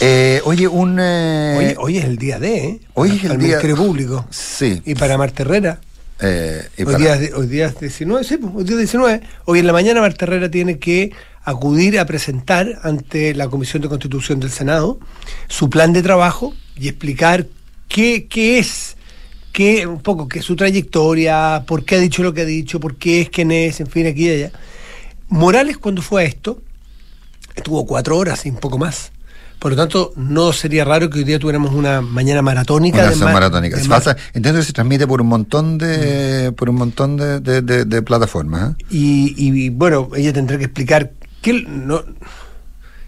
Eh, 0.00 0.40
oye, 0.44 0.68
un. 0.68 0.98
Eh, 1.00 1.74
hoy, 1.78 1.98
es 1.98 2.04
el 2.04 2.16
día 2.16 2.38
de, 2.38 2.56
¿eh? 2.56 2.80
Hoy 2.94 3.10
es 3.10 3.24
el 3.24 3.38
día. 3.38 3.38
Ministerio 3.38 3.76
Público. 3.76 4.26
Sí. 4.30 4.82
Y 4.84 4.94
para 4.94 5.18
Marta 5.18 5.42
Herrera. 5.42 5.80
Eh, 6.24 6.68
hoy, 6.86 6.94
día, 6.94 7.18
hoy 7.34 7.48
día 7.48 7.66
es 7.66 7.80
19, 7.80 8.22
sí, 8.22 8.36
pues, 8.36 8.52
hoy 8.54 8.62
día 8.62 8.76
19. 8.76 9.22
Hoy 9.44 9.58
en 9.58 9.66
la 9.66 9.72
mañana 9.72 10.00
Marta 10.00 10.24
Herrera 10.24 10.48
tiene 10.48 10.78
que 10.78 11.12
acudir 11.42 11.98
a 11.98 12.06
presentar 12.06 12.78
ante 12.84 13.34
la 13.34 13.48
Comisión 13.48 13.82
de 13.82 13.88
Constitución 13.88 14.38
del 14.38 14.50
Senado 14.50 15.00
su 15.48 15.68
plan 15.68 15.92
de 15.92 16.00
trabajo 16.00 16.54
y 16.76 16.86
explicar 16.86 17.46
qué, 17.88 18.28
qué 18.28 18.60
es, 18.60 18.96
qué, 19.50 19.84
un 19.88 20.00
poco, 20.00 20.28
qué 20.28 20.38
es 20.38 20.44
su 20.44 20.54
trayectoria, 20.54 21.64
por 21.66 21.84
qué 21.84 21.96
ha 21.96 21.98
dicho 21.98 22.22
lo 22.22 22.32
que 22.32 22.42
ha 22.42 22.46
dicho, 22.46 22.78
por 22.78 22.94
qué 22.94 23.22
es 23.22 23.28
quien 23.28 23.50
es, 23.50 23.80
en 23.80 23.88
fin, 23.88 24.06
aquí 24.06 24.28
y 24.28 24.30
allá. 24.30 24.52
Morales, 25.28 25.76
cuando 25.76 26.02
fue 26.02 26.22
a 26.22 26.24
esto, 26.24 26.62
estuvo 27.56 27.84
cuatro 27.84 28.16
horas 28.16 28.46
y 28.46 28.50
un 28.50 28.58
poco 28.58 28.78
más. 28.78 29.10
Por 29.62 29.70
lo 29.70 29.76
tanto, 29.76 30.12
no 30.16 30.52
sería 30.52 30.84
raro 30.84 31.08
que 31.08 31.18
hoy 31.18 31.24
día 31.24 31.38
tuviéramos 31.38 31.72
una 31.72 32.00
mañana 32.00 32.42
maratónica. 32.42 32.98
Una 32.98 33.10
de 33.10 33.32
maratónica. 33.32 33.78
Se 33.78 33.88
pasa, 33.88 34.16
entiendo 34.34 34.58
que 34.58 34.66
se 34.66 34.72
transmite 34.72 35.06
por 35.06 35.20
un 35.20 35.28
montón 35.28 35.78
de, 35.78 36.50
mm. 36.50 36.54
por 36.54 36.68
un 36.68 36.74
montón 36.74 37.16
de, 37.16 37.38
de, 37.40 38.02
plataformas. 38.02 38.72
¿eh? 38.72 38.84
Y, 38.90 39.34
y, 39.36 39.68
bueno, 39.68 40.08
ella 40.16 40.32
tendrá 40.32 40.58
que 40.58 40.64
explicar 40.64 41.12
que 41.40 41.52
no 41.62 42.02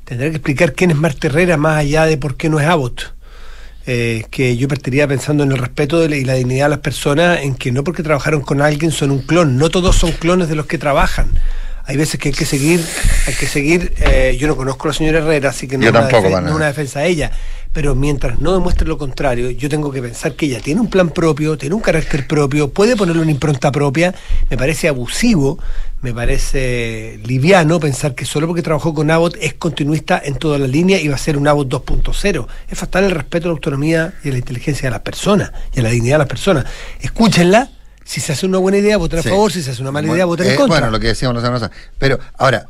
tendrá 0.04 0.30
que 0.30 0.36
explicar 0.36 0.74
quién 0.74 0.92
es 0.92 0.96
Marta 0.96 1.26
Herrera 1.26 1.56
más 1.56 1.78
allá 1.78 2.06
de 2.06 2.18
por 2.18 2.36
qué 2.36 2.48
no 2.48 2.60
es 2.60 2.68
Abbott. 2.68 3.14
Eh, 3.86 4.24
que 4.30 4.56
yo 4.56 4.68
partiría 4.68 5.08
pensando 5.08 5.42
en 5.42 5.50
el 5.50 5.58
respeto 5.58 5.98
de 5.98 6.16
y 6.16 6.24
la 6.24 6.34
dignidad 6.34 6.66
de 6.66 6.70
las 6.70 6.78
personas, 6.78 7.40
en 7.40 7.56
que 7.56 7.72
no 7.72 7.82
porque 7.82 8.04
trabajaron 8.04 8.42
con 8.42 8.62
alguien 8.62 8.92
son 8.92 9.10
un 9.10 9.22
clon, 9.22 9.58
no 9.58 9.70
todos 9.70 9.96
son 9.96 10.12
clones 10.12 10.48
de 10.48 10.54
los 10.54 10.66
que 10.66 10.78
trabajan 10.78 11.32
hay 11.86 11.96
veces 11.96 12.18
que 12.18 12.28
hay 12.28 12.34
que 12.34 12.46
seguir, 12.46 12.84
hay 13.26 13.34
que 13.34 13.46
seguir, 13.46 13.92
eh, 13.98 14.36
yo 14.38 14.48
no 14.48 14.56
conozco 14.56 14.88
a 14.88 14.88
la 14.88 14.94
señora 14.94 15.18
Herrera, 15.18 15.50
así 15.50 15.68
que 15.68 15.76
no, 15.76 15.86
es 15.86 15.90
una, 15.90 16.54
una 16.54 16.66
defensa 16.66 17.00
a 17.00 17.04
ella, 17.04 17.30
pero 17.72 17.94
mientras 17.94 18.40
no 18.40 18.52
demuestre 18.52 18.86
lo 18.86 18.96
contrario, 18.96 19.50
yo 19.50 19.68
tengo 19.68 19.90
que 19.90 20.00
pensar 20.00 20.34
que 20.34 20.46
ella 20.46 20.60
tiene 20.60 20.80
un 20.80 20.88
plan 20.88 21.10
propio, 21.10 21.58
tiene 21.58 21.74
un 21.74 21.80
carácter 21.80 22.26
propio, 22.26 22.70
puede 22.70 22.96
ponerle 22.96 23.20
una 23.20 23.32
impronta 23.32 23.72
propia, 23.72 24.14
me 24.48 24.56
parece 24.56 24.88
abusivo, 24.88 25.58
me 26.00 26.14
parece 26.14 27.18
liviano 27.24 27.80
pensar 27.80 28.14
que 28.14 28.26
solo 28.26 28.46
porque 28.46 28.62
trabajó 28.62 28.94
con 28.94 29.10
Abbott 29.10 29.36
es 29.40 29.54
continuista 29.54 30.20
en 30.22 30.36
toda 30.36 30.58
la 30.58 30.66
línea 30.66 31.00
y 31.00 31.08
va 31.08 31.14
a 31.14 31.18
ser 31.18 31.36
un 31.36 31.48
Abbott 31.48 31.68
2.0. 31.68 32.46
Es 32.68 32.78
faltar 32.78 33.04
el 33.04 33.10
respeto 33.10 33.46
a 33.46 33.48
la 33.48 33.54
autonomía 33.54 34.12
y 34.22 34.28
a 34.28 34.32
la 34.32 34.38
inteligencia 34.38 34.88
de 34.88 34.90
las 34.90 35.00
personas 35.00 35.50
y 35.74 35.80
a 35.80 35.82
la 35.82 35.88
dignidad 35.88 36.16
de 36.16 36.18
las 36.18 36.28
personas. 36.28 36.66
Escúchenla, 37.00 37.70
si 38.04 38.20
se 38.20 38.32
hace 38.32 38.46
una 38.46 38.58
buena 38.58 38.78
idea, 38.78 38.96
votar 38.96 39.20
a 39.20 39.22
favor. 39.22 39.50
Si 39.50 39.62
se 39.62 39.70
hace 39.70 39.82
una 39.82 39.90
mala 39.90 40.08
idea, 40.08 40.24
votar 40.24 40.46
en 40.46 40.52
eh, 40.52 40.56
contra. 40.56 40.80
Bueno, 40.80 40.90
lo 40.90 41.00
que 41.00 41.08
decíamos 41.08 41.34
la 41.34 41.40
semana 41.40 41.60
pasada. 41.60 41.90
Pero 41.98 42.18
ahora. 42.38 42.66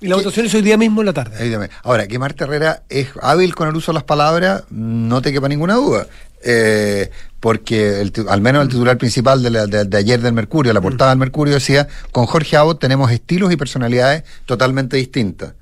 Y 0.00 0.08
la 0.08 0.16
votación 0.16 0.46
es 0.46 0.54
hoy 0.54 0.62
día 0.62 0.76
mismo 0.76 1.00
en 1.00 1.06
la 1.06 1.12
tarde. 1.12 1.70
Ahora, 1.82 2.06
que 2.06 2.18
Marta 2.18 2.44
Herrera 2.44 2.82
es 2.88 3.08
hábil 3.22 3.54
con 3.54 3.68
el 3.68 3.76
uso 3.76 3.92
de 3.92 3.94
las 3.94 4.02
palabras, 4.02 4.64
no 4.70 5.22
te 5.22 5.32
quepa 5.32 5.48
ninguna 5.48 5.74
duda. 5.74 6.06
Eh, 6.46 7.10
porque 7.40 8.10
al 8.28 8.40
menos 8.42 8.62
el 8.62 8.68
titular 8.68 8.98
principal 8.98 9.42
de, 9.42 9.96
ayer 9.96 10.20
del 10.20 10.34
Mercurio, 10.34 10.72
la 10.74 10.80
portada 10.80 11.10
del 11.10 11.18
Mercurio 11.18 11.54
decía, 11.54 11.88
con 12.12 12.26
Jorge 12.26 12.56
Abbott 12.56 12.80
tenemos 12.80 13.10
estilos 13.10 13.50
y 13.52 13.56
personalidades 13.56 14.24
totalmente 14.44 14.96
distintas. 14.98 15.54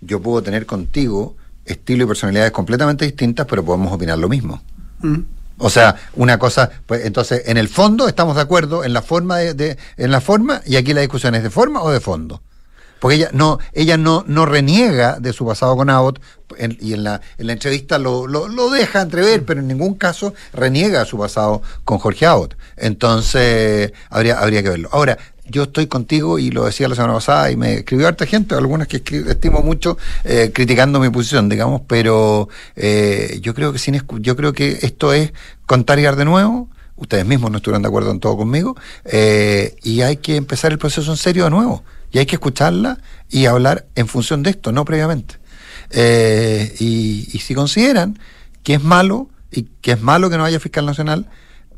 Yo 0.00 0.20
puedo 0.20 0.42
tener 0.42 0.66
contigo 0.66 1.36
estilos 1.64 2.04
y 2.04 2.08
personalidades 2.08 2.52
completamente 2.52 3.04
distintas, 3.04 3.46
pero 3.46 3.64
podemos 3.64 3.92
opinar 3.92 4.18
lo 4.18 4.28
mismo. 4.28 4.62
Mm. 5.00 5.37
O 5.58 5.70
sea, 5.70 5.96
una 6.14 6.38
cosa, 6.38 6.70
pues 6.86 7.04
entonces 7.04 7.42
en 7.46 7.56
el 7.56 7.68
fondo 7.68 8.08
estamos 8.08 8.36
de 8.36 8.42
acuerdo 8.42 8.84
en 8.84 8.92
la 8.92 9.02
forma 9.02 9.38
de, 9.38 9.76
en 9.96 10.10
la 10.10 10.20
forma 10.20 10.62
y 10.64 10.76
aquí 10.76 10.94
la 10.94 11.00
discusión 11.00 11.34
es 11.34 11.42
de 11.42 11.50
forma 11.50 11.82
o 11.82 11.90
de 11.90 12.00
fondo. 12.00 12.42
Porque 13.00 13.16
ella 13.16 13.30
no, 13.32 13.58
ella 13.72 13.96
no, 13.96 14.24
no 14.26 14.44
reniega 14.44 15.18
de 15.20 15.32
su 15.32 15.46
pasado 15.46 15.76
con 15.76 15.88
Abbott 15.88 16.20
y 16.80 16.94
en 16.94 17.04
la, 17.04 17.20
en 17.36 17.46
la 17.46 17.52
entrevista 17.52 17.98
lo, 17.98 18.26
lo, 18.26 18.48
lo, 18.48 18.70
deja 18.70 19.02
entrever, 19.02 19.44
pero 19.44 19.60
en 19.60 19.68
ningún 19.68 19.94
caso 19.94 20.34
reniega 20.52 21.04
su 21.04 21.18
pasado 21.18 21.62
con 21.84 21.98
Jorge 21.98 22.26
Abbott. 22.26 22.56
Entonces, 22.76 23.92
habría, 24.10 24.40
habría 24.40 24.62
que 24.62 24.70
verlo. 24.70 24.88
Ahora, 24.90 25.16
yo 25.50 25.64
estoy 25.64 25.86
contigo 25.86 26.38
y 26.38 26.50
lo 26.50 26.64
decía 26.64 26.88
la 26.88 26.94
semana 26.94 27.14
pasada 27.14 27.50
y 27.50 27.56
me 27.56 27.74
escribió 27.74 28.08
harta 28.08 28.26
gente, 28.26 28.54
algunas 28.54 28.88
que 28.88 29.02
estimo 29.28 29.62
mucho, 29.62 29.98
eh, 30.24 30.50
criticando 30.54 31.00
mi 31.00 31.10
posición, 31.10 31.48
digamos, 31.48 31.82
pero 31.86 32.48
eh, 32.76 33.38
yo 33.42 33.54
creo 33.54 33.72
que 33.72 33.78
sin 33.78 34.00
yo 34.20 34.36
creo 34.36 34.52
que 34.52 34.78
esto 34.82 35.12
es 35.12 35.32
contar 35.66 35.98
y 35.98 36.02
dar 36.02 36.16
de 36.16 36.24
nuevo. 36.24 36.68
Ustedes 36.96 37.24
mismos 37.24 37.52
no 37.52 37.58
estuvieron 37.58 37.82
de 37.82 37.88
acuerdo 37.88 38.10
en 38.10 38.18
todo 38.18 38.36
conmigo 38.36 38.76
eh, 39.04 39.76
y 39.84 40.00
hay 40.00 40.16
que 40.16 40.34
empezar 40.34 40.72
el 40.72 40.78
proceso 40.78 41.12
en 41.12 41.16
serio 41.16 41.44
de 41.44 41.50
nuevo 41.50 41.84
y 42.10 42.18
hay 42.18 42.26
que 42.26 42.34
escucharla 42.34 42.98
y 43.30 43.46
hablar 43.46 43.86
en 43.94 44.08
función 44.08 44.42
de 44.42 44.50
esto, 44.50 44.72
no 44.72 44.84
previamente. 44.84 45.36
y, 46.80 47.28
y 47.32 47.38
si 47.38 47.54
consideran 47.54 48.18
que 48.64 48.74
es 48.74 48.82
malo 48.82 49.28
y 49.52 49.62
que 49.80 49.92
es 49.92 50.02
malo 50.02 50.28
que 50.28 50.36
no 50.36 50.44
haya 50.44 50.58
fiscal 50.58 50.86
nacional, 50.86 51.26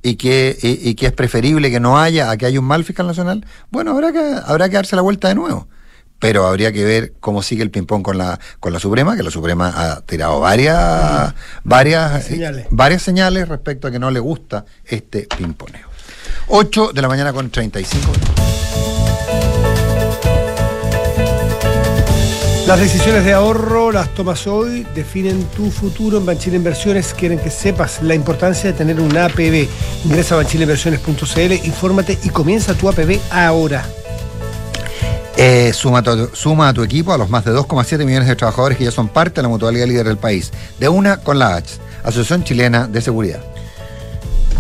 y 0.03 0.17
que, 0.17 0.57
y, 0.63 0.95
que 0.95 1.07
es 1.07 1.13
preferible 1.13 1.71
que 1.71 1.81
no 1.81 1.99
haya 1.99 2.31
a 2.31 2.37
que 2.37 2.47
haya 2.47 2.59
un 2.59 2.67
mal 2.67 2.85
fiscal 2.85 3.07
nacional, 3.07 3.45
bueno, 3.71 3.93
habrá 3.93 4.13
que, 4.13 4.35
habrá 4.45 4.69
que 4.69 4.77
darse 4.77 4.97
la 4.97 5.03
vuelta 5.03 5.29
de 5.29 5.35
nuevo. 5.35 5.69
Pero 6.19 6.47
habría 6.47 6.71
que 6.71 6.85
ver 6.85 7.15
cómo 7.19 7.43
sigue 7.43 7.63
el 7.63 7.71
ping-pong 7.71 8.03
con 8.03 8.19
la, 8.19 8.39
con 8.61 8.73
la 8.75 8.79
Suprema, 8.79 9.17
que 9.17 9.23
la 9.23 9.31
Suprema 9.31 9.73
ha 9.75 10.01
tirado 10.03 10.41
varias, 10.41 11.35
varias, 11.65 12.25
señales. 12.25 12.67
varias 12.71 13.03
señales 13.03 13.49
respecto 13.49 13.89
a 13.89 13.91
que 13.91 13.99
no 13.99 14.11
le 14.11 14.21
gusta 14.21 14.67
este 14.85 15.27
ping-poneo. 15.37 15.89
8 16.49 16.93
de 16.93 17.03
la 17.03 17.09
mañana 17.09 17.33
con 17.33 17.51
35 17.51 18.13
Las 22.71 22.79
decisiones 22.79 23.25
de 23.25 23.33
ahorro 23.33 23.91
las 23.91 24.15
tomas 24.15 24.47
hoy, 24.47 24.87
definen 24.95 25.43
tu 25.57 25.73
futuro 25.73 26.19
en 26.19 26.25
Banchile 26.25 26.55
Inversiones. 26.55 27.13
Quieren 27.15 27.41
que 27.41 27.51
sepas 27.51 28.01
la 28.01 28.15
importancia 28.15 28.71
de 28.71 28.79
tener 28.79 29.01
un 29.01 29.17
APB. 29.17 29.67
Ingresa 30.05 30.37
a 30.37 30.39
banchileinversiones.cl, 30.39 31.67
infórmate 31.67 32.17
y 32.23 32.29
comienza 32.29 32.75
tu 32.75 32.89
APB 32.89 33.19
ahora. 33.33 33.85
Eh, 35.37 35.73
suma, 35.75 36.05
suma, 36.33 36.69
a 36.69 36.73
tu 36.73 36.85
equipo 36.85 37.13
a 37.13 37.19
los 37.19 37.29
más 37.29 37.45
de 37.45 37.51
2,7 37.51 38.05
millones 38.05 38.29
de 38.29 38.37
trabajadores 38.37 38.79
que 38.79 38.85
ya 38.85 38.93
son 38.93 39.09
parte 39.09 39.41
de 39.41 39.43
la 39.43 39.49
mutualidad 39.49 39.89
líder 39.89 40.07
del 40.07 40.19
país. 40.19 40.53
De 40.79 40.89
una 40.89 41.17
con 41.17 41.41
la 41.41 41.57
H, 41.57 41.75
Asociación 42.05 42.45
Chilena 42.45 42.87
de 42.87 43.01
Seguridad. 43.01 43.41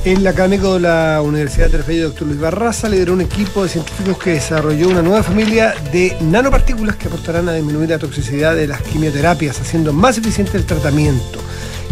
El 0.04 0.26
académico 0.26 0.74
de 0.74 0.80
la 0.80 1.20
Universidad 1.22 1.66
de 1.66 1.72
Trefeyo, 1.72 2.08
doctor 2.08 2.26
Luis 2.26 2.40
Barraza, 2.40 2.88
lideró 2.88 3.12
un 3.12 3.20
equipo 3.20 3.64
de 3.64 3.68
científicos 3.68 4.16
que 4.16 4.30
desarrolló 4.30 4.88
una 4.88 5.02
nueva 5.02 5.22
familia 5.22 5.74
de 5.92 6.16
nanopartículas 6.22 6.96
que 6.96 7.08
aportarán 7.08 7.50
a 7.50 7.52
disminuir 7.52 7.90
la 7.90 7.98
toxicidad 7.98 8.56
de 8.56 8.66
las 8.66 8.80
quimioterapias, 8.80 9.60
haciendo 9.60 9.92
más 9.92 10.16
eficiente 10.16 10.56
el 10.56 10.64
tratamiento 10.64 11.38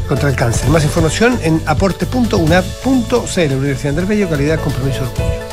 contra 0.09 0.31
el 0.31 0.37
cáncer. 0.37 0.71
Más 0.71 0.85
información 0.85 1.39
en 1.43 1.61
aporte.unab.cl, 1.67 3.55
Universidad 3.55 3.93
de 3.93 3.97
Trefeyo, 3.99 4.31
calidad, 4.31 4.59
compromiso 4.59 5.01
de 5.01 5.07
apoyo. 5.11 5.48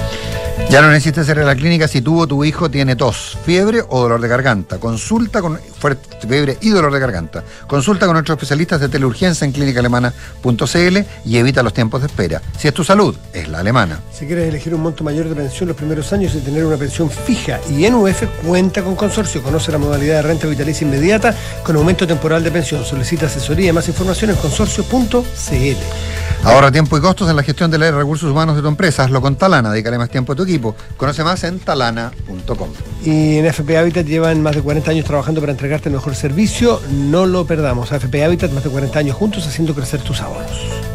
Ya 0.70 0.82
no 0.82 0.90
necesitas 0.90 1.30
ir 1.30 1.40
a 1.40 1.44
la 1.44 1.56
clínica 1.56 1.88
si 1.88 2.02
tuvo 2.02 2.28
tu 2.28 2.44
hijo 2.44 2.70
tiene 2.70 2.96
tos, 2.96 3.38
fiebre 3.46 3.82
o 3.88 4.02
dolor 4.02 4.20
de 4.20 4.28
garganta. 4.28 4.78
Consulta 4.78 5.42
con 5.42 5.58
fuerte 5.80 6.28
fiebre 6.28 6.58
y 6.60 6.70
dolor 6.70 6.92
de 6.92 7.00
garganta. 7.00 7.44
Consulta 7.68 8.08
con 8.08 8.14
nuestros 8.14 8.36
especialistas 8.36 8.82
de 8.82 8.90
teleurgencia 8.90 9.46
en 9.46 9.52
clínicaalemana.cl 9.52 10.98
y 11.24 11.38
evita 11.38 11.64
los 11.64 11.74
tiempos 11.74 12.02
de 12.02 12.08
espera. 12.08 12.42
Si 12.58 12.68
es 12.68 12.74
tu 12.74 12.84
salud, 12.84 13.16
es 13.32 13.48
la 13.48 13.60
alemana. 13.60 14.00
Si 14.12 14.26
quieres 14.26 14.50
elegir 14.50 14.74
un 14.74 14.82
monto 14.82 15.04
mayor 15.04 15.30
de 15.30 15.36
pensión 15.36 15.70
los 15.70 15.78
primeros 15.78 16.12
años 16.12 16.34
y 16.36 16.40
tener 16.40 16.66
una 16.66 16.78
pensión 16.78 17.10
fija 17.10 17.60
y 17.70 17.86
en 17.86 17.94
UF 17.94 18.24
cuenta 18.46 18.84
con 18.84 18.96
consorcio. 18.96 19.44
Conoce 19.44 19.72
la 19.72 19.78
modalidad 19.78 20.16
de 20.16 20.22
renta 20.24 20.48
vitalicia 20.48 20.86
inmediata 20.86 21.36
con 21.64 21.76
aumento 21.76 22.08
temporal 22.08 22.44
de 22.44 22.52
pensión. 22.52 22.84
Solicita 22.84 23.28
asesoría 23.28 23.70
y 23.70 23.74
más 23.74 23.88
información 23.88 24.32
en 24.32 24.36
consorcio.cl. 24.38 25.78
Ahorra 26.46 26.72
tiempo 26.72 26.96
y 26.96 27.02
costos 27.02 27.28
en 27.28 27.36
la 27.36 27.44
gestión 27.44 27.72
de 27.72 27.80
los 27.80 27.92
recursos 27.92 28.30
humanos 28.30 28.56
de 28.56 28.62
tu 28.62 28.68
empresa. 28.68 29.04
Hazlo 29.04 29.20
con 29.20 29.36
Talana. 29.36 29.72
Dedícale 29.72 29.98
más 29.98 30.10
tiempo 30.10 30.34
a 30.34 30.36
tu 30.36 30.44
equipo. 30.44 30.65
Conoce 30.98 31.24
más 31.24 31.44
en 31.44 31.60
talana.com. 31.60 32.70
Y 33.04 33.38
en 33.38 33.46
FP 33.46 33.78
Habitat 33.78 34.06
llevan 34.06 34.42
más 34.42 34.56
de 34.56 34.62
40 34.62 34.92
años 34.92 35.06
trabajando 35.06 35.42
para 35.42 35.52
entregarte 35.52 35.90
el 35.90 35.96
mejor 35.96 36.16
servicio. 36.16 36.82
No 36.92 37.26
lo 37.26 37.46
perdamos. 37.46 37.92
FP 37.92 38.24
Habitat, 38.24 38.52
más 38.52 38.64
de 38.64 38.70
40 38.70 38.98
años 38.98 39.16
juntos 39.16 39.46
haciendo 39.46 39.76
crecer 39.76 40.02
tus 40.02 40.22
ahorros. 40.22 40.95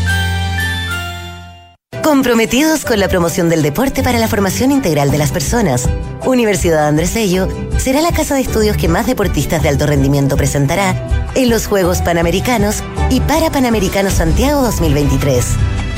Comprometidos 2.21 2.85
con 2.85 2.99
la 2.99 3.07
promoción 3.07 3.49
del 3.49 3.63
deporte 3.63 4.03
para 4.03 4.19
la 4.19 4.27
formación 4.27 4.71
integral 4.71 5.09
de 5.09 5.17
las 5.17 5.31
personas, 5.31 5.89
Universidad 6.23 6.87
Andrés 6.87 7.15
Bello 7.15 7.47
será 7.79 7.99
la 7.99 8.11
casa 8.11 8.35
de 8.35 8.41
estudios 8.41 8.77
que 8.77 8.87
más 8.87 9.07
deportistas 9.07 9.63
de 9.63 9.69
alto 9.69 9.87
rendimiento 9.87 10.37
presentará 10.37 11.31
en 11.33 11.49
los 11.49 11.65
Juegos 11.65 12.03
Panamericanos 12.03 12.83
y 13.09 13.21
para 13.21 13.49
Panamericanos 13.49 14.13
Santiago 14.13 14.61
2023. 14.61 15.47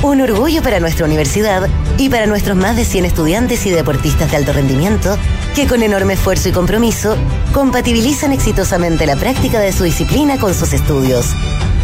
Un 0.04 0.22
orgullo 0.22 0.64
para 0.64 0.80
nuestra 0.80 1.06
universidad 1.06 1.68
y 1.98 2.08
para 2.08 2.26
nuestros 2.26 2.56
más 2.56 2.78
de 2.78 2.86
100 2.86 3.04
estudiantes 3.04 3.66
y 3.66 3.72
deportistas 3.72 4.32
de 4.32 4.38
alto 4.38 4.54
rendimiento 4.54 5.18
que 5.56 5.68
con 5.68 5.84
enorme 5.84 6.14
esfuerzo 6.14 6.48
y 6.48 6.54
compromiso 6.54 7.18
compatibilizan 7.52 8.32
exitosamente 8.32 9.06
la 9.06 9.18
práctica 9.18 9.60
de 9.60 9.74
su 9.74 9.84
disciplina 9.84 10.40
con 10.40 10.54
sus 10.54 10.72
estudios. 10.72 11.26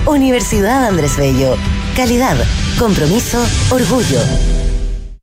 Universidad 0.05 0.85
Andrés 0.85 1.17
Bello. 1.17 1.57
Calidad, 1.99 2.37
compromiso, 2.79 3.45
orgullo. 3.71 4.21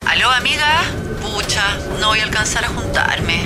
¿Aló, 0.06 0.28
amiga? 0.28 0.82
Pucha, 1.22 1.62
no 2.02 2.08
voy 2.08 2.20
a 2.20 2.24
alcanzar 2.24 2.66
a 2.66 2.68
juntarme. 2.68 3.45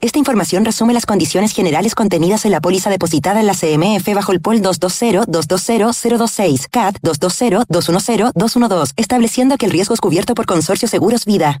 Esta 0.00 0.18
información 0.18 0.64
resume 0.64 0.94
las 0.94 1.04
condiciones 1.04 1.52
generales 1.52 1.94
contenidas 1.94 2.46
en 2.46 2.52
la 2.52 2.62
póliza 2.62 2.88
depositada 2.88 3.38
en 3.38 3.46
la 3.46 3.52
CMF 3.52 4.14
bajo 4.14 4.32
el 4.32 4.40
POL 4.40 4.62
220-220-026, 4.62 6.70
CAT 6.70 6.96
220-210-212, 7.02 8.92
estableciendo 8.96 9.58
que 9.58 9.66
el 9.66 9.72
riesgo 9.72 9.92
es 9.92 10.00
cubierto 10.00 10.34
por 10.34 10.46
Consorcio 10.46 10.88
Seguros 10.88 11.26
Vida. 11.26 11.60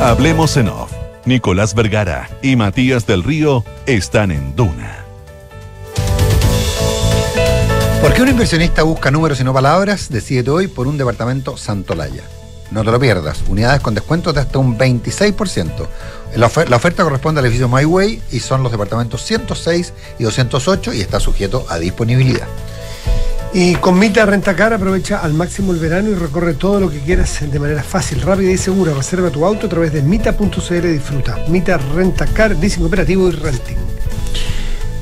Hablemos 0.00 0.56
en 0.56 0.68
off. 0.68 0.92
Nicolás 1.24 1.74
Vergara 1.74 2.30
y 2.40 2.54
Matías 2.54 3.04
del 3.04 3.24
Río 3.24 3.64
están 3.84 4.30
en 4.30 4.54
Duna. 4.54 5.04
¿Por 8.00 8.14
qué 8.14 8.22
un 8.22 8.28
inversionista 8.28 8.84
busca 8.84 9.10
números 9.10 9.40
y 9.40 9.44
no 9.44 9.52
palabras? 9.52 10.08
Decide 10.08 10.50
hoy 10.50 10.68
por 10.68 10.86
un 10.86 10.98
departamento 10.98 11.56
Santolaya. 11.56 12.22
no 12.70 12.84
te 12.84 12.92
lo 12.92 13.00
pierdas. 13.00 13.42
Unidades 13.48 13.80
con 13.80 13.94
descuentos 13.94 14.34
de 14.34 14.40
hasta 14.40 14.60
un 14.60 14.78
26%. 14.78 15.88
La, 16.36 16.48
la 16.68 16.76
oferta 16.76 17.02
corresponde 17.02 17.40
al 17.40 17.46
edificio 17.46 17.68
My 17.68 17.84
Way 17.84 18.22
y 18.30 18.38
son 18.38 18.62
los 18.62 18.70
departamentos 18.70 19.24
106 19.24 19.92
y 20.20 20.22
208 20.22 20.94
y 20.94 21.00
está 21.00 21.18
sujeto 21.18 21.66
a 21.68 21.78
disponibilidad. 21.78 22.46
Y 23.52 23.74
con 23.76 23.98
Mita 23.98 24.26
Rentacar 24.26 24.72
aprovecha 24.74 25.20
al 25.20 25.32
máximo 25.32 25.72
el 25.72 25.78
verano 25.78 26.10
y 26.10 26.14
recorre 26.14 26.54
todo 26.54 26.80
lo 26.80 26.90
que 26.90 27.00
quieras 27.00 27.38
de 27.40 27.58
manera 27.58 27.82
fácil, 27.82 28.20
rápida 28.20 28.50
y 28.50 28.58
segura. 28.58 28.92
Reserva 28.92 29.30
tu 29.30 29.44
auto 29.44 29.66
a 29.66 29.70
través 29.70 29.92
de 29.92 30.02
mita.cl 30.02 30.92
disfruta. 30.92 31.36
Mita 31.48 31.78
Rentacar, 31.78 32.54
leasing 32.56 32.84
operativo 32.84 33.28
y 33.28 33.32
renting. 33.32 33.76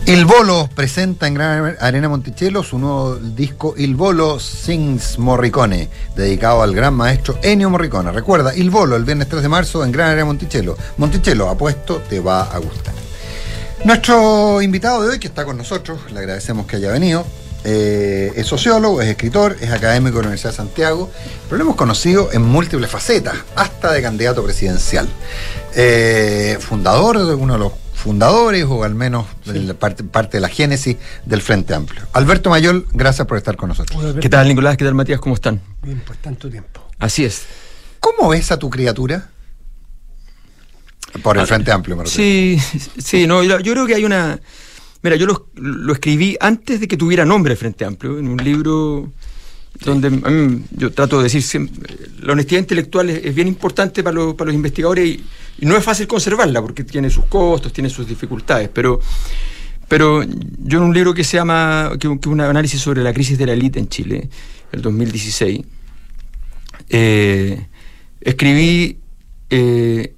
Il 0.07 0.25
Bolo 0.25 0.71
presenta 0.73 1.27
en 1.27 1.35
Gran 1.35 1.77
Arena 1.81 2.09
Monticello 2.09 2.63
su 2.63 2.79
nuevo 2.79 3.17
disco 3.17 3.75
Il 3.77 3.97
Bolo 3.97 4.39
Sings 4.39 5.19
Morricone, 5.19 5.89
dedicado 6.15 6.63
al 6.63 6.73
gran 6.73 6.95
maestro 6.95 7.41
Ennio 7.43 7.69
Morricone. 7.71 8.13
Recuerda, 8.13 8.55
Il 8.55 8.71
Bolo 8.71 8.95
el 8.95 9.03
viernes 9.03 9.29
3 9.29 9.43
de 9.43 9.49
marzo 9.49 9.85
en 9.85 9.91
Gran 9.91 10.11
Arena 10.11 10.27
Monticello. 10.27 10.77
Monticello, 10.99 11.49
apuesto, 11.49 12.03
te 12.09 12.21
va 12.21 12.43
a 12.43 12.59
gustar. 12.59 12.95
Nuestro 13.85 14.63
invitado 14.63 15.03
de 15.03 15.09
hoy, 15.09 15.19
que 15.19 15.27
está 15.27 15.45
con 15.45 15.57
nosotros, 15.57 15.99
le 16.13 16.21
agradecemos 16.21 16.67
que 16.67 16.77
haya 16.77 16.93
venido, 16.93 17.27
eh, 17.69 18.33
es 18.37 18.47
sociólogo, 18.47 19.03
es 19.03 19.09
escritor, 19.09 19.57
es 19.61 19.71
académico 19.73 20.19
de 20.19 20.23
la 20.23 20.29
Universidad 20.29 20.51
de 20.53 20.57
Santiago, 20.57 21.11
pero 21.47 21.59
lo 21.59 21.65
hemos 21.65 21.77
conocido 21.77 22.31
en 22.33 22.43
múltiples 22.43 22.89
facetas, 22.89 23.35
hasta 23.57 23.91
de 23.93 24.01
candidato 24.03 24.45
presidencial. 24.45 25.09
Eh, 25.75 26.59
fundador 26.61 27.19
de 27.27 27.35
uno 27.35 27.55
de 27.55 27.59
los 27.59 27.73
fundadores, 27.93 28.65
o 28.69 28.85
al 28.85 28.95
menos 28.95 29.27
de 29.47 29.61
la 29.65 29.75
parte, 29.75 30.05
parte 30.05 30.37
de 30.37 30.43
la 30.43 30.49
génesis 30.49 30.97
del 31.25 31.43
Frente 31.43 31.75
Amplio. 31.75 32.07
Alberto 32.13 32.51
Mayol, 32.51 32.87
gracias 32.93 33.27
por 33.27 33.37
estar 33.37 33.57
con 33.57 33.71
nosotros. 33.71 34.15
¿Qué 34.21 34.29
tal, 34.29 34.47
Nicolás? 34.47 34.77
¿Qué 34.77 34.85
tal, 34.85 34.95
Matías? 34.95 35.19
¿Cómo 35.19 35.35
están? 35.35 35.61
Bien, 35.83 36.01
pues 36.07 36.21
tanto 36.21 36.49
tiempo. 36.49 36.81
Así 37.01 37.25
es. 37.25 37.43
¿Cómo 37.99 38.29
ves 38.29 38.53
a 38.53 38.59
tu 38.59 38.71
criatura? 38.71 39.31
Por 41.23 41.37
el 41.37 41.43
Ah, 41.43 41.47
Frente 41.47 41.73
Amplio, 41.73 41.97
me 41.97 42.05
refiero. 42.05 42.63
Sí, 42.63 42.81
sí, 43.03 43.27
no, 43.27 43.43
yo 43.43 43.59
creo 43.59 43.87
que 43.87 43.95
hay 43.97 44.05
una... 44.05 44.39
Mira, 45.07 45.15
yo 45.15 45.27
lo, 45.27 45.51
lo 45.55 45.93
escribí 45.93 46.37
antes 46.41 46.81
de 46.81 46.89
que 46.89 46.97
tuviera 46.97 47.25
nombre 47.25 47.55
Frente 47.55 47.85
Amplio, 47.85 48.19
en 48.19 48.27
un 48.27 48.39
libro 48.39 49.13
donde 49.85 50.09
a 50.09 50.11
mí, 50.11 50.65
yo 50.73 50.91
trato 50.91 51.19
de 51.19 51.23
decir 51.23 51.45
siempre, 51.45 51.97
la 52.23 52.33
honestidad 52.33 52.59
intelectual 52.59 53.11
es, 53.11 53.25
es 53.25 53.33
bien 53.33 53.47
importante 53.47 54.03
para 54.03 54.17
los, 54.17 54.35
para 54.35 54.47
los 54.47 54.57
investigadores 54.57 55.07
y, 55.07 55.25
y 55.61 55.65
no 55.65 55.77
es 55.77 55.85
fácil 55.85 56.09
conservarla 56.09 56.61
porque 56.61 56.83
tiene 56.83 57.09
sus 57.09 57.27
costos, 57.27 57.73
tiene 57.73 57.89
sus 57.89 58.05
dificultades, 58.09 58.69
pero, 58.69 58.99
pero 59.87 60.25
yo 60.25 60.79
en 60.79 60.85
un 60.85 60.93
libro 60.93 61.15
que 61.15 61.23
se 61.23 61.37
llama, 61.37 61.93
que, 62.01 62.19
que 62.19 62.29
un 62.29 62.41
análisis 62.41 62.81
sobre 62.81 63.05
la 63.05 63.13
crisis 63.13 63.39
de 63.39 63.47
la 63.47 63.53
élite 63.53 63.79
en 63.79 63.89
Chile, 63.89 64.29
el 64.73 64.83
2016, 64.83 65.61
eh, 66.89 67.65
escribí 68.21 68.99
eh, 69.51 70.16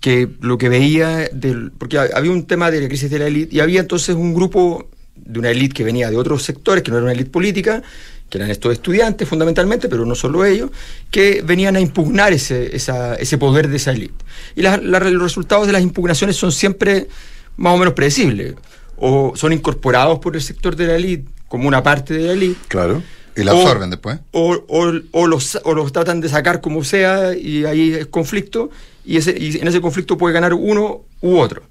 que 0.00 0.28
lo 0.40 0.58
que 0.58 0.68
veía, 0.68 1.28
del, 1.32 1.72
porque 1.72 1.98
ha- 1.98 2.08
había 2.14 2.30
un 2.30 2.46
tema 2.46 2.70
de 2.70 2.80
la 2.80 2.88
crisis 2.88 3.10
de 3.10 3.18
la 3.18 3.26
élite 3.26 3.54
y 3.56 3.60
había 3.60 3.80
entonces 3.80 4.14
un 4.14 4.34
grupo 4.34 4.88
de 5.16 5.38
una 5.38 5.50
élite 5.50 5.74
que 5.74 5.84
venía 5.84 6.10
de 6.10 6.16
otros 6.16 6.42
sectores, 6.42 6.82
que 6.82 6.90
no 6.90 6.96
era 6.98 7.04
una 7.04 7.12
élite 7.12 7.30
política, 7.30 7.82
que 8.28 8.38
eran 8.38 8.50
estos 8.50 8.72
estudiantes 8.72 9.28
fundamentalmente, 9.28 9.88
pero 9.88 10.04
no 10.06 10.14
solo 10.14 10.44
ellos, 10.44 10.70
que 11.10 11.42
venían 11.44 11.76
a 11.76 11.80
impugnar 11.80 12.32
ese, 12.32 12.74
esa- 12.76 13.14
ese 13.16 13.38
poder 13.38 13.68
de 13.68 13.76
esa 13.76 13.90
élite. 13.92 14.14
Y 14.56 14.62
la- 14.62 14.76
la- 14.76 15.00
los 15.00 15.22
resultados 15.22 15.66
de 15.66 15.72
las 15.72 15.82
impugnaciones 15.82 16.36
son 16.36 16.52
siempre 16.52 17.08
más 17.56 17.74
o 17.74 17.78
menos 17.78 17.94
predecibles, 17.94 18.54
o 18.96 19.32
son 19.34 19.52
incorporados 19.52 20.18
por 20.20 20.36
el 20.36 20.42
sector 20.42 20.76
de 20.76 20.86
la 20.86 20.96
élite 20.96 21.28
como 21.48 21.66
una 21.66 21.82
parte 21.82 22.14
de 22.14 22.26
la 22.26 22.32
élite, 22.32 22.60
Claro. 22.68 23.02
Y 23.36 23.44
la 23.44 23.54
O- 23.54 23.60
absorben 23.62 23.90
después. 23.90 24.18
o, 24.32 24.64
o- 24.68 24.92
o 25.12 25.26
los, 25.26 25.58
o 25.64 25.72
los 25.74 25.92
tratan 25.92 26.20
de 26.20 26.28
sacar 26.28 26.60
como 26.60 26.82
sea 26.84 27.34
y 27.34 27.64
ahí 27.64 27.92
es 27.94 28.06
conflicto 28.06 28.70
y, 29.04 29.16
ese, 29.16 29.34
y 29.38 29.58
en 29.58 29.68
ese 29.68 29.80
conflicto 29.80 30.16
puede 30.18 30.34
ganar 30.34 30.54
uno 30.54 31.02
u 31.20 31.36
otro. 31.38 31.62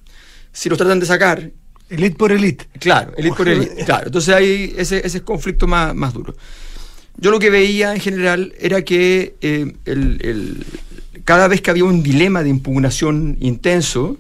Si 0.51 0.69
los 0.69 0.77
tratan 0.77 0.99
de 0.99 1.05
sacar... 1.05 1.51
Elite 1.89 2.15
por 2.17 2.31
elite. 2.31 2.65
Claro, 2.79 3.13
elite 3.17 3.35
por 3.35 3.47
elite. 3.49 3.83
Claro, 3.85 4.07
entonces 4.07 4.33
hay 4.33 4.75
ese, 4.77 4.97
ese 5.05 5.17
es 5.19 5.23
conflicto 5.23 5.65
más, 5.67 5.95
más 5.95 6.13
duro. 6.13 6.35
Yo 7.17 7.31
lo 7.31 7.39
que 7.39 7.49
veía 7.49 7.93
en 7.93 7.99
general 7.99 8.53
era 8.59 8.81
que 8.83 9.35
eh, 9.41 9.73
el- 9.85 10.19
el- 10.21 10.65
cada 11.25 11.47
vez 11.47 11.61
que 11.61 11.69
había 11.71 11.83
un 11.83 12.01
dilema 12.03 12.43
de 12.43 12.49
impugnación 12.49 13.37
intenso, 13.39 14.17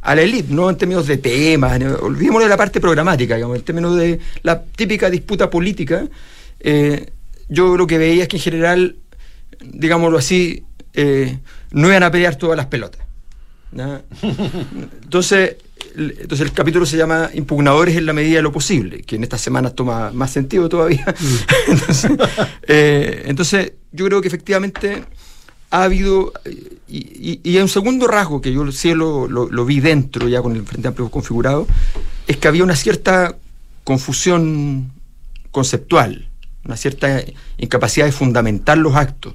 a 0.00 0.14
la 0.14 0.22
élite, 0.22 0.54
no 0.54 0.70
en 0.70 0.76
términos 0.76 1.06
de 1.08 1.16
temas, 1.18 1.78
no- 1.80 1.96
olvidémonos 1.96 2.44
de 2.44 2.48
la 2.50 2.56
parte 2.56 2.80
programática, 2.80 3.34
digamos, 3.34 3.56
en 3.58 3.62
términos 3.64 3.96
de 3.96 4.20
la 4.42 4.62
típica 4.62 5.10
disputa 5.10 5.50
política, 5.50 6.06
eh, 6.60 7.10
yo 7.48 7.76
lo 7.76 7.86
que 7.86 7.98
veía 7.98 8.22
es 8.22 8.28
que 8.28 8.36
en 8.36 8.42
general, 8.42 8.96
digámoslo 9.60 10.18
así, 10.18 10.62
eh, 10.94 11.38
no 11.72 11.88
iban 11.88 12.02
a 12.02 12.10
pelear 12.10 12.36
todas 12.36 12.56
las 12.56 12.66
pelotas. 12.66 13.02
Entonces, 15.02 15.56
el- 15.96 16.16
entonces 16.20 16.46
el 16.46 16.52
capítulo 16.52 16.86
se 16.86 16.96
llama 16.96 17.30
Impugnadores 17.34 17.96
en 17.96 18.06
la 18.06 18.12
medida 18.12 18.36
de 18.36 18.42
lo 18.42 18.52
posible, 18.52 19.02
que 19.02 19.16
en 19.16 19.22
estas 19.24 19.40
semanas 19.40 19.74
toma 19.74 20.10
más 20.12 20.30
sentido 20.30 20.68
todavía. 20.68 21.04
entonces, 21.68 22.10
eh, 22.66 23.22
entonces, 23.26 23.72
yo 23.92 24.06
creo 24.06 24.20
que 24.20 24.28
efectivamente 24.28 25.04
ha 25.70 25.82
habido, 25.82 26.32
y, 26.88 26.98
y- 26.98 27.40
y 27.44 27.56
hay 27.56 27.62
un 27.62 27.68
segundo 27.68 28.06
rasgo 28.06 28.40
que 28.40 28.52
yo 28.52 28.70
sí 28.72 28.94
lo, 28.94 29.28
lo- 29.28 29.50
lo 29.50 29.64
vi 29.64 29.80
dentro 29.80 30.28
ya 30.28 30.40
con 30.40 30.56
el 30.56 30.64
Frente 30.64 30.88
Amplio 30.88 31.10
configurado, 31.10 31.66
es 32.26 32.36
que 32.38 32.48
había 32.48 32.64
una 32.64 32.76
cierta 32.76 33.36
confusión 33.84 34.90
conceptual, 35.50 36.28
una 36.64 36.76
cierta 36.76 37.22
incapacidad 37.58 38.06
de 38.06 38.12
fundamentar 38.12 38.78
los 38.78 38.94
actos, 38.96 39.34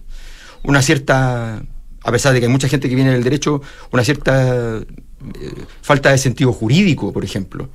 una 0.64 0.82
cierta, 0.82 1.64
a 2.04 2.12
pesar 2.12 2.34
de 2.34 2.40
que 2.40 2.46
hay 2.46 2.52
mucha 2.52 2.68
gente 2.68 2.90
que 2.90 2.96
viene 2.96 3.12
del 3.12 3.24
derecho, 3.24 3.62
una 3.92 4.04
cierta 4.04 4.78
eh, 4.78 4.86
falta 5.82 6.12
de 6.12 6.18
sentido 6.18 6.52
jurídico, 6.52 7.14
por 7.14 7.24
ejemplo, 7.24 7.70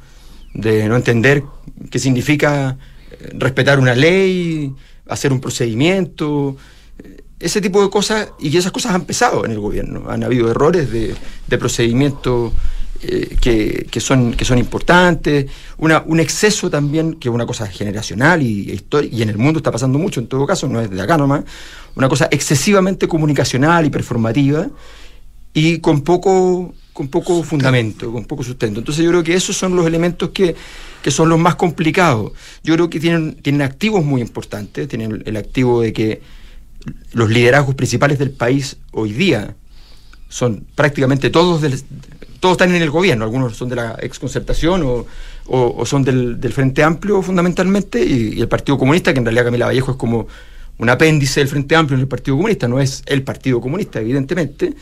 de 0.55 0.89
no 0.89 0.97
entender 0.97 1.43
qué 1.91 1.99
significa 1.99 2.77
eh, 3.11 3.31
respetar 3.35 3.79
una 3.79 3.95
ley, 3.95 4.75
hacer 5.09 5.33
un 5.33 5.41
procedimiento, 5.41 6.57
eh, 6.99 7.23
ese 7.41 7.61
tipo 7.61 7.83
de 7.83 7.91
cosas, 7.91 8.33
y 8.39 8.55
esas 8.57 8.73
cosas 8.73 8.95
han 8.95 9.05
pesado 9.05 9.45
en 9.45 9.53
el 9.53 9.61
gobierno. 9.61 10.11
Han 10.11 10.25
habido 10.25 10.51
errores 10.51 10.91
de, 10.93 11.15
de 11.47 11.59
procedimiento 11.59 12.53
eh, 13.01 13.37
que, 13.41 13.87
que 13.91 14.01
son, 14.01 14.35
que 14.35 14.45
son 14.45 14.59
importantes, 14.59 15.47
una, 15.77 16.03
un 16.05 16.19
exceso 16.19 16.69
también, 16.69 17.15
que 17.15 17.29
es 17.29 17.35
una 17.35 17.47
cosa 17.47 17.69
generacional 17.69 18.43
y, 18.43 18.71
e 18.71 18.75
histórica, 18.75 19.15
y 19.15 19.23
en 19.23 19.29
el 19.29 19.39
mundo 19.39 19.59
está 19.59 19.71
pasando 19.71 19.99
mucho 20.01 20.19
en 20.19 20.27
todo 20.27 20.45
caso, 20.47 20.69
no 20.69 20.81
es 20.81 20.91
de 20.91 21.01
acá 21.01 21.17
nomás, 21.17 21.45
una 21.95 22.09
cosa 22.09 22.29
excesivamente 22.31 23.07
comunicacional 23.07 23.87
y 23.87 23.91
performativa 23.91 24.69
y 25.55 25.79
con 25.79 26.03
poco, 26.03 26.75
con 26.93 27.07
poco 27.07 27.45
fundamento, 27.45 28.13
con 28.13 28.25
poco 28.25 28.43
sustento. 28.43 28.81
Entonces 28.81 29.05
yo 29.05 29.11
creo 29.11 29.23
que 29.23 29.35
esos 29.35 29.57
son 29.57 29.77
los 29.77 29.87
elementos 29.87 30.31
que, 30.31 30.57
que 31.01 31.11
son 31.13 31.29
los 31.29 31.39
más 31.39 31.55
complicados. 31.55 32.33
Yo 32.65 32.75
creo 32.75 32.91
que 32.91 32.99
tienen, 32.99 33.37
tienen 33.37 33.63
activos 33.63 34.05
muy 34.05 34.21
importantes, 34.21 34.89
tienen 34.89 35.13
el, 35.13 35.23
el 35.25 35.37
activo 35.37 35.83
de 35.83 35.93
que 35.93 36.21
los 37.13 37.31
liderazgos 37.31 37.75
principales 37.77 38.19
del 38.19 38.33
país 38.33 38.77
hoy 38.91 39.13
día 39.13 39.55
son 40.29 40.67
prácticamente 40.75 41.31
todos 41.31 41.63
del, 41.63 41.81
todos 42.41 42.53
están 42.53 42.75
en 42.75 42.83
el 42.83 42.91
gobierno, 42.91 43.25
algunos 43.25 43.57
son 43.57 43.69
de 43.69 43.77
la 43.77 43.97
exconcertación 44.01 44.83
o, 44.83 45.07
o, 45.47 45.87
son 45.87 46.05
del, 46.05 46.41
del, 46.41 46.53
Frente 46.53 46.83
Amplio 46.83 47.23
fundamentalmente 47.23 48.05
y, 48.05 48.41
el 48.41 48.49
Partido 48.49 48.79
Comunista, 48.79 49.13
que 49.13 49.19
en 49.19 49.25
realidad 49.25 49.45
Camila 49.45 49.67
Vallejo 49.67 49.93
es 49.93 49.97
como 49.97 50.27
un 50.79 50.91
apéndice 50.91 51.41
del 51.41 51.49
Frente 51.49 51.75
Amplio 51.75 51.97
en 51.97 52.03
el 52.03 52.09
Partido 52.09 52.37
Comunista, 52.37 52.69
no 52.69 52.81
es 52.81 53.03
el 53.07 53.23
Partido 53.23 53.61
Comunista, 53.61 54.01
evidentemente. 54.01 54.75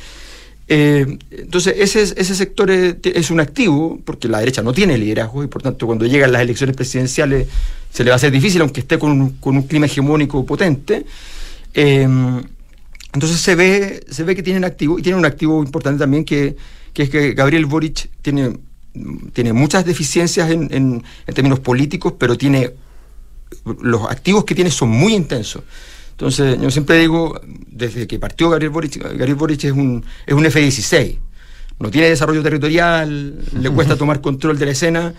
Eh, 0.69 1.19
entonces, 1.31 1.75
ese, 1.79 2.03
ese 2.03 2.35
sector 2.35 2.71
es, 2.71 2.97
es, 3.03 3.31
un 3.31 3.39
activo, 3.39 4.01
porque 4.05 4.29
la 4.29 4.41
derecha 4.41 4.63
no 4.63 4.73
tiene 4.73 4.99
liderazgo 4.99 5.45
y 5.45 5.47
por 5.47 5.63
tanto 5.63 5.87
cuando 5.87 6.05
llegan 6.07 6.33
las 6.33 6.43
elecciones 6.43 6.75
presidenciales 6.75 7.47
se 7.93 8.03
le 8.03 8.11
va 8.11 8.15
a 8.15 8.17
hacer 8.17 8.33
difícil, 8.33 8.61
aunque 8.61 8.81
esté 8.81 8.99
con 8.99 9.13
un, 9.13 9.31
con 9.37 9.57
un 9.57 9.63
clima 9.63 9.87
hegemónico 9.87 10.45
potente. 10.45 11.07
Eh, 11.73 12.09
entonces 13.13 13.41
se 13.41 13.55
ve, 13.55 14.05
se 14.11 14.25
ve 14.25 14.35
que 14.35 14.43
tienen 14.43 14.65
activo, 14.65 14.99
y 14.99 15.03
tienen 15.03 15.19
un 15.21 15.25
activo 15.25 15.63
importante 15.63 16.01
también 16.01 16.25
que, 16.25 16.57
que 16.97 17.03
es 17.03 17.11
que 17.11 17.35
Gabriel 17.35 17.67
Boric 17.67 18.09
tiene, 18.23 18.59
tiene 19.35 19.53
muchas 19.53 19.85
deficiencias 19.85 20.51
en, 20.51 20.63
en, 20.73 21.05
en, 21.27 21.35
términos 21.35 21.61
políticos, 21.61 22.15
pero 22.19 22.39
tiene 22.39 22.73
los 23.83 24.11
activos 24.11 24.47
que 24.47 24.55
tiene 24.55 24.71
son 24.71 24.89
muy 24.89 25.13
intensos. 25.13 25.63
Entonces, 26.13 26.59
yo 26.59 26.71
siempre 26.71 26.99
digo, 26.99 27.39
desde 27.67 28.07
que 28.07 28.19
partió 28.19 28.49
Gabriel 28.49 28.71
Boric, 28.71 28.97
Gabriel 28.97 29.35
Boric 29.35 29.65
es 29.65 29.73
un, 29.73 30.07
es 30.25 30.33
un 30.33 30.47
F-16. 30.47 31.19
No 31.81 31.91
tiene 31.91 32.09
desarrollo 32.09 32.43
territorial, 32.43 33.45
le 33.53 33.69
cuesta 33.69 33.99
tomar 33.99 34.23
control 34.23 34.59
de 34.59 34.65
la 34.65 34.73
escena, 34.73 35.13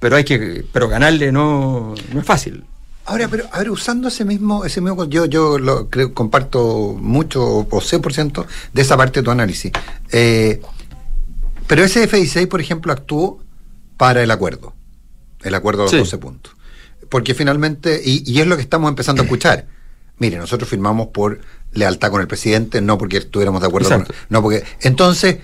pero 0.00 0.16
hay 0.16 0.24
que, 0.24 0.62
pero 0.70 0.90
ganarle 0.90 1.32
no, 1.32 1.94
no 2.12 2.20
es 2.20 2.26
fácil. 2.26 2.64
Ahora, 3.06 3.28
pero 3.28 3.44
a 3.50 3.60
ver, 3.60 3.70
usando 3.70 4.08
ese 4.08 4.26
mismo, 4.26 4.66
ese 4.66 4.82
mismo, 4.82 5.06
yo, 5.06 5.24
yo 5.24 5.58
lo 5.58 5.88
creo, 5.88 6.12
comparto 6.12 6.94
mucho 7.00 7.66
o 7.70 7.80
sé 7.80 7.98
por 7.98 8.12
ciento 8.12 8.46
de 8.74 8.82
esa 8.82 8.98
parte 8.98 9.20
de 9.20 9.24
tu 9.24 9.30
análisis. 9.30 9.72
Eh, 10.12 10.60
pero 11.68 11.84
ese 11.84 12.02
F-16, 12.04 12.48
por 12.48 12.60
ejemplo, 12.60 12.92
actuó 12.92 13.40
para 13.96 14.22
el 14.22 14.30
acuerdo, 14.32 14.74
el 15.42 15.54
acuerdo 15.54 15.82
de 15.82 15.84
los 15.84 15.90
sí. 15.92 15.98
12 15.98 16.18
puntos. 16.18 16.56
Porque 17.08 17.34
finalmente, 17.34 18.00
y, 18.04 18.24
y, 18.30 18.40
es 18.40 18.46
lo 18.46 18.56
que 18.56 18.62
estamos 18.62 18.88
empezando 18.88 19.22
a 19.22 19.24
escuchar, 19.24 19.66
mire, 20.18 20.38
nosotros 20.38 20.68
firmamos 20.68 21.08
por 21.08 21.40
lealtad 21.72 22.10
con 22.10 22.20
el 22.20 22.26
presidente, 22.26 22.80
no 22.80 22.98
porque 22.98 23.18
estuviéramos 23.18 23.60
de 23.60 23.66
acuerdo 23.68 23.88
Exacto. 23.88 24.14
con, 24.14 24.26
no 24.30 24.42
porque 24.42 24.64
entonces 24.80 25.38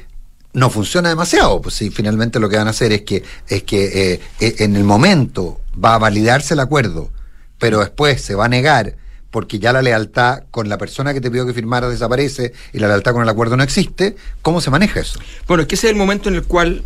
no 0.54 0.70
funciona 0.70 1.08
demasiado, 1.08 1.60
pues 1.60 1.74
si 1.74 1.90
finalmente 1.90 2.40
lo 2.40 2.48
que 2.48 2.56
van 2.56 2.68
a 2.68 2.70
hacer 2.70 2.92
es 2.92 3.02
que 3.02 3.22
es 3.48 3.64
que 3.64 4.12
eh, 4.12 4.20
eh, 4.40 4.54
en 4.60 4.76
el 4.76 4.84
momento 4.84 5.60
va 5.82 5.94
a 5.94 5.98
validarse 5.98 6.54
el 6.54 6.60
acuerdo, 6.60 7.10
pero 7.58 7.80
después 7.80 8.22
se 8.22 8.34
va 8.34 8.46
a 8.46 8.48
negar 8.48 8.96
porque 9.34 9.58
ya 9.58 9.72
la 9.72 9.82
lealtad 9.82 10.44
con 10.52 10.68
la 10.68 10.78
persona 10.78 11.12
que 11.12 11.20
te 11.20 11.28
pidió 11.28 11.44
que 11.44 11.52
firmara 11.52 11.88
desaparece 11.88 12.52
y 12.72 12.78
la 12.78 12.86
lealtad 12.86 13.14
con 13.14 13.24
el 13.24 13.28
acuerdo 13.28 13.56
no 13.56 13.64
existe, 13.64 14.14
¿cómo 14.42 14.60
se 14.60 14.70
maneja 14.70 15.00
eso? 15.00 15.18
Bueno, 15.48 15.62
es 15.62 15.66
que 15.66 15.74
ese 15.74 15.88
es 15.88 15.90
el 15.90 15.98
momento 15.98 16.28
en 16.28 16.36
el 16.36 16.44
cual 16.44 16.84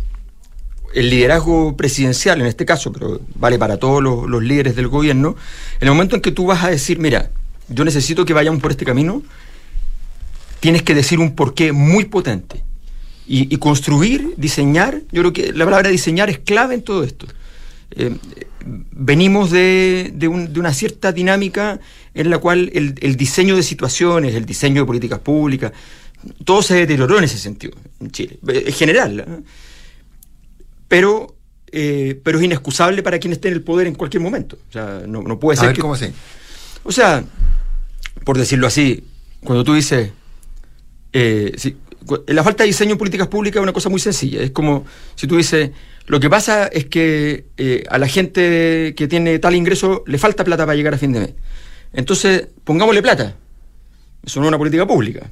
el 0.95 1.11
liderazgo 1.11 1.77
presidencial, 1.77 2.41
en 2.41 2.47
este 2.47 2.65
caso, 2.65 2.91
pero 2.91 3.21
vale 3.35 3.59
para 3.59 3.77
todos 3.77 4.01
los, 4.01 4.41
líderes 4.41 4.75
del 4.75 4.87
gobierno, 4.87 5.35
en 5.79 5.89
el 5.89 5.93
momento 5.93 6.15
en 6.15 6.23
que 6.23 6.31
tú 6.31 6.47
vas 6.47 6.63
a 6.63 6.71
decir, 6.71 6.97
mira, 6.97 7.29
yo 7.67 7.85
necesito 7.85 8.25
que 8.25 8.33
vayamos 8.33 8.59
por 8.63 8.71
este 8.71 8.83
camino, 8.83 9.21
tienes 10.59 10.81
que 10.81 10.95
decir 10.95 11.19
un 11.19 11.35
porqué 11.35 11.71
muy 11.71 12.05
potente. 12.05 12.63
Y, 13.27 13.55
construir, 13.57 14.33
diseñar, 14.37 15.03
yo 15.11 15.21
creo 15.21 15.33
que 15.33 15.53
la 15.53 15.65
palabra 15.65 15.89
diseñar 15.89 16.31
es 16.31 16.39
clave 16.39 16.73
en 16.73 16.81
todo 16.81 17.03
esto. 17.03 17.27
Eh, 17.91 18.17
venimos 18.65 19.51
de, 19.51 20.11
de 20.15 20.27
una 20.27 20.73
cierta 20.73 21.11
dinámica 21.11 21.79
en 22.19 22.29
la 22.29 22.37
cual 22.37 22.69
el, 22.73 22.95
el 23.01 23.15
diseño 23.15 23.55
de 23.55 23.63
situaciones, 23.63 24.35
el 24.35 24.45
diseño 24.45 24.81
de 24.81 24.85
políticas 24.85 25.19
públicas, 25.19 25.71
todo 26.43 26.61
se 26.61 26.75
deterioró 26.75 27.17
en 27.17 27.23
ese 27.23 27.37
sentido 27.37 27.77
en 28.01 28.11
Chile, 28.11 28.37
eh, 28.49 28.63
en 28.67 28.73
general. 28.73 29.19
¿eh? 29.21 29.25
Pero, 30.87 31.35
eh, 31.71 32.19
pero 32.23 32.39
es 32.39 32.45
inexcusable 32.45 33.03
para 33.03 33.19
quien 33.19 33.31
esté 33.33 33.47
en 33.47 33.53
el 33.55 33.61
poder 33.63 33.87
en 33.87 33.95
cualquier 33.95 34.21
momento. 34.21 34.57
O 34.69 34.71
sea, 34.71 35.03
no, 35.07 35.21
no 35.21 35.39
puede 35.39 35.57
A 35.57 35.61
ser 35.61 35.67
ver, 35.69 35.75
que- 35.75 35.81
¿cómo 35.81 35.93
así? 35.93 36.07
O 36.83 36.91
sea, 36.91 37.23
por 38.25 38.37
decirlo 38.37 38.67
así, 38.67 39.03
cuando 39.43 39.63
tú 39.63 39.73
dices, 39.73 40.11
eh, 41.13 41.53
si- 41.57 41.77
la 42.27 42.43
falta 42.43 42.63
de 42.63 42.67
diseño 42.67 42.93
en 42.93 42.97
políticas 42.97 43.27
públicas 43.27 43.59
es 43.59 43.63
una 43.63 43.73
cosa 43.73 43.89
muy 43.89 43.99
sencilla. 43.99 44.41
Es 44.41 44.51
como 44.51 44.85
si 45.15 45.27
tú 45.27 45.37
dices, 45.37 45.71
lo 46.07 46.19
que 46.19 46.29
pasa 46.29 46.67
es 46.67 46.85
que 46.85 47.45
eh, 47.57 47.83
a 47.89 47.97
la 47.99 48.07
gente 48.07 48.93
que 48.97 49.07
tiene 49.07 49.37
tal 49.37 49.55
ingreso 49.55 50.03
le 50.07 50.17
falta 50.17 50.43
plata 50.43 50.65
para 50.65 50.75
llegar 50.75 50.93
a 50.95 50.97
fin 50.97 51.11
de 51.13 51.19
mes. 51.19 51.33
Entonces, 51.93 52.47
pongámosle 52.63 53.01
plata. 53.01 53.35
Eso 54.23 54.39
no 54.41 54.45
es 54.45 54.49
una 54.49 54.57
política 54.57 54.85
pública. 54.85 55.29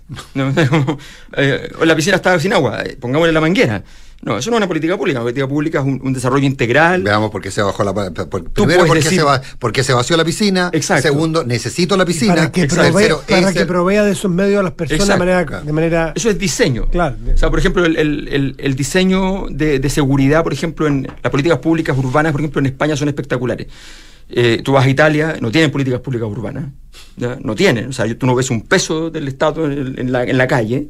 Eh, 1.35 1.69
o 1.79 1.85
la 1.85 1.95
piscina 1.95 2.15
está 2.15 2.39
sin 2.39 2.53
agua, 2.53 2.81
eh, 2.83 2.97
pongámosle 2.99 3.33
la 3.33 3.41
manguera. 3.41 3.83
No, 4.23 4.35
eso 4.37 4.49
no 4.49 4.55
es 4.55 4.61
una 4.61 4.67
política 4.67 4.97
pública. 4.97 5.19
Una 5.19 5.25
política 5.25 5.47
pública 5.47 5.79
es 5.79 5.85
un, 5.85 5.99
un 6.03 6.11
desarrollo 6.13 6.45
integral. 6.47 7.03
Veamos 7.03 7.29
por 7.29 7.39
qué 7.41 7.51
se 7.51 7.61
bajó 7.61 7.83
la 7.83 7.93
por- 7.93 8.11
Tú 8.11 8.63
primero 8.63 8.79
puedes 8.79 8.87
porque 8.87 9.03
decir- 9.03 9.19
se, 9.19 9.23
va, 9.23 9.41
porque 9.59 9.83
se 9.83 9.93
vació 9.93 10.17
la 10.17 10.25
piscina, 10.25 10.71
Exacto. 10.73 11.03
segundo 11.03 11.43
necesito 11.43 11.95
la 11.95 12.05
piscina, 12.05 12.33
para 12.33 12.51
que, 12.51 12.61
tercero, 12.61 12.87
provea, 12.91 13.17
para 13.27 13.49
ese- 13.51 13.59
que 13.59 13.65
provea 13.67 14.03
de 14.03 14.11
esos 14.13 14.31
medios 14.31 14.59
a 14.61 14.63
las 14.63 14.71
personas 14.71 15.07
de 15.07 15.17
manera, 15.17 15.43
de 15.61 15.73
manera 15.73 16.13
Eso 16.15 16.31
es 16.31 16.39
diseño. 16.39 16.87
Claro. 16.89 17.15
O 17.35 17.37
sea, 17.37 17.51
por 17.51 17.59
ejemplo, 17.59 17.85
el, 17.85 17.95
el- 17.97 18.27
el- 18.29 18.55
el 18.57 18.75
diseño 18.75 19.45
de, 19.51 19.77
de 19.77 19.89
seguridad, 19.91 20.41
por 20.43 20.53
ejemplo, 20.53 20.87
en 20.87 21.07
las 21.21 21.29
políticas 21.31 21.59
públicas 21.59 21.95
urbanas, 21.95 22.31
por 22.31 22.41
ejemplo, 22.41 22.59
en 22.59 22.65
España 22.67 22.95
son 22.95 23.09
espectaculares. 23.09 23.67
Eh, 24.29 24.61
tú 24.63 24.73
vas 24.73 24.85
a 24.85 24.89
Italia, 24.89 25.37
no 25.39 25.51
tienen 25.51 25.71
políticas 25.71 26.01
públicas 26.01 26.27
urbanas. 26.27 26.65
No 27.17 27.55
tienen. 27.55 27.89
O 27.89 27.93
sea, 27.93 28.13
tú 28.17 28.25
no 28.25 28.35
ves 28.35 28.49
un 28.49 28.61
peso 28.61 29.09
del 29.09 29.27
Estado 29.27 29.65
en, 29.65 30.11
la, 30.11 30.23
en 30.23 30.37
la 30.37 30.47
calle. 30.47 30.89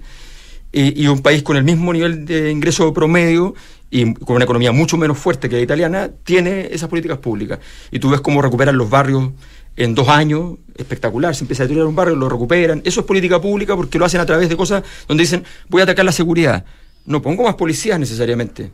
Y, 0.72 1.08
un 1.08 1.22
país 1.22 1.42
con 1.44 1.56
el 1.58 1.64
mismo 1.64 1.94
nivel 1.94 2.26
de 2.26 2.52
ingreso 2.52 2.94
promedio 2.94 3.56
y 3.90 4.14
con 4.14 4.36
una 4.36 4.46
economía 4.46 4.72
mucho 4.72 4.98
menos 4.98 5.18
fuerte 5.18 5.48
que 5.48 5.56
la 5.56 5.62
italiana, 5.62 6.12
tiene 6.24 6.68
esas 6.72 6.90
políticas 6.90 7.20
públicas. 7.20 7.60
Y 7.90 8.00
tú 8.00 8.10
ves 8.10 8.22
cómo 8.22 8.42
recuperan 8.42 8.78
los 8.78 8.90
barrios 8.90 9.32
en 9.78 9.96
dos 9.96 10.10
años, 10.10 10.58
espectacular, 10.76 11.36
se 11.36 11.44
empieza 11.44 11.64
a 11.64 11.66
deteriorar 11.66 11.88
un 11.88 11.96
barrio, 11.96 12.16
lo 12.16 12.28
recuperan. 12.28 12.82
Eso 12.84 13.00
es 13.00 13.06
política 13.06 13.40
pública 13.40 13.76
porque 13.76 13.98
lo 13.98 14.06
hacen 14.06 14.20
a 14.20 14.26
través 14.26 14.50
de 14.50 14.58
cosas 14.58 14.84
donde 15.08 15.24
dicen, 15.24 15.44
voy 15.70 15.82
a 15.82 15.84
atacar 15.84 16.04
la 16.04 16.12
seguridad. 16.12 16.66
No 17.06 17.22
pongo 17.22 17.44
más 17.44 17.56
policías 17.56 18.00
necesariamente. 18.00 18.72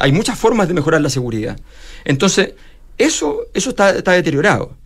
Hay 0.00 0.10
muchas 0.10 0.38
formas 0.38 0.68
de 0.68 0.74
mejorar 0.74 1.00
la 1.00 1.10
seguridad. 1.10 1.58
Entonces, 2.04 2.54
eso, 2.98 3.42
eso 3.54 3.70
está, 3.70 3.96
está 3.96 4.12
deteriorado. 4.12 4.76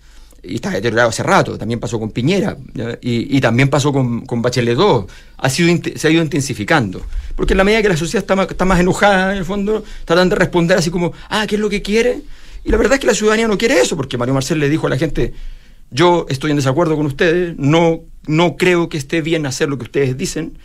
Y 0.43 0.57
está 0.57 0.71
deteriorado 0.71 1.09
hace 1.09 1.23
rato. 1.23 1.59
También 1.59 1.81
pasó 1.81 1.99
con 1.99 2.11
Piñera. 2.11 2.57
Y, 3.01 3.37
y 3.37 3.41
también 3.41 3.69
pasó 3.69 3.93
con, 3.93 4.25
con 4.25 4.41
Bachelet 4.41 4.77
2. 4.77 5.07
Ha 5.37 5.51
sido, 5.51 5.77
se 5.97 6.09
ha 6.09 6.11
ido 6.11 6.23
intensificando. 6.23 7.03
Porque 7.35 7.55
en 7.55 7.59
la 7.59 7.65
medida 7.65 7.83
que 7.83 7.89
la 7.89 7.97
sociedad 7.97 8.23
está 8.23 8.37
más, 8.37 8.49
está 8.49 8.65
más 8.65 8.81
enojada, 8.81 9.33
en 9.33 9.39
el 9.39 9.45
fondo, 9.45 9.85
tratan 10.05 10.29
de 10.29 10.37
responder 10.37 10.79
así 10.79 10.91
como, 10.91 11.13
ah, 11.29 11.47
¿qué 11.47 11.57
es 11.57 11.61
lo 11.61 11.69
que 11.69 11.83
quiere? 11.83 12.23
Y 12.65 12.71
la 12.71 12.77
verdad 12.77 12.95
es 12.95 13.01
que 13.01 13.07
la 13.07 13.15
ciudadanía 13.15 13.49
no 13.49 13.59
quiere 13.59 13.81
eso, 13.81 13.97
porque 13.97 14.17
Mario 14.17 14.35
Marcel 14.35 14.59
le 14.59 14.69
dijo 14.69 14.87
a 14.87 14.91
la 14.91 14.99
gente, 14.99 15.33
yo 15.91 16.27
estoy 16.29 16.51
en 16.51 16.57
desacuerdo 16.57 16.97
con 16.97 17.07
ustedes, 17.07 17.57
no, 17.57 18.01
no 18.27 18.57
creo 18.57 18.89
que 18.89 18.99
esté 18.99 19.23
bien 19.23 19.47
hacer 19.47 19.69
lo 19.69 19.79
que 19.79 19.85
ustedes 19.85 20.17
dicen. 20.17 20.59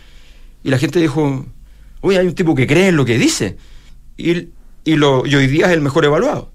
Y 0.63 0.69
la 0.69 0.77
gente 0.77 0.99
dijo, 0.99 1.45
oye, 2.01 2.19
hay 2.19 2.27
un 2.27 2.35
tipo 2.35 2.55
que 2.55 2.67
cree 2.67 2.89
en 2.89 2.95
lo 2.95 3.05
que 3.05 3.17
dice. 3.17 3.57
Y, 4.17 4.49
y, 4.83 4.95
lo, 4.95 5.25
y 5.25 5.35
hoy 5.35 5.47
día 5.47 5.67
es 5.67 5.71
el 5.71 5.81
mejor 5.81 6.05
evaluado. 6.05 6.52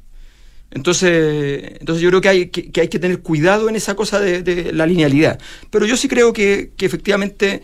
Entonces, 0.71 1.77
entonces 1.81 2.03
yo 2.03 2.11
creo 2.11 2.21
que 2.21 2.29
hay 2.29 2.47
que, 2.47 2.99
tener 2.99 3.21
cuidado 3.21 3.69
en 3.69 3.77
esa 3.77 3.95
cosa 3.95 4.21
de, 4.21 4.73
la 4.73 4.87
linealidad. 4.87 5.39
Pero 5.71 5.87
yo 5.87 5.97
sí 5.97 6.09
creo 6.09 6.33
que, 6.33 6.73
efectivamente 6.79 7.63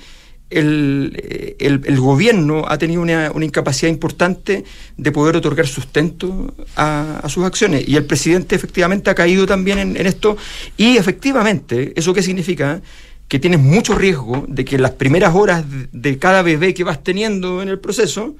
el, 0.51 1.13
eh, 1.17 1.57
el- 1.59 2.01
gobierno 2.01 2.65
ha 2.69 2.79
tenido 2.79 3.03
una, 3.03 3.33
incapacidad 3.41 3.91
importante 3.91 4.65
de 4.97 5.13
poder 5.13 5.37
otorgar 5.37 5.67
sustento 5.67 6.55
a, 6.77 7.27
sus 7.29 7.45
acciones. 7.45 7.87
Y 7.87 7.97
el 7.97 8.07
presidente 8.07 8.55
efectivamente 8.55 9.11
ha 9.11 9.15
caído 9.15 9.47
también 9.47 9.79
en, 9.79 9.97
en 9.97 10.07
esto. 10.07 10.37
Y 10.77 10.97
efectivamente, 10.97 11.93
¿eso 11.97 12.15
qué 12.15 12.23
significa? 12.23 12.81
Que 13.29 13.39
tienes 13.39 13.61
mucho 13.61 13.95
riesgo 13.95 14.45
de 14.49 14.65
que 14.65 14.79
las 14.79 14.93
primeras 14.93 15.35
horas 15.35 15.65
de 15.93 16.19
cada 16.19 16.43
bebé 16.43 16.73
que 16.73 16.85
vas 16.85 17.03
teniendo 17.03 17.63
en 17.63 17.69
el 17.69 17.81
proceso, 17.81 18.35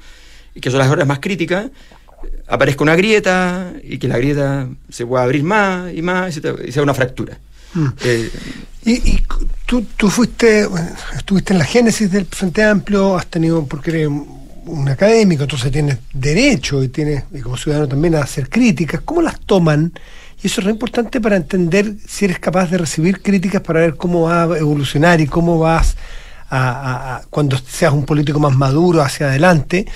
y 0.55 0.61
que 0.61 0.71
son 0.71 0.79
las 0.79 0.91
horas 0.91 1.07
más 1.07 1.19
críticas, 1.19 1.71
aparezca 2.47 2.83
una 2.85 2.97
grieta 2.97 3.72
y 3.83 3.99
que 3.99 4.09
la 4.09 4.18
grieta 4.18 4.68
se 4.91 5.07
pueda 5.07 5.25
abrir 5.25 5.45
más 5.45 5.93
y 5.93 6.03
más 6.03 6.37
y, 6.37 6.72
sea 6.72 6.83
una 6.83 6.95
fractura. 6.95 7.39
Mm. 7.75 7.87
Eh, 8.05 8.31
Y, 8.87 8.93
y 8.93 9.22
tú, 9.64 9.83
tú 9.97 10.11
fuiste, 10.11 10.66
bueno, 10.66 10.89
estuviste 11.16 11.55
en 11.55 11.59
la 11.59 11.64
génesis 11.64 12.11
del 12.11 12.27
Frente 12.27 12.62
Amplio, 12.62 13.16
has 13.16 13.27
tenido, 13.27 13.64
porque 13.66 13.91
eres 13.91 14.09
un, 14.09 14.27
un 14.66 14.89
académico, 14.91 15.45
entonces 15.45 15.72
tienes 15.72 15.97
derecho 16.12 16.83
y 16.85 16.89
tienes, 16.89 17.25
y 17.33 17.41
como 17.41 17.57
ciudadano 17.57 17.89
también, 17.89 18.14
a 18.14 18.20
hacer 18.20 18.51
críticas. 18.51 19.01
¿Cómo 19.05 19.22
las 19.22 19.41
toman? 19.41 19.91
Y 20.43 20.49
eso 20.49 20.61
es 20.61 20.66
re 20.66 20.72
importante 20.72 21.18
para 21.18 21.37
entender 21.37 21.95
si 22.07 22.27
eres 22.27 22.39
capaz 22.39 22.70
de 22.70 22.77
recibir 22.77 23.22
críticas 23.22 23.62
para 23.62 23.81
ver 23.81 23.97
cómo 23.97 24.22
va 24.22 24.43
a 24.43 24.59
evolucionar 24.59 25.18
y 25.22 25.27
cómo 25.27 25.59
vas 25.59 25.97
a, 26.51 26.59
a- 26.68 27.16
a- 27.16 27.22
cuando 27.31 27.57
seas 27.57 27.95
un 27.95 28.05
político 28.05 28.39
más 28.39 28.55
maduro 28.55 29.01
hacia 29.01 29.29
adelante. 29.29 29.87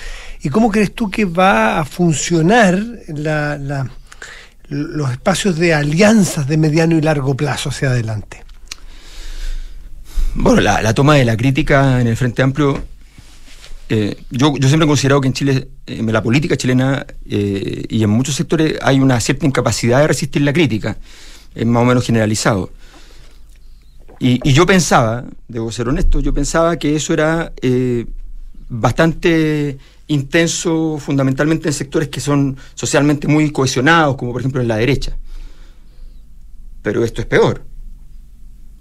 ¿Y 0.41 0.49
cómo 0.49 0.71
crees 0.71 0.93
tú 0.93 1.11
que 1.11 1.25
va 1.25 1.79
a 1.79 1.85
funcionar 1.85 2.81
los 4.69 5.11
espacios 5.11 5.57
de 5.57 5.73
alianzas 5.73 6.47
de 6.47 6.57
mediano 6.57 6.97
y 6.97 7.01
largo 7.01 7.35
plazo 7.35 7.69
hacia 7.69 7.89
adelante? 7.89 8.43
Bueno, 10.35 10.61
la, 10.61 10.93
toma 10.93 11.15
de 11.15 11.25
la 11.25 11.35
crítica 11.35 11.99
en 11.99 12.07
el 12.07 12.15
Frente 12.15 12.41
Amplio, 12.41 12.81
eh, 13.89 14.15
yo, 14.29 14.53
siempre 14.59 14.85
he 14.85 14.87
considerado 14.87 15.19
que 15.19 15.27
en 15.27 15.33
Chile, 15.33 15.67
en 15.87 16.13
la 16.13 16.21
política 16.21 16.55
chilena 16.55 17.05
eh, 17.27 17.85
y 17.89 18.03
en 18.03 18.09
muchos 18.09 18.35
sectores 18.35 18.75
hay 18.81 18.99
una 18.99 19.19
cierta 19.19 19.45
incapacidad 19.45 19.99
de 19.99 20.07
resistir 20.07 20.43
la 20.43 20.53
crítica, 20.53 20.97
es 21.55 21.65
más 21.65 21.81
o 21.81 21.85
menos 21.85 22.05
generalizado. 22.05 22.71
Y, 24.19 24.51
yo 24.51 24.65
pensaba, 24.65 25.25
debo 25.47 25.71
ser 25.71 25.89
honesto, 25.89 26.19
yo 26.19 26.33
pensaba 26.33 26.77
que 26.77 26.95
eso 26.95 27.13
era 27.13 27.51
eh, 27.61 28.05
bastante 28.69 29.77
intenso 30.09 30.97
fundamentalmente 30.99 31.69
en 31.69 31.73
sectores 31.73 32.09
que 32.09 32.19
son 32.19 32.57
socialmente 32.75 33.27
muy 33.27 33.51
cohesionados, 33.51 34.17
como 34.17 34.31
por 34.31 34.41
ejemplo 34.41 34.61
en 34.61 34.67
la 34.67 34.75
derecha. 34.77 35.15
Pero 36.81 37.03
esto 37.03 37.21
es 37.21 37.27
peor. 37.27 37.63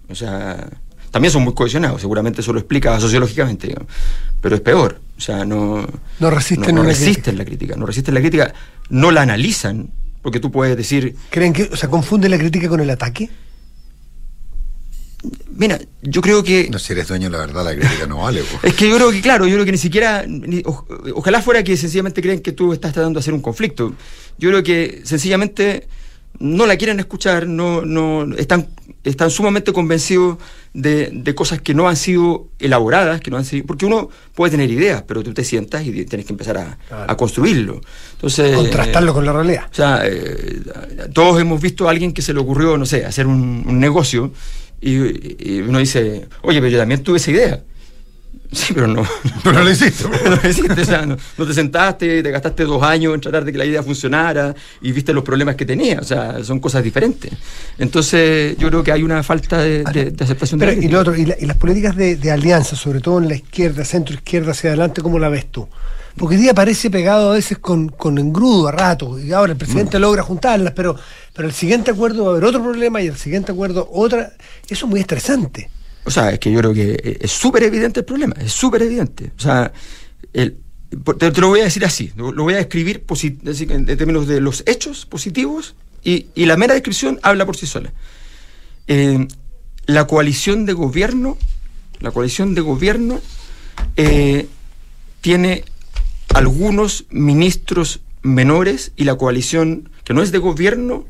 O 0.08 0.14
sea, 0.14 0.68
también 1.10 1.30
son 1.30 1.44
muy 1.44 1.54
cohesionados, 1.54 2.00
seguramente 2.00 2.40
eso 2.40 2.52
lo 2.52 2.58
explica 2.58 2.98
sociológicamente, 2.98 3.68
digamos. 3.68 3.88
pero 4.40 4.54
es 4.56 4.60
peor. 4.60 5.00
O 5.16 5.20
sea, 5.20 5.44
no, 5.44 5.86
No 6.18 6.30
resisten 6.30 6.74
no, 6.74 6.82
resisten 6.82 7.36
la 7.36 7.44
crítica, 7.44 7.76
no 7.76 7.86
resisten 7.86 8.14
la 8.14 8.20
crítica, 8.20 8.54
no 8.88 9.10
la 9.10 9.22
analizan, 9.22 9.90
porque 10.22 10.40
tú 10.40 10.50
puedes 10.50 10.76
decir, 10.76 11.14
¿Creen 11.30 11.52
que, 11.52 11.64
o 11.64 11.76
sea, 11.76 11.88
confunde 11.88 12.28
la 12.28 12.38
crítica 12.38 12.68
con 12.68 12.80
el 12.80 12.90
ataque? 12.90 13.28
Mira, 15.59 15.78
yo 16.02 16.20
creo 16.22 16.42
que 16.42 16.68
No, 16.70 16.78
si 16.78 16.92
eres 16.94 17.09
dueño, 17.09 17.28
la 17.28 17.38
verdad, 17.38 17.64
la 17.64 17.74
crítica 17.74 18.06
no 18.06 18.18
vale. 18.22 18.42
po. 18.42 18.59
Es 18.66 18.74
que 18.74 18.88
yo 18.88 18.96
creo 18.96 19.11
que, 19.11 19.20
claro, 19.20 19.46
yo 19.46 19.54
creo 19.54 19.64
que 19.66 19.72
ni 19.72 19.78
siquiera. 19.78 20.24
ni- 20.26 20.62
o- 20.64 20.86
ojalá 21.14 21.42
fuera 21.42 21.62
que 21.62 21.76
sencillamente 21.76 22.22
creen 22.22 22.40
que 22.40 22.52
tú 22.52 22.72
estás 22.72 22.92
tratando 22.94 23.18
de 23.18 23.20
hacer 23.22 23.34
un 23.34 23.40
conflicto. 23.42 23.92
Yo 24.38 24.48
creo 24.50 24.62
que 24.62 25.02
sencillamente 25.04 25.88
no 26.40 26.66
la 26.66 26.76
quieren 26.76 27.00
escuchar, 27.00 27.48
no, 27.48 27.84
no 27.84 28.36
están, 28.36 28.68
están 29.02 29.28
sumamente 29.30 29.72
convencidos 29.72 30.38
de, 30.72 31.11
de 31.12 31.34
cosas 31.34 31.61
que 31.61 31.74
no 31.74 31.88
han 31.88 31.96
sido 31.96 32.48
elaboradas, 32.61 33.20
que 33.20 33.30
no 33.32 33.36
han 33.38 33.44
sido. 33.44 33.66
Porque 33.66 33.86
uno 33.86 34.09
puede 34.36 34.52
tener 34.52 34.70
ideas, 34.70 35.02
pero 35.02 35.24
tú 35.24 35.34
te 35.34 35.42
sientas 35.42 35.84
y 35.84 36.04
tienes 36.04 36.26
que 36.26 36.32
empezar 36.32 36.56
a, 36.59 36.78
a 37.09 37.16
construirlo. 37.16 37.80
Entonces. 38.12 38.54
Contrastarlo 38.54 39.12
con 39.12 39.24
la 39.26 39.32
realidad. 39.32 39.64
O 39.72 39.74
sea, 39.74 40.02
eh, 40.04 40.61
todos 41.12 41.40
hemos 41.40 41.61
visto 41.61 41.88
a 41.88 41.90
alguien 41.90 42.12
que 42.12 42.22
se 42.22 42.32
le 42.32 42.38
ocurrió, 42.38 42.76
no 42.78 42.86
sé, 42.86 43.04
hacer 43.04 43.26
un, 43.26 43.64
un 43.66 43.80
negocio 43.80 44.30
Y, 44.80 45.54
y 45.54 45.60
uno 45.60 45.78
dice, 45.78 46.26
oye, 46.42 46.58
pero 46.60 46.68
yo 46.70 46.78
también 46.78 47.02
tuve 47.02 47.16
esa 47.18 47.30
idea. 47.30 47.62
Sí, 48.50 48.72
pero 48.72 48.86
no. 48.86 49.02
Pero 49.44 49.58
no 49.58 49.64
lo 49.64 49.70
hiciste. 49.70 50.04
no 50.24 50.36
lo 50.42 50.48
hiciste, 50.48 50.80
o 50.80 50.84
sea, 50.84 51.04
no, 51.04 51.18
no 51.36 51.46
te 51.46 51.52
sentaste, 51.52 52.22
te 52.22 52.30
gastaste 52.30 52.64
dos 52.64 52.82
años 52.82 53.12
en 53.14 53.20
tratar 53.20 53.44
de 53.44 53.52
que 53.52 53.58
la 53.58 53.66
idea 53.66 53.82
funcionara 53.82 54.54
y 54.80 54.90
viste 54.92 55.12
los 55.12 55.22
problemas 55.22 55.54
que 55.54 55.66
tenía. 55.66 55.98
O 56.00 56.04
sea, 56.04 56.42
son 56.44 56.58
cosas 56.58 56.82
diferentes. 56.82 57.30
Entonces, 57.78 58.56
yo 58.56 58.68
creo 58.68 58.82
que 58.82 58.90
hay 58.92 59.02
una 59.02 59.22
falta 59.22 59.58
de, 59.58 59.84
de- 59.84 60.12
de 60.12 60.24
aceptación 60.24 60.58
Pero, 60.60 60.70
de 60.72 60.78
la 60.78 60.84
y, 60.84 60.88
lo 60.88 61.00
otro, 61.00 61.14
y, 61.14 61.26
la- 61.26 61.36
y 61.38 61.44
las 61.44 61.58
políticas 61.58 61.94
de, 61.94 62.16
de 62.16 62.30
alianza, 62.30 62.74
sobre 62.74 63.00
todo 63.00 63.18
en 63.18 63.28
la 63.28 63.34
izquierda, 63.34 63.84
centro 63.84 64.14
izquierda, 64.14 64.52
hacia 64.52 64.70
adelante, 64.70 65.02
¿cómo 65.02 65.18
la 65.18 65.28
ves 65.28 65.50
tú? 65.50 65.68
Porque 66.16 66.36
hoy 66.36 66.42
día 66.42 66.54
parece 66.54 66.90
pegado 66.90 67.30
a 67.30 67.34
veces 67.34 67.59
con, 67.59 67.88
con 67.88 68.18
engrudo 68.18 68.68
a 68.68 68.72
rato, 68.72 69.18
y 69.18 69.32
ahora 69.32 69.52
el 69.52 69.59
presidente 69.59 69.98
logra 69.98 70.22
juntarlas, 70.22 70.72
pero, 70.74 70.96
pero 71.32 71.48
el 71.48 71.54
siguiente 71.54 71.90
acuerdo 71.90 72.24
va 72.24 72.30
a 72.30 72.32
haber 72.32 72.44
otro 72.44 72.62
problema 72.62 73.00
y 73.00 73.06
el 73.06 73.16
siguiente 73.16 73.52
acuerdo 73.52 73.88
otra. 73.92 74.32
Eso 74.68 74.86
es 74.86 74.90
muy 74.90 75.00
estresante. 75.00 75.70
O 76.04 76.11
sea, 76.11 76.30
es 76.30 76.38
que 76.38 76.50
yo 76.50 76.59
creo 76.61 76.72
que 76.72 77.18
es 77.20 77.30
súper 77.30 77.62
evidente 77.62 78.00
el 78.00 78.06
problema, 78.06 78.34
es 78.40 78.52
súper 78.52 78.82
evidente. 78.82 79.32
O 79.36 79.40
sea, 79.40 79.72
el, 80.32 80.56
te, 81.18 81.30
te 81.30 81.40
lo 81.40 81.48
voy 81.48 81.61
a 81.61 81.64
decir 81.64 81.84
así, 81.84 82.12
lo, 82.16 82.32
voy 82.32 82.54
a 82.54 82.59
describir 82.59 83.04
en 83.11 83.86
términos 83.86 84.26
de 84.26 84.40
los 84.40 84.62
hechos 84.66 85.06
positivos 85.06 85.76
y, 86.02 86.26
y 86.34 86.46
la 86.46 86.56
mera 86.56 86.74
descripción 86.74 87.20
habla 87.22 87.44
por 87.44 87.56
sí 87.56 87.66
sola. 87.66 87.92
Eh, 88.86 89.28
la 89.86 90.06
coalición 90.06 90.66
de 90.66 90.72
gobierno, 90.72 91.36
la 92.00 92.11
coalición 92.11 92.54
de 92.54 92.61
gobierno 92.61 93.20
eh, 93.96 94.46
tiene 95.20 95.64
algunos 96.34 97.04
ministros 97.10 98.00
menores 98.22 98.92
y 98.96 99.04
la 99.04 99.16
coalición 99.16 99.88
que 100.04 100.14
no 100.14 100.22
es 100.22 100.32
de 100.32 100.38
gobierno 100.38 101.06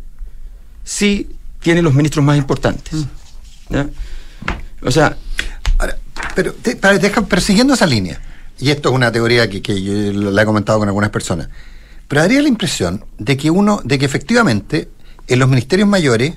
sí 0.84 1.28
tiene 1.60 1.82
los 1.82 1.94
ministros 1.94 2.24
más 2.24 2.36
importantes. 2.38 3.04
¿ya? 3.68 3.88
O 4.82 4.90
sea, 4.90 5.16
Pero, 6.34 6.52
te- 6.52 6.76
para- 6.76 6.98
deja- 6.98 7.22
pero 7.26 7.40
siguiendo 7.40 7.74
esa 7.74 7.86
línea, 7.86 8.20
y 8.58 8.70
esto 8.70 8.88
es 8.90 8.94
una 8.94 9.10
teoría 9.12 9.48
que, 9.48 9.62
que 9.62 9.80
yo 9.82 9.92
la 10.12 10.42
he 10.42 10.44
comentado 10.44 10.78
con 10.78 10.88
algunas 10.88 11.10
personas, 11.10 11.48
pero 12.08 12.20
daría 12.22 12.42
la 12.42 12.48
impresión 12.48 13.04
de 13.18 13.36
que 13.36 13.50
uno, 13.50 13.80
de 13.84 13.98
que 13.98 14.04
efectivamente 14.04 14.88
en 15.28 15.38
los 15.38 15.48
ministerios 15.48 15.88
mayores, 15.88 16.34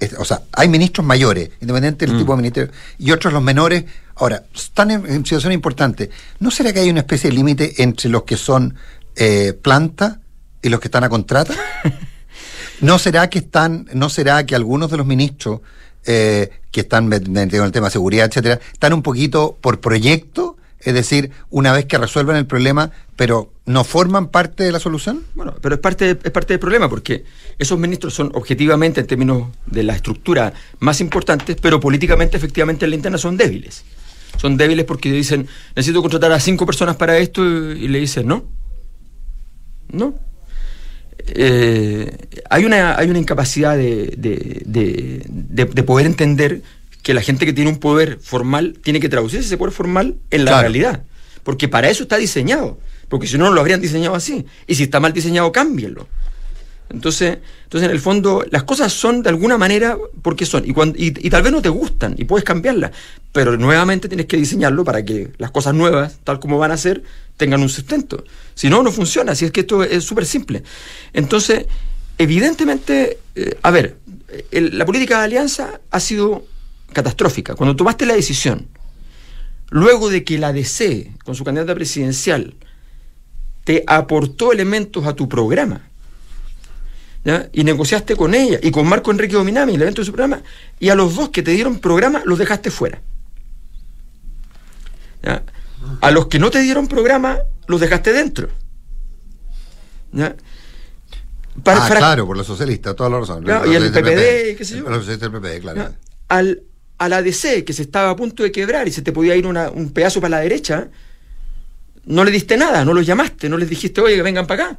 es- 0.00 0.14
o 0.18 0.24
sea, 0.24 0.42
hay 0.52 0.68
ministros 0.68 1.04
mayores, 1.06 1.50
independiente 1.60 2.06
del 2.06 2.18
tipo 2.18 2.32
de 2.32 2.36
ministerio, 2.38 2.72
y 2.98 3.10
otros 3.12 3.32
los 3.32 3.42
menores, 3.42 3.84
ahora, 4.16 4.44
están 4.54 4.90
en, 4.90 5.06
en 5.06 5.24
situaciones 5.24 5.54
importantes. 5.54 6.10
¿No 6.40 6.50
será 6.50 6.72
que 6.72 6.80
hay 6.80 6.90
una 6.90 7.00
especie 7.00 7.30
de 7.30 7.36
límite 7.36 7.82
entre 7.82 8.08
los 8.10 8.24
que 8.24 8.36
son 8.36 8.74
eh, 9.14 9.52
planta 9.60 10.20
y 10.62 10.68
los 10.68 10.80
que 10.80 10.88
están 10.88 11.04
a 11.04 11.08
contrata? 11.08 11.54
¿No 12.80 12.98
será 12.98 13.30
que 13.30 13.38
están, 13.38 13.88
no 13.94 14.08
será 14.10 14.44
que 14.44 14.54
algunos 14.54 14.90
de 14.90 14.96
los 14.98 15.06
ministros 15.06 15.60
eh, 16.04 16.50
que 16.70 16.80
están 16.80 17.08
met- 17.10 17.26
metidos 17.28 17.60
en 17.62 17.66
el 17.66 17.72
tema 17.72 17.86
de 17.86 17.92
seguridad, 17.92 18.26
etcétera, 18.26 18.60
están 18.72 18.92
un 18.92 19.02
poquito 19.02 19.56
por 19.60 19.80
proyecto? 19.80 20.56
Es 20.80 20.92
decir, 20.94 21.30
una 21.50 21.72
vez 21.72 21.86
que 21.86 21.96
resuelven 21.98 22.36
el 22.36 22.46
problema, 22.46 22.92
pero 23.16 23.50
no 23.64 23.82
forman 23.82 24.28
parte 24.28 24.62
de 24.62 24.70
la 24.72 24.78
solución? 24.78 25.24
Bueno, 25.34 25.54
pero 25.60 25.74
es 25.76 25.80
parte, 25.80 26.10
es 26.22 26.30
parte 26.30 26.52
del 26.52 26.60
problema, 26.60 26.88
porque 26.88 27.24
esos 27.58 27.78
ministros 27.78 28.12
son 28.14 28.30
objetivamente, 28.34 29.00
en 29.00 29.06
términos 29.06 29.48
de 29.64 29.82
la 29.82 29.96
estructura, 29.96 30.52
más 30.78 31.00
importantes, 31.00 31.56
pero 31.60 31.80
políticamente, 31.80 32.36
efectivamente, 32.36 32.84
en 32.84 32.90
la 32.90 32.96
interna 32.96 33.18
son 33.18 33.36
débiles. 33.38 33.84
Son 34.36 34.56
débiles 34.56 34.84
porque 34.84 35.10
dicen, 35.12 35.46
necesito 35.74 36.02
contratar 36.02 36.32
a 36.32 36.40
cinco 36.40 36.66
personas 36.66 36.96
para 36.96 37.18
esto, 37.18 37.44
y 37.44 37.88
le 37.88 37.98
dicen, 38.00 38.26
no. 38.26 38.44
No. 39.90 40.14
Eh, 41.28 42.16
hay, 42.50 42.64
una, 42.64 42.96
hay 42.98 43.08
una 43.10 43.18
incapacidad 43.18 43.76
de, 43.76 44.14
de- 44.16 44.62
de- 44.64 45.22
de- 45.26 45.64
de 45.64 45.82
poder 45.82 46.06
entender 46.06 46.62
que 47.02 47.14
la 47.14 47.22
gente 47.22 47.46
que 47.46 47.52
tiene 47.52 47.70
un 47.70 47.78
poder 47.78 48.18
formal 48.20 48.78
tiene 48.82 49.00
que 49.00 49.08
traducir 49.08 49.40
ese 49.40 49.56
poder 49.56 49.72
formal 49.72 50.16
en 50.30 50.44
la 50.44 50.50
Claro. 50.52 50.62
realidad. 50.62 51.02
Porque 51.42 51.68
para 51.68 51.88
eso 51.88 52.02
está 52.04 52.16
diseñado. 52.16 52.78
Porque 53.08 53.26
si 53.28 53.38
no, 53.38 53.44
no 53.46 53.52
lo 53.52 53.60
habrían 53.60 53.80
diseñado 53.80 54.14
así. 54.16 54.44
Y 54.66 54.74
si 54.74 54.84
está 54.84 54.98
mal 55.00 55.12
diseñado, 55.12 55.50
cámbienlo. 55.52 56.08
Entonces, 56.88 57.38
entonces, 57.64 57.88
en 57.88 57.94
el 57.94 58.00
fondo, 58.00 58.44
las 58.50 58.62
cosas 58.62 58.92
son 58.92 59.22
de 59.22 59.28
alguna 59.28 59.58
manera 59.58 59.98
porque 60.22 60.46
son. 60.46 60.64
Y, 60.64 60.70
y, 60.70 61.26
y 61.26 61.30
tal 61.30 61.42
vez 61.42 61.52
no 61.52 61.60
te 61.60 61.68
gustan 61.68 62.14
y 62.16 62.24
puedes 62.24 62.44
cambiarlas. 62.44 62.92
Pero 63.32 63.56
nuevamente 63.56 64.08
tienes 64.08 64.26
que 64.26 64.36
diseñarlo 64.36 64.84
para 64.84 65.04
que 65.04 65.32
las 65.38 65.50
cosas 65.50 65.74
nuevas, 65.74 66.18
tal 66.24 66.38
como 66.38 66.58
van 66.58 66.70
a 66.70 66.76
ser, 66.76 67.02
tengan 67.36 67.60
un 67.60 67.68
sustento. 67.68 68.24
Si 68.54 68.68
no, 68.70 68.82
no 68.82 68.92
funciona. 68.92 69.32
Así 69.32 69.44
es 69.44 69.50
que 69.50 69.60
esto 69.60 69.82
es 69.82 70.04
súper 70.04 70.26
simple. 70.26 70.62
Entonces, 71.12 71.66
evidentemente, 72.18 73.18
eh, 73.34 73.58
a 73.62 73.70
ver, 73.70 73.96
el- 74.50 74.78
la 74.78 74.86
política 74.86 75.18
de 75.18 75.24
alianza 75.24 75.80
ha 75.90 76.00
sido 76.00 76.46
catastrófica. 76.92 77.54
Cuando 77.56 77.74
tomaste 77.76 78.06
la 78.06 78.14
decisión, 78.14 78.68
luego 79.70 80.08
de 80.08 80.24
que 80.24 80.38
la 80.38 80.52
DC, 80.52 81.12
con 81.24 81.34
su 81.34 81.44
candidata 81.44 81.74
presidencial, 81.74 82.54
te 83.64 83.82
aportó 83.86 84.52
elementos 84.52 85.06
a 85.06 85.14
tu 85.14 85.28
programa, 85.28 85.88
¿ya? 87.26 87.48
y 87.52 87.64
negociaste 87.64 88.14
con 88.16 88.34
ella 88.34 88.58
y 88.62 88.70
con 88.70 88.86
Marco 88.86 89.10
Enrique 89.10 89.34
Dominami, 89.34 89.74
el 89.74 89.82
evento 89.82 90.00
de 90.00 90.06
su 90.06 90.12
programa, 90.12 90.42
y 90.78 90.88
a 90.90 90.94
los 90.94 91.16
dos 91.16 91.28
que 91.30 91.42
te 91.42 91.50
dieron 91.50 91.80
programa 91.80 92.22
los 92.24 92.38
dejaste 92.38 92.70
fuera. 92.70 93.02
¿ya? 95.22 95.42
A 96.00 96.10
los 96.10 96.26
que 96.28 96.38
no 96.38 96.50
te 96.50 96.60
dieron 96.60 96.86
programa 96.86 97.38
los 97.66 97.80
dejaste 97.80 98.12
dentro. 98.12 98.48
¿ya? 100.12 100.36
Para- 101.62 101.84
ah, 101.84 101.88
para- 101.88 102.00
claro, 102.00 102.26
por 102.26 102.36
los 102.36 102.46
socialistas, 102.46 102.94
toda 102.94 103.10
la 103.10 103.18
razón. 103.20 103.42
Claro, 103.42 103.64
Los 103.64 103.72
y 103.72 103.76
el 103.76 103.90
PPD, 103.92 104.56
qué 104.56 104.64
sé 104.64 104.76
yo. 104.78 104.88
Los 104.88 104.98
socialistas 105.04 105.32
del 105.32 105.40
PPD, 105.40 105.60
claro. 105.60 105.94
Al, 106.28 106.62
a 106.98 107.08
la 107.08 107.22
DC, 107.22 107.64
que 107.64 107.72
se 107.72 107.82
estaba 107.82 108.10
a 108.10 108.16
punto 108.16 108.42
de 108.42 108.52
quebrar 108.52 108.86
y 108.88 108.92
se 108.92 109.02
te 109.02 109.12
podía 109.12 109.34
ir 109.36 109.46
una- 109.46 109.70
un 109.70 109.90
pedazo 109.90 110.20
para 110.20 110.36
la 110.36 110.40
derecha, 110.42 110.88
no 112.04 112.24
le 112.24 112.30
diste 112.30 112.56
nada, 112.56 112.84
no 112.84 112.92
los 112.94 113.04
llamaste, 113.06 113.48
no 113.48 113.56
les 113.58 113.68
dijiste, 113.68 114.00
oye, 114.00 114.14
que 114.16 114.22
vengan 114.22 114.46
para 114.46 114.64
acá. 114.66 114.78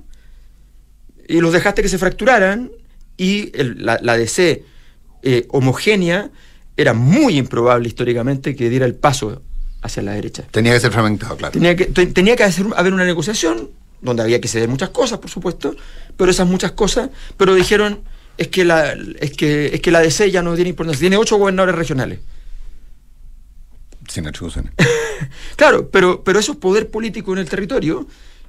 Y 1.27 1.39
los 1.41 1.51
dejaste 1.53 1.81
que 1.81 1.89
se 1.89 1.97
fracturaran 1.97 2.71
y 3.17 3.51
el- 3.59 3.85
la, 3.85 3.99
la 4.01 4.17
DC 4.17 4.63
eh, 5.23 5.45
homogénea 5.49 6.29
era 6.77 6.93
muy 6.93 7.37
improbable 7.37 7.87
históricamente 7.87 8.55
que 8.55 8.69
diera 8.69 8.85
el 8.85 8.95
paso 8.95 9.41
hacia 9.81 10.03
la 10.03 10.13
derecha. 10.13 10.43
Tenía 10.51 10.73
que 10.73 10.79
ser 10.79 10.91
fragmentado, 10.91 11.35
claro. 11.37 11.51
Tenía 11.51 11.75
que, 11.75 11.85
te- 11.85 12.07
tenía 12.07 12.35
que 12.35 12.43
hacer, 12.43 12.65
haber 12.75 12.93
una 12.93 13.03
negociación 13.05 13.69
donde 14.01 14.21
había 14.23 14.39
que 14.39 14.47
ceder 14.47 14.69
muchas 14.69 14.89
cosas, 14.89 15.17
por 15.19 15.29
supuesto, 15.29 15.75
pero 16.15 16.29
esas 16.29 16.47
muchas 16.47 16.71
cosas, 16.73 17.09
pero 17.35 17.55
dijeron 17.55 18.01
es 18.37 18.49
que 18.49 18.63
la, 18.63 18.93
es 19.19 19.31
que, 19.31 19.67
es 19.73 19.81
que 19.81 19.89
la 19.89 20.01
DC 20.01 20.29
ya 20.29 20.43
no 20.43 20.53
tiene 20.53 20.69
importancia, 20.69 20.99
tiene 20.99 21.17
ocho 21.17 21.37
gobernadores 21.37 21.75
regionales. 21.75 22.19
Sin 24.07 24.27
atribuciones. 24.27 24.71
Claro, 25.55 25.89
pero, 25.89 26.23
pero 26.23 26.39
eso 26.39 26.51
es 26.51 26.57
poder 26.59 26.91
político 26.91 27.33
en 27.33 27.39
el 27.39 27.49
territorio, 27.49 28.05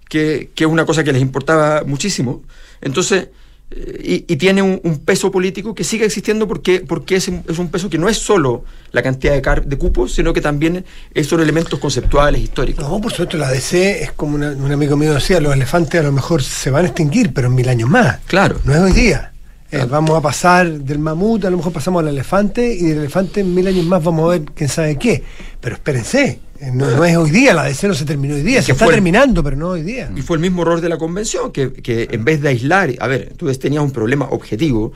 que, 0.09 0.51
que 0.55 0.65
es 0.65 0.71
una 0.71 0.85
cosa 0.87 1.05
que 1.05 1.13
les 1.13 1.23
importaba 1.23 1.83
muchísimo. 1.87 2.43
Entonces, 2.81 3.29
eh, 3.71 4.25
y, 4.27 4.33
y 4.33 4.37
tiene 4.37 4.63
un, 4.63 4.81
un 4.83 4.99
peso 5.01 5.31
político 5.31 5.75
que 5.75 5.85
sigue 5.85 6.07
existiendo 6.07 6.49
porque, 6.49 6.81
porque 6.81 7.17
es, 7.17 7.29
un- 7.29 7.45
es 7.49 7.59
un 7.59 7.69
peso 7.71 7.91
que 7.91 7.99
no 7.99 8.09
es 8.09 8.17
solo 8.17 8.65
la 8.93 9.03
cantidad 9.03 9.35
de, 9.35 9.43
car- 9.43 9.67
de 9.67 9.77
cupos, 9.77 10.15
sino 10.15 10.33
que 10.33 10.41
también 10.41 10.85
es 11.13 11.27
son 11.27 11.41
elementos 11.43 11.79
conceptuales, 11.79 12.41
históricos. 12.41 12.83
No, 12.89 12.99
por 13.01 13.11
supuesto, 13.13 13.37
la 13.37 13.51
DC 13.51 14.03
es 14.05 14.13
como 14.13 14.37
una- 14.37 14.53
un 14.53 14.73
amigo 14.73 14.97
mío 14.97 15.13
decía, 15.13 15.39
los 15.41 15.53
elefantes 15.53 16.01
a 16.01 16.05
lo 16.05 16.13
mejor 16.13 16.43
se 16.43 16.71
van 16.71 16.85
a 16.85 16.89
extinguir, 16.89 17.33
pero 17.35 17.49
en 17.49 17.55
mil 17.55 17.69
años 17.69 17.91
más. 17.91 18.21
Claro. 18.27 18.59
No 18.65 18.73
es 18.75 18.81
hoy 18.81 18.93
día. 18.93 19.33
Eh, 19.71 19.85
vamos 19.87 20.17
a 20.17 20.23
pasar 20.23 20.67
del 20.81 20.99
mamut, 20.99 21.45
a 21.45 21.51
lo 21.51 21.59
mejor 21.59 21.75
pasamos 21.75 22.01
al 22.03 22.09
elefante, 22.09 22.73
y 22.75 22.85
del 22.85 23.01
elefante 23.01 23.41
en 23.41 23.55
mil 23.55 23.67
años 23.67 23.85
más 23.85 24.03
vamos 24.03 24.25
a 24.25 24.39
ver 24.39 24.45
quién 24.55 24.71
sabe 24.71 24.97
qué. 24.97 25.23
Pero 25.61 25.75
espérense, 25.75 26.41
no, 26.73 26.91
no 26.91 27.05
es 27.05 27.17
hoy 27.17 27.31
día, 27.31 27.55
la 27.55 27.65
DC 27.65 27.89
no 27.89 27.95
se 27.95 28.05
terminó 28.05 28.35
hoy 28.35 28.43
día, 28.43 28.63
se 28.63 28.73
está 28.73 28.87
terminando, 28.87 29.43
pero 29.43 29.57
no 29.57 29.69
hoy 29.71 29.83
día. 29.83 30.11
Y 30.17 30.23
fue 30.23 30.37
el 30.37 30.41
mismo 30.41 30.63
error 30.63 30.81
de 30.81 30.89
la 30.89 30.99
convención, 30.99 31.53
que, 31.53 31.73
que 31.73 32.09
en 32.11 32.25
vez 32.25 32.41
de 32.41 32.49
aislar, 32.49 32.91
a 32.99 33.07
ver, 33.07 33.35
tú 33.37 33.53
tenías 33.55 33.83
un 33.83 33.93
problema 33.93 34.27
objetivo, 34.31 34.93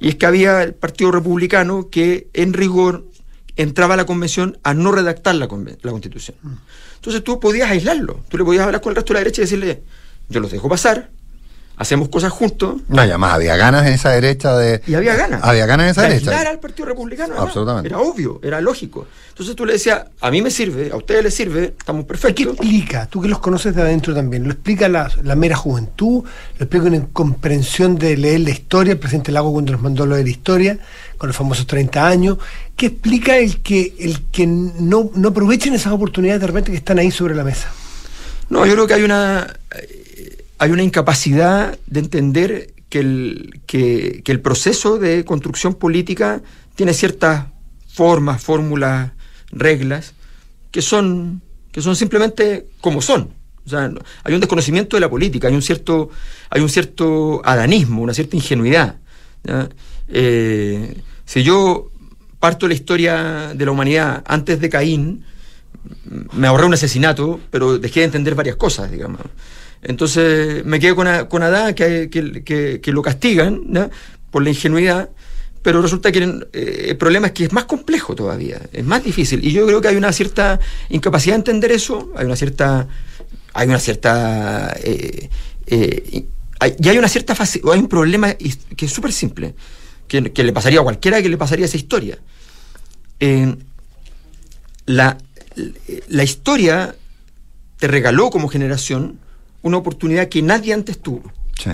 y 0.00 0.08
es 0.08 0.14
que 0.16 0.26
había 0.26 0.62
el 0.62 0.74
Partido 0.74 1.10
Republicano 1.10 1.88
que 1.90 2.28
en 2.32 2.52
rigor 2.52 3.06
entraba 3.56 3.94
a 3.94 3.96
la 3.96 4.06
convención 4.06 4.58
a 4.62 4.74
no 4.74 4.92
redactar 4.92 5.34
la, 5.34 5.46
la 5.46 5.90
constitución. 5.90 6.36
Entonces 6.96 7.24
tú 7.24 7.40
podías 7.40 7.70
aislarlo, 7.70 8.20
tú 8.28 8.38
le 8.38 8.44
podías 8.44 8.64
hablar 8.64 8.80
con 8.80 8.90
el 8.90 8.96
resto 8.96 9.12
de 9.12 9.14
la 9.14 9.20
derecha 9.20 9.42
y 9.42 9.44
decirle, 9.44 9.82
yo 10.28 10.40
los 10.40 10.50
dejo 10.50 10.68
pasar, 10.68 11.10
hacemos 11.80 12.10
cosas 12.10 12.30
juntos, 12.30 12.82
No, 12.88 13.02
y 13.04 13.08
además 13.08 13.32
había 13.32 13.56
ganas 13.56 13.86
en 13.86 13.94
esa 13.94 14.10
derecha 14.10 14.54
de. 14.56 14.82
y 14.86 14.92
había 14.94 15.16
ganas. 15.16 15.40
Había 15.42 15.64
ganas 15.64 15.84
en 15.86 15.90
esa 15.92 16.02
de 16.02 16.08
derecha. 16.10 16.30
aislar 16.30 16.46
al 16.46 16.60
Partido 16.60 16.86
Republicano. 16.88 17.32
además. 17.32 17.48
Absolutamente. 17.48 17.88
Era 17.88 17.98
obvio, 18.00 18.38
era 18.42 18.60
lógico. 18.60 19.06
Entonces 19.30 19.56
tú 19.56 19.64
le 19.64 19.72
decías, 19.72 20.02
a 20.20 20.30
mí 20.30 20.42
me 20.42 20.50
sirve, 20.50 20.90
a 20.92 20.96
ustedes 20.96 21.24
les 21.24 21.34
sirve, 21.34 21.74
estamos 21.78 22.02
¿Qué 22.04 22.08
perfectos. 22.08 22.46
explica? 22.48 23.06
Tú 23.06 23.22
que 23.22 23.28
los 23.28 23.38
conoces 23.38 23.74
de 23.74 23.80
adentro 23.80 24.14
también, 24.14 24.44
¿lo 24.44 24.50
explica 24.52 24.88
la, 24.90 25.10
la 25.22 25.34
mera 25.34 25.56
juventud? 25.56 26.22
¿Lo 26.58 26.64
explica 26.64 26.84
una 26.86 26.96
incomprensión 26.96 27.96
de 27.98 28.16
leer 28.18 28.40
la 28.40 28.50
historia? 28.50 28.92
El 28.92 28.98
presidente 28.98 29.32
Lago 29.32 29.50
cuando 29.50 29.72
nos 29.72 29.80
mandó 29.80 30.04
lo 30.04 30.16
de 30.16 30.24
la 30.24 30.30
historia, 30.30 30.78
con 31.16 31.28
los 31.28 31.36
famosos 31.36 31.66
30 31.66 32.06
años. 32.06 32.36
¿Qué 32.76 32.86
explica 32.86 33.38
el 33.38 33.62
que, 33.62 33.94
el 33.98 34.20
que 34.30 34.46
no, 34.46 35.10
no 35.14 35.28
aprovechen 35.30 35.72
esas 35.72 35.94
oportunidades 35.94 36.42
de 36.42 36.46
repente 36.46 36.70
que 36.70 36.76
están 36.76 36.98
ahí 36.98 37.10
sobre 37.10 37.34
la 37.34 37.44
mesa? 37.44 37.70
No, 38.50 38.66
yo 38.66 38.74
creo 38.74 38.86
que 38.86 38.94
hay 38.94 39.02
una 39.04 39.46
hay 40.60 40.70
una 40.72 40.82
incapacidad 40.82 41.78
de 41.86 42.00
entender 42.00 42.74
que 42.90 42.98
el, 42.98 43.60
que, 43.66 44.22
el 44.26 44.40
proceso 44.40 44.98
de 44.98 45.24
construcción 45.24 45.72
política 45.72 46.42
tiene 46.74 46.92
ciertas 46.92 47.46
formas, 47.88 48.42
fórmulas, 48.42 49.12
reglas, 49.50 50.12
que 50.70 50.82
son, 50.82 51.40
que 51.72 51.80
son 51.80 51.96
simplemente 51.96 52.66
como 52.82 53.00
son. 53.00 53.30
O 53.64 53.70
sea, 53.70 53.90
hay 54.22 54.34
un 54.34 54.40
desconocimiento 54.40 54.98
de 54.98 55.00
la 55.00 55.08
política, 55.08 55.48
hay 55.48 55.54
un 55.54 55.62
cierto, 55.62 56.10
hay 56.50 56.60
un 56.60 56.68
cierto 56.68 57.40
adanismo, 57.42 58.02
una 58.02 58.12
cierta 58.12 58.36
ingenuidad. 58.36 58.96
Eh, 60.08 60.94
si 61.24 61.42
yo 61.42 61.90
parto 62.38 62.68
la 62.68 62.74
historia 62.74 63.54
de 63.54 63.64
la 63.64 63.70
humanidad 63.70 64.22
antes 64.26 64.60
de 64.60 64.68
Caín, 64.68 65.24
me 66.34 66.48
ahorré 66.48 66.66
un 66.66 66.74
asesinato, 66.74 67.40
pero 67.50 67.78
dejé 67.78 68.00
de 68.00 68.06
entender 68.06 68.34
varias 68.34 68.56
cosas, 68.56 68.90
digamos. 68.90 69.22
Entonces 69.82 70.64
me 70.64 70.78
quedé 70.78 70.94
con, 70.94 71.06
con 71.26 71.42
Adán, 71.42 71.74
que, 71.74 72.08
que- 72.10 72.80
que- 72.80 72.92
lo 72.92 73.02
castigan 73.02 73.90
por 74.30 74.42
la 74.42 74.50
ingenuidad, 74.50 75.08
pero 75.62 75.80
resulta 75.82 76.10
que 76.12 76.18
eh, 76.52 76.86
el 76.88 76.96
problema 76.96 77.28
es 77.28 77.32
que 77.32 77.44
es 77.44 77.52
más 77.52 77.64
complejo 77.64 78.14
todavía, 78.14 78.60
es 78.72 78.84
más 78.84 79.02
difícil. 79.04 79.44
Y 79.44 79.52
yo 79.52 79.66
creo 79.66 79.80
que 79.80 79.88
hay 79.88 79.96
una 79.96 80.12
cierta 80.12 80.58
incapacidad 80.88 81.34
de 81.34 81.38
entender 81.40 81.72
eso, 81.72 82.12
hay 82.16 82.26
una 82.26 82.36
cierta. 82.36 82.88
Hay 83.52 83.66
una 83.68 83.78
cierta. 83.80 84.74
eh, 84.82 85.28
eh, 85.66 86.24
hay, 86.60 86.76
y 86.78 86.88
hay 86.88 86.98
una 86.98 87.08
cierta 87.08 87.34
faci- 87.34 87.60
hay 87.72 87.80
un 87.80 87.88
problema 87.88 88.34
que 88.34 88.86
es 88.86 88.92
súper 88.92 89.12
simple, 89.12 89.54
que, 90.06 90.30
que 90.32 90.44
le 90.44 90.52
pasaría 90.52 90.80
a 90.80 90.82
cualquiera 90.84 91.20
que 91.20 91.28
le 91.28 91.36
pasaría 91.36 91.64
esa 91.66 91.76
historia. 91.76 92.18
La, 94.86 95.18
la 96.08 96.22
historia 96.24 96.94
te 97.78 97.86
regaló 97.88 98.30
como 98.30 98.48
generación 98.48 99.18
una 99.62 99.76
oportunidad 99.76 100.28
que 100.28 100.42
nadie 100.42 100.72
antes 100.72 100.98
tuvo. 100.98 101.30
Sí. 101.58 101.70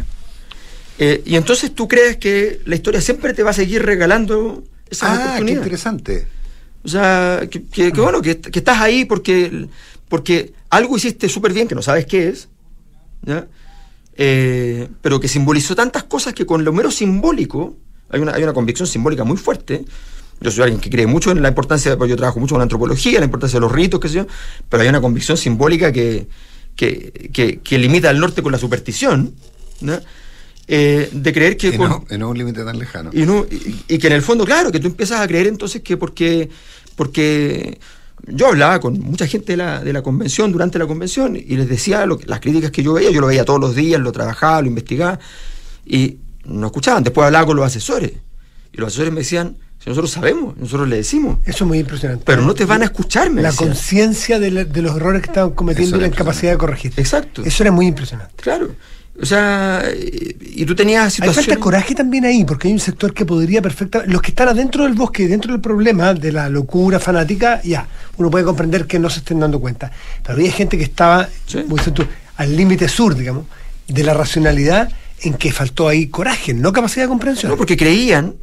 Eh, 0.98 1.22
y 1.26 1.36
entonces 1.36 1.74
tú 1.74 1.86
crees 1.88 2.16
que 2.16 2.60
la 2.64 2.74
historia 2.74 3.00
siempre 3.00 3.34
te 3.34 3.42
va 3.42 3.50
a 3.50 3.54
seguir 3.54 3.82
regalando 3.84 4.64
esa 4.90 5.12
Ah, 5.12 5.36
qué 5.44 5.52
interesante. 5.52 6.26
O 6.84 6.88
sea, 6.88 7.42
que, 7.50 7.62
que- 7.64 7.92
que 7.92 8.00
bueno, 8.00 8.22
que, 8.22 8.38
que 8.40 8.58
estás 8.58 8.80
ahí 8.80 9.04
porque, 9.04 9.66
porque 10.08 10.52
algo 10.70 10.96
hiciste 10.96 11.28
súper 11.28 11.52
bien 11.52 11.68
que 11.68 11.74
no 11.74 11.82
sabes 11.82 12.06
qué 12.06 12.28
es, 12.28 12.48
¿ya? 13.22 13.46
Eh, 14.16 14.88
pero 15.02 15.20
que 15.20 15.28
simbolizó 15.28 15.74
tantas 15.76 16.04
cosas 16.04 16.32
que 16.32 16.46
con 16.46 16.64
lo 16.64 16.72
mero 16.72 16.90
simbólico, 16.90 17.76
hay 18.08 18.20
una, 18.20 18.32
hay 18.32 18.42
una 18.42 18.52
convicción 18.54 18.86
simbólica 18.88 19.24
muy 19.24 19.36
fuerte. 19.36 19.84
Yo 20.40 20.50
soy 20.50 20.62
alguien 20.64 20.80
que 20.80 20.88
cree 20.90 21.06
mucho 21.06 21.30
en 21.30 21.42
la 21.42 21.48
importancia, 21.48 21.96
porque 21.96 22.10
yo 22.10 22.16
trabajo 22.16 22.40
mucho 22.40 22.54
en 22.54 22.58
la 22.60 22.62
antropología, 22.64 23.18
la 23.18 23.24
importancia 23.24 23.56
de 23.56 23.60
los 23.60 23.72
ritos, 23.72 24.00
qué 24.00 24.08
sé 24.08 24.14
yo, 24.14 24.26
pero 24.68 24.82
hay 24.82 24.88
una 24.88 25.00
convicción 25.00 25.36
simbólica 25.36 25.92
que, 25.92 26.28
que, 26.76 27.30
que- 27.32 27.58
que 27.60 27.78
limita 27.78 28.10
al 28.10 28.20
norte 28.20 28.42
con 28.42 28.52
la 28.52 28.58
superstición, 28.58 29.34
¿no? 29.80 29.98
Eh, 30.68 31.08
de 31.12 31.32
creer 31.32 31.56
que 31.56 31.68
Y 31.68 31.76
con, 31.76 31.88
no, 31.90 32.04
y 32.10 32.18
no 32.18 32.28
un 32.30 32.38
límite 32.38 32.64
tan 32.64 32.78
lejano. 32.78 33.10
y, 33.12 33.22
no, 33.22 33.46
y, 33.50 33.84
y 33.88 33.98
que 33.98 34.08
en 34.08 34.12
el 34.14 34.22
fondo, 34.22 34.44
claro, 34.44 34.72
que 34.72 34.80
tú 34.80 34.88
empiezas 34.88 35.20
a 35.20 35.26
creer 35.28 35.46
entonces 35.46 35.80
que 35.82 35.96
porque, 35.96 36.48
porque 36.96 37.78
yo 38.26 38.48
hablaba 38.48 38.80
con 38.80 38.98
mucha 38.98 39.26
gente 39.28 39.52
de 39.52 39.56
la, 39.58 39.84
de 39.84 39.92
la 39.92 40.02
convención 40.02 40.50
durante 40.50 40.78
la 40.78 40.86
convención 40.86 41.36
y 41.36 41.56
les 41.56 41.68
decía 41.68 42.04
lo 42.06 42.18
las 42.26 42.40
críticas 42.40 42.70
que 42.72 42.82
yo 42.82 42.94
veía, 42.94 43.10
yo 43.10 43.20
lo 43.20 43.28
veía 43.28 43.44
todos 43.44 43.60
los 43.60 43.76
días, 43.76 44.00
lo 44.00 44.10
trabajaba, 44.10 44.60
lo 44.62 44.66
investigaba 44.68 45.20
y 45.84 46.16
no 46.44 46.66
escuchaban. 46.66 47.04
Después 47.04 47.26
hablaba 47.26 47.46
con 47.46 47.56
los 47.56 47.64
asesores 47.66 48.12
y 48.72 48.76
los 48.78 48.88
asesores 48.88 49.12
me 49.12 49.20
decían, 49.20 49.56
si 49.78 49.90
nosotros 49.90 50.10
sabemos, 50.10 50.56
nosotros 50.56 50.88
le 50.88 50.96
decimos. 50.96 51.38
Eso 51.44 51.64
es 51.64 51.68
muy 51.68 51.78
impresionante. 51.78 52.24
Pero 52.24 52.42
no 52.42 52.54
te 52.54 52.64
van 52.64 52.82
a 52.82 52.86
escuchar, 52.86 53.30
me 53.30 53.42
La 53.42 53.52
conciencia 53.52 54.38
de, 54.38 54.64
de 54.64 54.82
los 54.82 54.96
errores 54.96 55.22
que 55.22 55.28
estaban 55.28 55.50
cometiendo 55.50 55.96
y 55.96 56.00
la 56.00 56.06
incapacidad 56.08 56.52
de 56.52 56.58
corregir. 56.58 56.92
Exacto. 56.96 57.42
Eso 57.44 57.62
era 57.62 57.70
muy 57.70 57.86
impresionante. 57.86 58.34
Claro. 58.36 58.70
O 59.20 59.24
sea, 59.24 59.82
y, 59.98 60.64
tú 60.66 60.74
tenías 60.74 61.04
Hay 61.04 61.10
situaciones... 61.10 61.46
falta 61.46 61.60
coraje 61.60 61.94
también 61.94 62.26
ahí, 62.26 62.44
porque 62.44 62.68
hay 62.68 62.74
un 62.74 62.80
sector 62.80 63.14
que 63.14 63.24
podría 63.24 63.62
perfectamente. 63.62 64.12
Los 64.12 64.20
que 64.20 64.30
están 64.30 64.48
adentro 64.48 64.84
del 64.84 64.92
bosque, 64.92 65.26
dentro 65.26 65.52
del 65.52 65.60
problema 65.60 66.12
de 66.12 66.32
la 66.32 66.48
locura 66.48 67.00
fanática, 67.00 67.62
ya, 67.62 67.88
uno 68.18 68.30
puede 68.30 68.44
comprender 68.44 68.86
que 68.86 68.98
no 68.98 69.08
se 69.08 69.20
estén 69.20 69.40
dando 69.40 69.58
cuenta. 69.58 69.90
Pero 70.22 70.34
había 70.34 70.52
gente 70.52 70.76
que 70.76 70.84
estaba, 70.84 71.28
tú, 71.46 72.04
al 72.36 72.56
límite 72.56 72.88
sur, 72.88 73.14
digamos, 73.14 73.46
de 73.88 74.04
la 74.04 74.12
racionalidad, 74.12 74.90
en 75.22 75.34
que 75.34 75.50
faltó 75.50 75.88
ahí 75.88 76.08
coraje, 76.08 76.52
no 76.52 76.72
capacidad 76.72 77.06
de 77.06 77.08
comprensión. 77.08 77.50
No, 77.50 77.56
porque 77.56 77.76
creían, 77.76 78.34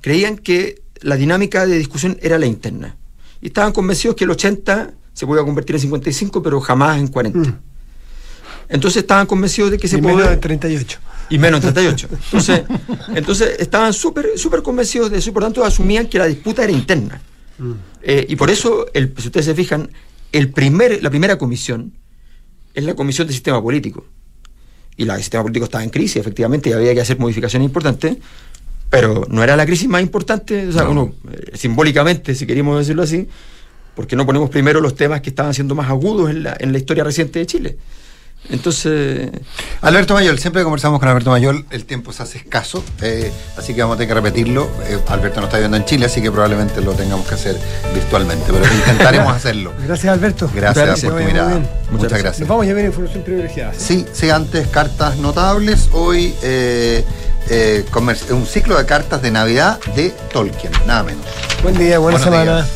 creían 0.00 0.36
que 0.38 0.82
la 1.00 1.16
dinámica 1.16 1.66
de 1.66 1.78
discusión 1.78 2.18
era 2.22 2.38
la 2.38 2.46
interna. 2.46 2.96
Y 3.40 3.46
estaban 3.46 3.72
convencidos 3.72 4.16
que 4.16 4.24
el 4.24 4.30
80 4.30 4.92
se 5.12 5.26
podía 5.26 5.44
convertir 5.44 5.76
en 5.76 5.82
55, 5.82 6.42
pero 6.42 6.60
jamás 6.60 6.98
en 6.98 7.08
40. 7.08 7.60
Entonces 8.68 9.02
estaban 9.02 9.26
convencidos 9.26 9.70
de 9.70 9.78
que 9.78 9.88
se 9.88 9.98
Y 9.98 10.00
menos 10.00 10.18
podía... 10.18 10.30
de 10.30 10.36
38. 10.36 10.98
Y 11.30 11.38
menos 11.38 11.64
en 11.64 11.72
38. 11.74 12.08
Entonces, 12.10 12.62
entonces 13.14 13.56
estaban 13.58 13.92
súper 13.92 14.38
súper 14.38 14.62
convencidos 14.62 15.10
de 15.10 15.18
eso 15.18 15.30
y 15.30 15.32
por 15.32 15.42
tanto 15.42 15.64
asumían 15.64 16.06
que 16.06 16.18
la 16.18 16.26
disputa 16.26 16.64
era 16.64 16.72
interna. 16.72 17.20
Eh, 18.02 18.26
y 18.28 18.36
por 18.36 18.50
eso, 18.50 18.86
el, 18.94 19.12
si 19.18 19.26
ustedes 19.26 19.46
se 19.46 19.54
fijan, 19.54 19.90
el 20.32 20.50
primer, 20.50 21.02
la 21.02 21.10
primera 21.10 21.36
comisión 21.36 21.92
es 22.74 22.84
la 22.84 22.94
comisión 22.94 23.26
del 23.26 23.34
sistema 23.34 23.60
político. 23.62 24.06
Y 24.96 25.04
la, 25.04 25.16
el 25.16 25.20
sistema 25.20 25.42
político 25.42 25.64
estaba 25.64 25.84
en 25.84 25.90
crisis, 25.90 26.16
efectivamente, 26.16 26.70
y 26.70 26.72
había 26.72 26.94
que 26.94 27.00
hacer 27.00 27.18
modificaciones 27.18 27.66
importantes, 27.66 28.16
pero 28.90 29.24
no 29.28 29.42
era 29.42 29.56
la 29.56 29.64
crisis 29.64 29.88
más 29.88 30.02
importante, 30.02 30.68
o 30.68 30.72
sea, 30.72 30.88
uno, 30.88 31.14
eh, 31.30 31.52
simbólicamente, 31.54 32.34
si 32.34 32.46
queríamos 32.46 32.78
decirlo 32.78 33.02
así, 33.02 33.28
porque 33.94 34.16
no 34.16 34.26
ponemos 34.26 34.50
primero 34.50 34.80
los 34.80 34.96
temas 34.96 35.20
que 35.20 35.30
estaban 35.30 35.54
siendo 35.54 35.74
más 35.74 35.88
agudos 35.88 36.30
en 36.30 36.42
la, 36.42 36.56
en 36.58 36.72
la 36.72 36.78
historia 36.78 37.04
reciente 37.04 37.38
de 37.38 37.46
Chile. 37.46 37.76
Entonces, 38.48 39.30
Alberto 39.82 40.14
Mayol, 40.14 40.38
siempre 40.38 40.60
que 40.60 40.64
conversamos 40.64 40.98
con 40.98 41.08
Alberto 41.08 41.30
Mayol, 41.30 41.66
el 41.70 41.84
tiempo 41.84 42.12
se 42.12 42.22
hace 42.22 42.38
escaso, 42.38 42.82
eh, 43.02 43.30
así 43.56 43.74
que 43.74 43.82
vamos 43.82 43.94
a 43.94 43.98
tener 43.98 44.08
que 44.08 44.14
repetirlo. 44.14 44.68
Eh, 44.88 44.98
Alberto 45.08 45.40
no 45.40 45.46
está 45.46 45.58
viviendo 45.58 45.76
en 45.76 45.84
Chile, 45.84 46.06
así 46.06 46.22
que 46.22 46.32
probablemente 46.32 46.80
lo 46.80 46.92
tengamos 46.94 47.28
que 47.28 47.34
hacer 47.34 47.56
virtualmente, 47.94 48.46
pero 48.50 48.64
intentaremos 48.74 49.32
hacerlo. 49.32 49.72
Gracias, 49.86 50.12
Alberto. 50.12 50.50
Gracias 50.54 51.04
por 51.04 51.18
tu 51.18 51.24
mirada. 51.24 51.60
Muchas 51.92 52.18
gracias. 52.18 52.40
Nos 52.40 52.48
vamos 52.48 52.66
a 52.66 52.72
ver 52.72 52.86
información 52.86 53.22
privilegiada. 53.22 53.74
Sí, 53.76 54.06
sí, 54.12 54.30
antes 54.30 54.66
cartas 54.68 55.16
notables. 55.18 55.90
Hoy 55.92 56.34
eh, 56.42 57.04
eh, 57.48 57.84
un 58.30 58.46
ciclo 58.46 58.76
de 58.78 58.86
cartas 58.86 59.22
de 59.22 59.30
Navidad 59.30 59.78
de 59.96 60.10
Tolkien, 60.32 60.72
nada 60.86 61.02
menos. 61.02 61.24
Buen 61.62 61.76
día, 61.78 61.98
buena 61.98 62.18
Buenos 62.18 62.22
semana. 62.22 62.56
días. 62.58 62.68